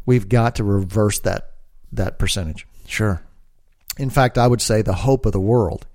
we've 0.05 0.29
got 0.29 0.57
to 0.57 0.65
reverse 0.65 1.21
that 1.21 1.53
that 1.93 2.19
percentage. 2.19 2.67
Sure. 2.87 3.23
In 3.97 4.11
fact, 4.11 4.39
I 4.39 4.49
would 4.49 4.61
say 4.61 4.83
the 4.83 4.93
hope 4.93 5.25
of 5.25 5.33
the 5.33 5.41
world 5.41 5.87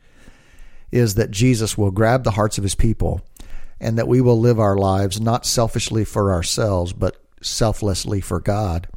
is 0.91 1.15
that 1.15 1.31
Jesus 1.31 1.77
will 1.77 1.91
grab 1.91 2.23
the 2.23 2.31
hearts 2.31 2.57
of 2.57 2.63
his 2.63 2.75
people 2.75 3.21
and 3.79 3.97
that 3.97 4.07
we 4.07 4.21
will 4.21 4.39
live 4.39 4.59
our 4.59 4.77
lives 4.77 5.19
not 5.19 5.45
selfishly 5.45 6.05
for 6.05 6.31
ourselves, 6.31 6.93
but 6.93 7.17
selflessly 7.41 8.21
for 8.21 8.39
God. 8.39 8.87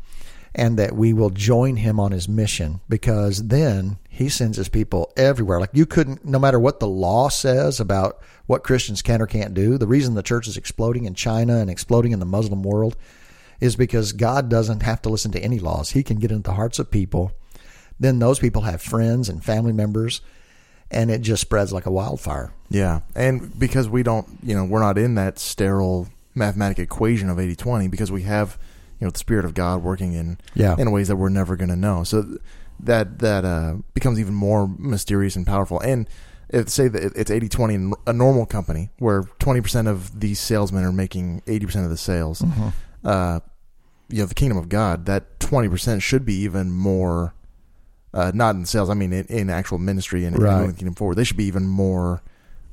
And 0.55 0.79
that 0.79 0.97
we 0.97 1.13
will 1.13 1.31
join 1.31 1.77
him 1.77 2.01
on 2.01 2.11
his 2.11 2.29
mission 2.29 2.81
because 2.89 3.47
then 3.47 3.99
he 4.09 4.29
sends 4.29 4.57
his 4.57 4.69
people 4.69 5.13
everywhere. 5.17 5.61
Like 5.61 5.71
you 5.73 5.87
couldn't, 5.87 6.25
no 6.25 6.39
matter 6.39 6.59
what 6.59 6.81
the 6.81 6.89
law 6.89 7.29
says 7.29 7.79
about 7.79 8.21
what 8.47 8.65
Christians 8.65 9.03
can 9.03 9.23
or 9.23 9.27
can't 9.27 9.55
do, 9.55 9.79
the 9.79 9.87
reason 9.87 10.15
the 10.15 10.23
church 10.23 10.49
is 10.49 10.57
exploding 10.57 11.05
in 11.05 11.15
China 11.15 11.59
and 11.59 11.71
exploding 11.71 12.11
in 12.11 12.19
the 12.19 12.27
Muslim 12.27 12.63
world 12.63 12.97
is 13.61 13.77
because 13.77 14.13
God 14.13 14.49
doesn't 14.49 14.83
have 14.83 15.03
to 15.03 15.09
listen 15.09 15.33
to 15.33 15.43
any 15.43 15.59
laws. 15.59 15.91
He 15.91 16.03
can 16.03 16.19
get 16.19 16.33
into 16.33 16.49
the 16.49 16.55
hearts 16.55 16.79
of 16.79 16.91
people. 16.91 17.33
Then 18.01 18.19
those 18.19 18.39
people 18.39 18.63
have 18.63 18.81
friends 18.81 19.29
and 19.29 19.45
family 19.45 19.73
members, 19.73 20.21
and 20.91 21.11
it 21.11 21.21
just 21.21 21.41
spreads 21.43 21.73
like 21.73 21.87
a 21.87 21.91
wildfire. 21.91 22.53
Yeah. 22.71 23.01
And 23.15 23.57
because 23.59 23.89
we 23.89 24.03
don't, 24.03 24.27
you 24.43 24.55
know, 24.55 24.65
we're 24.65 24.81
not 24.81 24.99
in 24.99 25.15
that 25.17 25.39
sterile 25.39 26.09
mathematic 26.35 26.79
equation 26.79 27.29
of 27.31 27.37
80-20 27.39 27.91
because 27.91 28.13
we 28.13 28.23
have, 28.23 28.59
you 29.01 29.07
know, 29.07 29.11
the 29.11 29.19
spirit 29.19 29.45
of 29.45 29.55
God 29.55 29.83
working 29.83 30.13
in 30.15 30.39
Yeah. 30.55 30.77
in 30.79 30.91
ways 30.91 31.09
that 31.09 31.17
we're 31.17 31.29
never 31.31 31.57
going 31.57 31.71
to 31.71 31.77
know. 31.77 32.05
So 32.05 32.39
that 32.81 33.19
that 33.19 33.45
uh, 33.45 33.77
becomes 33.95 34.21
even 34.21 34.35
more 34.35 34.69
mysterious 34.69 35.35
and 35.37 35.47
powerful. 35.47 35.81
And 35.81 36.09
if 36.49 36.69
say 36.69 36.89
that 36.89 37.13
it's 37.17 37.31
80-20 37.31 37.75
in 37.75 37.93
a 38.07 38.13
normal 38.13 38.47
company 38.47 38.91
where 38.99 39.23
20% 39.23 39.87
of 39.89 40.19
these 40.21 40.39
salesmen 40.41 40.85
are 40.85 40.93
making 40.93 41.43
80% 41.47 41.85
of 41.85 41.91
the 41.91 41.97
sales, 41.97 42.43
uh, 43.05 43.41
you 44.09 44.21
know, 44.21 44.27
the 44.27 44.35
kingdom 44.35 44.57
of 44.57 44.69
God, 44.69 45.05
that 45.07 45.39
20% 45.41 46.01
should 46.01 46.25
be 46.25 46.35
even 46.37 46.71
more 46.71 47.35
uh, 48.15 48.33
not 48.35 48.55
in 48.57 48.65
sales. 48.65 48.91
I 48.91 48.95
mean, 48.95 49.13
in, 49.13 49.27
in 49.27 49.51
actual 49.51 49.79
ministry 49.79 50.25
and, 50.25 50.39
Right. 50.39 50.55
moving 50.55 50.71
the 50.71 50.77
kingdom 50.77 50.95
forward, 50.95 51.17
they 51.17 51.25
should 51.25 51.37
be 51.37 51.45
even 51.45 51.67
more 51.67 52.23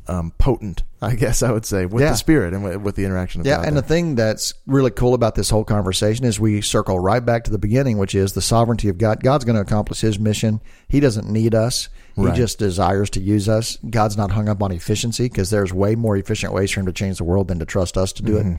um, 0.07 0.31
potent. 0.37 0.83
I 1.01 1.15
guess 1.15 1.41
I 1.41 1.51
would 1.51 1.65
say 1.65 1.87
with 1.87 2.03
Yeah. 2.03 2.11
the 2.11 2.15
spirit 2.17 2.53
and 2.53 2.63
with, 2.63 2.75
with 2.77 2.95
the 2.95 3.05
interaction 3.05 3.41
of 3.41 3.47
Yeah, 3.47 3.57
God. 3.57 3.65
and 3.65 3.75
the 3.77 3.81
thing 3.81 4.13
that's 4.13 4.53
really 4.67 4.91
cool 4.91 5.15
about 5.15 5.33
this 5.33 5.49
whole 5.49 5.63
conversation 5.63 6.25
is 6.25 6.39
we 6.39 6.61
circle 6.61 6.99
right 6.99 7.25
back 7.25 7.43
to 7.45 7.51
the 7.51 7.57
beginning, 7.57 7.97
which 7.97 8.13
is 8.13 8.33
the 8.33 8.41
sovereignty 8.41 8.87
of 8.87 8.99
God. 8.99 9.23
God's 9.23 9.45
going 9.45 9.55
to 9.55 9.61
accomplish 9.63 10.01
His 10.01 10.19
mission. 10.19 10.61
He 10.87 10.99
doesn't 10.99 11.27
need 11.27 11.55
us. 11.55 11.89
He 12.15 12.21
Right. 12.23 12.35
just 12.35 12.59
desires 12.59 13.09
to 13.11 13.19
use 13.19 13.49
us. 13.49 13.77
God's 13.89 14.15
not 14.15 14.29
hung 14.31 14.47
up 14.47 14.61
on 14.61 14.71
efficiency 14.71 15.23
because 15.27 15.49
there's 15.49 15.73
way 15.73 15.95
more 15.95 16.15
efficient 16.15 16.53
ways 16.53 16.69
for 16.69 16.81
Him 16.81 16.85
to 16.85 16.93
change 16.93 17.17
the 17.17 17.23
world 17.23 17.47
than 17.47 17.57
to 17.57 17.65
trust 17.65 17.97
us 17.97 18.13
to 18.13 18.21
do 18.23 18.37
it. 18.37 18.57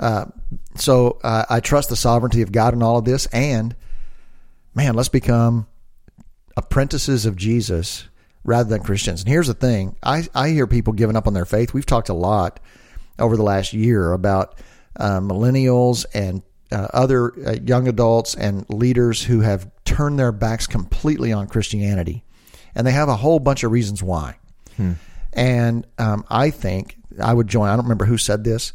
Uh, 0.00 0.24
so 0.76 1.18
uh, 1.22 1.44
I 1.50 1.60
trust 1.60 1.90
the 1.90 1.96
sovereignty 1.96 2.40
of 2.40 2.50
God 2.50 2.72
in 2.72 2.82
all 2.82 2.96
of 2.96 3.04
this, 3.04 3.26
and 3.26 3.76
man, 4.74 4.94
let's 4.94 5.10
become 5.10 5.66
apprentices 6.56 7.26
of 7.26 7.36
Jesus 7.36 8.08
rather 8.44 8.68
than 8.68 8.82
Christians. 8.82 9.22
And 9.22 9.28
here's 9.28 9.46
the 9.46 9.54
thing 9.54 9.96
I, 10.02 10.26
I 10.34 10.50
hear 10.50 10.66
people 10.66 10.92
giving 10.92 11.16
up 11.16 11.26
on 11.26 11.34
their 11.34 11.44
faith. 11.44 11.72
We've 11.72 11.86
talked 11.86 12.08
a 12.08 12.14
lot 12.14 12.60
over 13.18 13.36
the 13.36 13.42
last 13.42 13.72
year 13.72 14.12
about 14.12 14.58
uh, 14.96 15.20
millennials 15.20 16.04
and 16.14 16.42
uh, 16.70 16.88
other 16.92 17.32
uh, 17.46 17.56
young 17.64 17.88
adults 17.88 18.34
and 18.34 18.68
leaders 18.68 19.22
who 19.22 19.40
have 19.40 19.70
turned 19.84 20.18
their 20.18 20.32
backs 20.32 20.66
completely 20.66 21.32
on 21.32 21.46
Christianity. 21.46 22.24
And 22.74 22.86
they 22.86 22.92
have 22.92 23.08
a 23.08 23.16
whole 23.16 23.38
bunch 23.38 23.62
of 23.62 23.70
reasons 23.70 24.02
why. 24.02 24.38
And 25.34 25.86
um, 25.98 26.24
I 26.30 26.50
think 26.50 26.96
I 27.20 27.32
would 27.34 27.46
join, 27.46 27.68
I 27.68 27.76
don't 27.76 27.84
remember 27.84 28.06
who 28.06 28.18
said 28.18 28.44
this. 28.44 28.72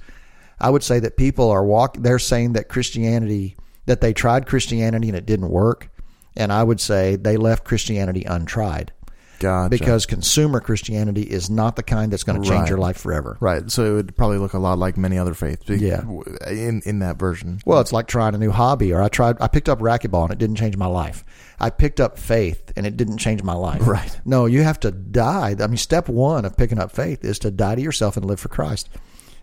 I 0.60 0.70
would 0.70 0.84
say 0.84 1.00
that 1.00 1.18
people 1.18 1.52
are 1.52 1.64
walk. 1.64 1.98
They're 2.00 2.20
saying 2.20 2.54
that 2.54 2.68
Christianity, 2.70 3.58
that 3.86 4.02
they 4.02 4.14
tried 4.14 4.48
Christianity 4.48 5.08
and 5.10 5.18
it 5.18 5.26
didn't 5.26 5.50
work, 5.50 5.90
and 6.38 6.54
I 6.54 6.64
would 6.64 6.80
say 6.80 7.18
they 7.18 7.36
left 7.36 7.66
Christianity 7.66 8.24
untried. 8.24 8.94
Gotcha. 9.40 9.70
because 9.70 10.08
consumer 10.08 10.60
Christianity 10.60 11.22
is 11.22 11.48
not 11.48 11.76
the 11.76 11.84
kind 11.84 12.12
that's 12.12 12.24
going 12.24 12.42
to 12.42 12.48
change 12.50 12.62
Right. 12.62 12.70
your 12.70 12.80
life 12.80 12.98
forever. 12.98 13.38
Right. 13.40 13.70
So 13.70 13.86
it 13.86 13.94
would 13.94 14.18
probably 14.18 14.40
look 14.40 14.54
a 14.54 14.58
lot 14.58 14.80
like 14.80 14.98
many 14.98 15.20
other 15.20 15.36
faiths. 15.36 15.70
Yeah. 15.70 16.02
In 16.50 16.82
in 16.86 16.98
that 17.00 17.20
version. 17.20 17.60
Well, 17.64 17.80
it's 17.80 17.94
like 17.94 18.08
trying 18.08 18.34
a 18.34 18.40
new 18.40 18.50
hobby, 18.50 18.92
or 18.94 19.04
I 19.04 19.10
tried. 19.10 19.38
I 19.40 19.48
picked 19.48 19.70
up 19.70 19.78
racquetball 19.78 20.24
and 20.24 20.32
it 20.32 20.40
didn't 20.40 20.56
change 20.56 20.76
my 20.76 20.88
life. 20.88 21.24
I 21.60 21.70
picked 21.70 22.00
up 22.00 22.18
faith 22.18 22.72
and 22.76 22.88
it 22.88 22.98
didn't 22.98 23.20
change 23.20 23.44
my 23.44 23.54
life. 23.54 23.86
Right. 23.88 24.20
No, 24.26 24.48
you 24.48 24.64
have 24.64 24.80
to 24.80 24.90
die. 24.92 25.56
I 25.60 25.68
mean, 25.68 25.78
step 25.78 26.10
one 26.10 26.44
of 26.44 26.58
picking 26.58 26.80
up 26.80 26.92
faith 26.92 27.24
is 27.24 27.38
to 27.40 27.52
die 27.52 27.76
to 27.76 27.82
yourself 27.82 28.18
and 28.18 28.26
live 28.26 28.40
for 28.40 28.50
Christ. 28.50 28.90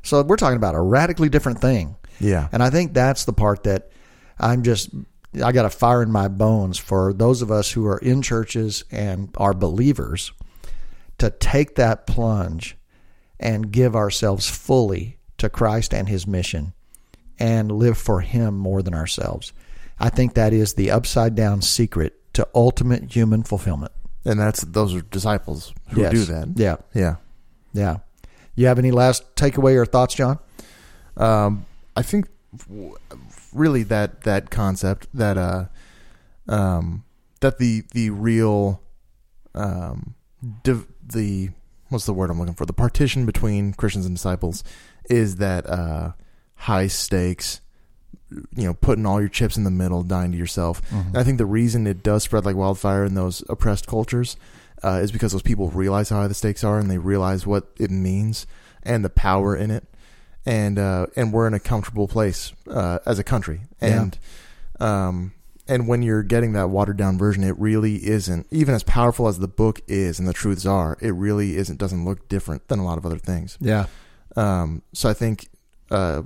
So 0.02 0.20
we're 0.24 0.34
talking 0.38 0.56
about 0.56 0.74
a 0.74 0.80
radically 0.80 1.28
different 1.28 1.60
thing. 1.60 1.94
Yeah. 2.18 2.48
And 2.50 2.64
I 2.64 2.70
think 2.70 2.94
that's 2.94 3.26
the 3.26 3.32
part 3.32 3.62
that 3.62 3.90
I'm 4.40 4.64
just. 4.64 4.90
I 5.42 5.52
got 5.52 5.64
a 5.64 5.70
fire 5.70 6.02
in 6.02 6.10
my 6.12 6.28
bones 6.28 6.78
for 6.78 7.12
those 7.12 7.42
of 7.42 7.50
us 7.50 7.72
who 7.72 7.86
are 7.86 7.98
in 7.98 8.22
churches 8.22 8.84
and 8.90 9.30
are 9.36 9.54
believers 9.54 10.32
to 11.18 11.30
take 11.30 11.74
that 11.76 12.06
plunge 12.06 12.76
and 13.40 13.70
give 13.72 13.96
ourselves 13.96 14.48
fully 14.48 15.18
to 15.38 15.48
Christ 15.48 15.92
and 15.92 16.08
his 16.08 16.26
mission 16.26 16.72
and 17.38 17.70
live 17.72 17.98
for 17.98 18.20
him 18.20 18.56
more 18.56 18.82
than 18.82 18.94
ourselves. 18.94 19.52
I 19.98 20.08
think 20.08 20.34
that 20.34 20.52
is 20.52 20.74
the 20.74 20.90
upside 20.90 21.34
down 21.34 21.62
secret 21.62 22.14
to 22.34 22.46
ultimate 22.54 23.12
human 23.12 23.42
fulfillment. 23.42 23.92
And 24.24 24.38
that's 24.40 24.62
those 24.62 24.94
are 24.94 25.02
disciples 25.02 25.72
who 25.90 26.00
Yes. 26.02 26.12
do 26.12 26.24
that. 26.26 26.48
Yeah. 26.56 26.76
Yeah. 26.94 27.16
Yeah. 27.72 27.98
You 28.54 28.66
have 28.66 28.78
any 28.78 28.90
last 28.92 29.34
takeaway 29.36 29.74
or 29.76 29.84
thoughts, 29.84 30.14
John? 30.14 30.38
Um, 31.16 31.66
I 31.96 32.02
think 32.02 32.28
really 33.54 33.82
that 33.84 34.22
that 34.22 34.50
concept 34.50 35.08
that 35.14 35.38
uh, 35.38 35.66
um, 36.48 37.04
that 37.40 37.58
the 37.58 37.84
the 37.92 38.10
real 38.10 38.82
um, 39.54 40.14
div- 40.62 40.86
the 41.02 41.50
what's 41.88 42.06
the 42.06 42.12
word 42.14 42.30
I'm 42.30 42.38
looking 42.38 42.54
for 42.54 42.66
the 42.66 42.72
partition 42.72 43.26
between 43.26 43.72
Christians 43.74 44.06
and 44.06 44.16
disciples 44.16 44.64
is 45.08 45.36
that 45.36 45.68
uh, 45.68 46.12
high 46.56 46.86
stakes. 46.88 47.60
You 48.56 48.64
know, 48.64 48.74
putting 48.74 49.06
all 49.06 49.20
your 49.20 49.28
chips 49.28 49.56
in 49.56 49.62
the 49.62 49.70
middle, 49.70 50.02
dying 50.02 50.32
to 50.32 50.38
yourself. 50.38 50.82
And 50.90 51.16
I 51.18 51.22
think 51.22 51.38
the 51.38 51.46
reason 51.46 51.86
it 51.86 52.02
does 52.02 52.24
spread 52.24 52.44
like 52.44 52.56
wildfire 52.56 53.04
in 53.04 53.14
those 53.14 53.44
oppressed 53.48 53.86
cultures 53.86 54.36
uh, 54.82 54.98
is 55.02 55.12
because 55.12 55.30
those 55.30 55.42
people 55.42 55.68
realize 55.68 56.08
how 56.08 56.16
high 56.22 56.26
the 56.26 56.34
stakes 56.34 56.64
are 56.64 56.80
and 56.80 56.90
they 56.90 56.98
realize 56.98 57.46
what 57.46 57.68
it 57.78 57.92
means 57.92 58.46
and 58.82 59.04
the 59.04 59.10
power 59.10 59.54
in 59.54 59.70
it 59.70 59.84
and 60.46 60.78
uh, 60.78 61.06
and 61.16 61.32
we're 61.32 61.46
in 61.46 61.54
a 61.54 61.60
comfortable 61.60 62.08
place 62.08 62.52
uh, 62.70 62.98
as 63.06 63.18
a 63.18 63.24
country. 63.24 63.62
And 63.80 64.18
um, 64.80 65.32
and 65.66 65.88
when 65.88 66.02
you're 66.02 66.22
getting 66.22 66.52
that 66.52 66.68
watered 66.68 66.96
down 66.96 67.16
version, 67.16 67.42
it 67.42 67.58
really 67.58 68.06
isn't 68.06 68.46
even 68.50 68.74
as 68.74 68.82
powerful 68.82 69.28
as 69.28 69.38
the 69.38 69.48
book 69.48 69.80
is 69.86 70.18
and 70.18 70.28
the 70.28 70.32
truths 70.32 70.66
are. 70.66 70.98
It 71.00 71.12
really 71.12 71.56
isn't. 71.56 71.78
Doesn't 71.78 72.04
look 72.04 72.28
different 72.28 72.68
than 72.68 72.78
a 72.78 72.84
lot 72.84 72.98
of 72.98 73.06
other 73.06 73.18
things. 73.18 73.56
Yeah. 73.60 73.86
Um, 74.36 74.82
so 74.92 75.08
I 75.08 75.14
think 75.14 75.48
uh, 75.90 76.22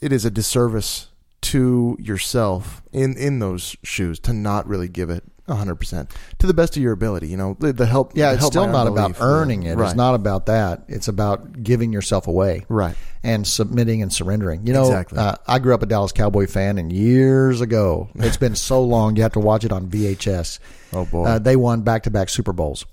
it 0.00 0.12
is 0.12 0.24
a 0.24 0.30
disservice 0.30 1.08
to 1.42 1.96
yourself 2.00 2.82
in 2.92 3.16
in 3.16 3.38
those 3.38 3.76
shoes 3.84 4.18
to 4.20 4.32
not 4.32 4.66
really 4.66 4.88
give 4.88 5.10
it. 5.10 5.24
100% 5.48 6.10
to 6.38 6.46
the 6.46 6.54
best 6.54 6.76
of 6.76 6.82
your 6.82 6.92
ability 6.92 7.28
you 7.28 7.36
know 7.36 7.56
the, 7.60 7.72
the 7.72 7.86
help 7.86 8.12
Yeah, 8.16 8.28
the 8.28 8.34
it's 8.34 8.40
help 8.42 8.52
still 8.52 8.66
not 8.66 8.86
about 8.86 9.16
earning 9.20 9.62
it. 9.64 9.76
right 9.76 9.86
It's 9.88 9.96
not 9.96 10.14
about 10.14 10.46
that. 10.46 10.84
It's 10.88 11.08
about 11.08 11.62
giving 11.62 11.92
yourself 11.92 12.26
away. 12.26 12.64
right 12.68 12.96
and 13.22 13.44
submitting 13.44 14.02
and 14.02 14.12
surrendering. 14.12 14.64
You 14.66 14.72
know, 14.72 14.84
Exactly. 14.84 15.18
uh, 15.18 15.34
I 15.48 15.58
grew 15.58 15.74
up 15.74 15.82
a 15.82 15.86
Dallas 15.86 16.12
Cowboy 16.12 16.46
fan, 16.46 16.78
and 16.78 16.92
years 16.92 17.60
ago, 17.60 18.08
it's 18.14 18.36
been 18.36 18.54
so 18.54 18.80
long, 18.84 19.16
you 19.16 19.22
have 19.22 19.32
to 19.32 19.40
watch 19.40 19.64
it 19.64 19.72
on 19.72 19.88
VHS. 19.88 20.60
Oh, 20.92 21.04
boy. 21.06 21.24
Uh, 21.24 21.38
they 21.40 21.56
won 21.56 21.80
back 21.82 22.04
to 22.04 22.10
back 22.12 22.28
Super 22.28 22.52
Bowls. 22.52 22.86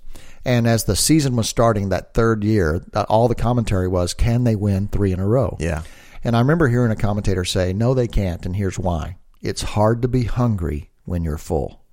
And 0.44 0.66
as 0.66 0.84
the 0.84 0.96
season 0.96 1.36
was 1.36 1.48
starting 1.48 1.90
that 1.90 2.14
third 2.14 2.42
year, 2.42 2.84
all 3.08 3.28
the 3.28 3.36
commentary 3.36 3.86
was, 3.86 4.12
can 4.12 4.42
they 4.42 4.56
win 4.56 4.88
three 4.88 5.12
in 5.12 5.20
a 5.20 5.26
row? 5.28 5.56
yeah 5.60 5.82
And 6.24 6.34
I 6.34 6.40
remember 6.40 6.66
hearing 6.66 6.90
a 6.90 6.96
commentator 6.96 7.44
say, 7.44 7.72
no, 7.72 7.94
they 7.94 8.08
can't, 8.08 8.44
and 8.44 8.56
here's 8.56 8.78
why. 8.78 9.18
It's 9.40 9.62
hard 9.62 10.02
to 10.02 10.08
be 10.08 10.24
hungry 10.24 10.90
when 11.04 11.22
you're 11.22 11.38
full. 11.38 11.83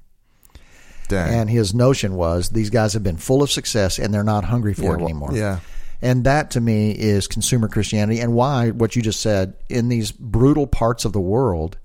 Dang. 1.11 1.33
And 1.33 1.49
his 1.49 1.73
notion 1.73 2.15
was 2.15 2.49
these 2.49 2.69
guys 2.69 2.93
have 2.93 3.03
been 3.03 3.17
full 3.17 3.43
of 3.43 3.51
success 3.51 3.99
and 3.99 4.13
they're 4.13 4.23
not 4.23 4.43
hungry 4.45 4.73
for 4.73 4.81
Yeah, 4.83 4.91
it 4.93 4.97
well, 4.97 5.05
anymore. 5.05 5.29
yeah. 5.33 5.59
And 6.01 6.23
that 6.23 6.51
to 6.51 6.61
me 6.61 6.91
is 6.91 7.27
consumer 7.27 7.67
Christianity 7.67 8.19
and 8.21 8.33
why 8.33 8.71
what 8.71 8.95
you 8.95 9.01
just 9.03 9.19
said 9.21 9.53
in 9.69 9.87
these 9.89 10.11
brutal 10.11 10.65
parts 10.65 11.05
of 11.05 11.13
the 11.13 11.21
world, 11.21 11.77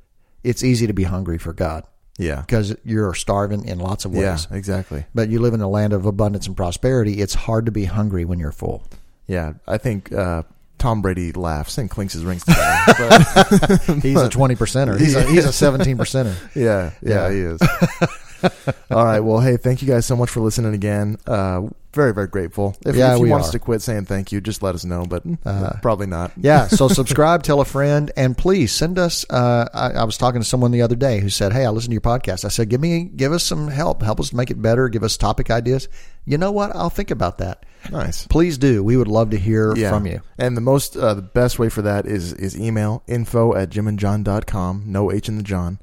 it's 0.42 0.64
easy 0.64 0.86
to 0.86 0.94
be 0.94 1.04
hungry 1.04 1.36
for 1.38 1.52
God 1.52 1.84
yeah 2.18 2.40
because 2.40 2.74
you're 2.82 3.12
starving 3.12 3.66
in 3.68 3.78
lots 3.78 4.06
of 4.06 4.12
ways. 4.12 4.46
yeah 4.50 4.56
exactly 4.56 5.04
But 5.14 5.28
you 5.28 5.38
live 5.40 5.52
in 5.52 5.60
a 5.60 5.68
land 5.68 5.92
of 5.92 6.06
abundance 6.06 6.46
and 6.46 6.56
prosperity. 6.56 7.20
It's 7.20 7.34
hard 7.34 7.66
to 7.66 7.72
be 7.72 7.84
hungry 7.84 8.24
when 8.24 8.38
you're 8.38 8.52
full. 8.52 8.84
Yeah, 9.26 9.54
I 9.66 9.76
think 9.76 10.10
uh, 10.12 10.44
Tom 10.78 11.02
Brady 11.02 11.32
laughs 11.32 11.76
and 11.78 11.90
clinks 11.90 12.14
his 12.14 12.24
rings 12.24 12.42
together. 12.44 12.84
but, 13.86 13.98
He's 14.02 14.20
a 14.20 14.28
20 14.30 14.54
percenter. 14.56 14.98
He's 14.98 15.14
a, 15.14 15.24
he's 15.24 15.44
a 15.44 15.52
17 15.52 15.98
percenter. 15.98 16.34
yeah, 16.54 16.92
yeah, 17.02 17.28
Yeah. 17.28 17.30
he 17.32 17.38
is. 17.40 17.60
All 18.90 19.04
right. 19.04 19.20
Well, 19.20 19.40
hey, 19.40 19.56
thank 19.56 19.82
you 19.82 19.88
guys 19.88 20.06
so 20.06 20.16
much 20.16 20.30
for 20.30 20.40
listening 20.40 20.74
again. 20.74 21.18
Uh, 21.26 21.62
very, 21.92 22.12
very 22.12 22.26
grateful. 22.26 22.76
If, 22.84 22.94
Yeah, 22.94 23.14
if 23.14 23.20
you 23.20 23.28
want 23.28 23.42
are. 23.42 23.46
us 23.46 23.50
to 23.52 23.58
quit 23.58 23.80
saying 23.80 24.04
thank 24.04 24.30
you, 24.30 24.40
just 24.42 24.62
let 24.62 24.74
us 24.74 24.84
know. 24.84 25.06
But 25.06 25.22
Uh, 25.46 25.72
probably 25.80 26.06
not. 26.06 26.32
Yeah. 26.36 26.66
So 26.68 26.88
subscribe, 27.00 27.42
tell 27.42 27.60
a 27.60 27.64
friend, 27.64 28.10
and 28.16 28.36
please 28.36 28.70
send 28.72 28.98
us. 28.98 29.24
Uh, 29.30 29.66
I, 29.72 29.90
I 29.92 30.04
was 30.04 30.18
talking 30.18 30.40
to 30.40 30.46
someone 30.46 30.72
the 30.72 30.82
other 30.82 30.94
day 30.96 31.20
who 31.20 31.30
said, 31.30 31.52
"Hey, 31.54 31.64
I 31.64 31.70
listened 31.70 31.90
to 31.92 31.94
your 31.94 32.00
podcast." 32.02 32.44
I 32.44 32.48
said, 32.48 32.68
"Give 32.68 32.80
me, 32.80 33.04
give 33.04 33.32
us 33.32 33.44
some 33.44 33.68
help. 33.68 34.02
Help 34.02 34.20
us 34.20 34.32
make 34.32 34.50
it 34.50 34.60
better. 34.60 34.88
Give 34.90 35.02
us 35.02 35.16
topic 35.16 35.50
ideas." 35.50 35.88
You 36.26 36.36
know 36.38 36.52
what? 36.52 36.74
I'll 36.76 36.90
think 36.90 37.10
about 37.10 37.38
that. 37.38 37.64
Nice. 37.90 38.26
Please 38.26 38.58
do. 38.58 38.82
We 38.82 38.96
would 38.96 39.06
love 39.08 39.30
to 39.30 39.38
hear 39.38 39.74
Yeah. 39.76 39.90
from 39.90 40.06
you. 40.06 40.20
And 40.38 40.56
the 40.56 40.60
most, 40.60 40.96
uh, 40.96 41.14
the 41.14 41.22
best 41.22 41.58
way 41.58 41.68
for 41.68 41.82
that 41.82 42.04
is 42.04 42.32
is 42.34 42.58
email 42.58 43.04
info 43.06 43.54
at 43.54 43.70
jimandjohn.com. 43.70 44.82
No 44.86 45.10
H 45.12 45.28
in 45.28 45.36
the 45.36 45.42
John. 45.44 45.78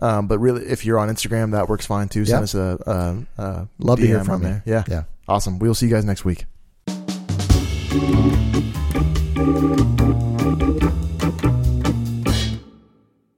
Um, 0.00 0.26
but 0.26 0.38
really, 0.38 0.64
if 0.64 0.84
you're 0.84 0.98
on 0.98 1.08
Instagram, 1.08 1.52
that 1.52 1.68
works 1.68 1.86
fine 1.86 2.08
too. 2.08 2.24
Send 2.24 2.38
Yep. 2.38 2.42
us 2.42 2.54
a, 2.54 3.26
a, 3.38 3.42
a 3.42 3.68
Love 3.78 4.00
to 4.00 4.06
hear 4.06 4.24
from 4.24 4.42
there. 4.42 4.62
Yeah. 4.64 4.84
Yeah. 4.88 5.02
Awesome. 5.28 5.58
We'll 5.58 5.74
see 5.74 5.86
you 5.86 5.92
guys 5.92 6.04
next 6.04 6.24
week. 6.24 6.46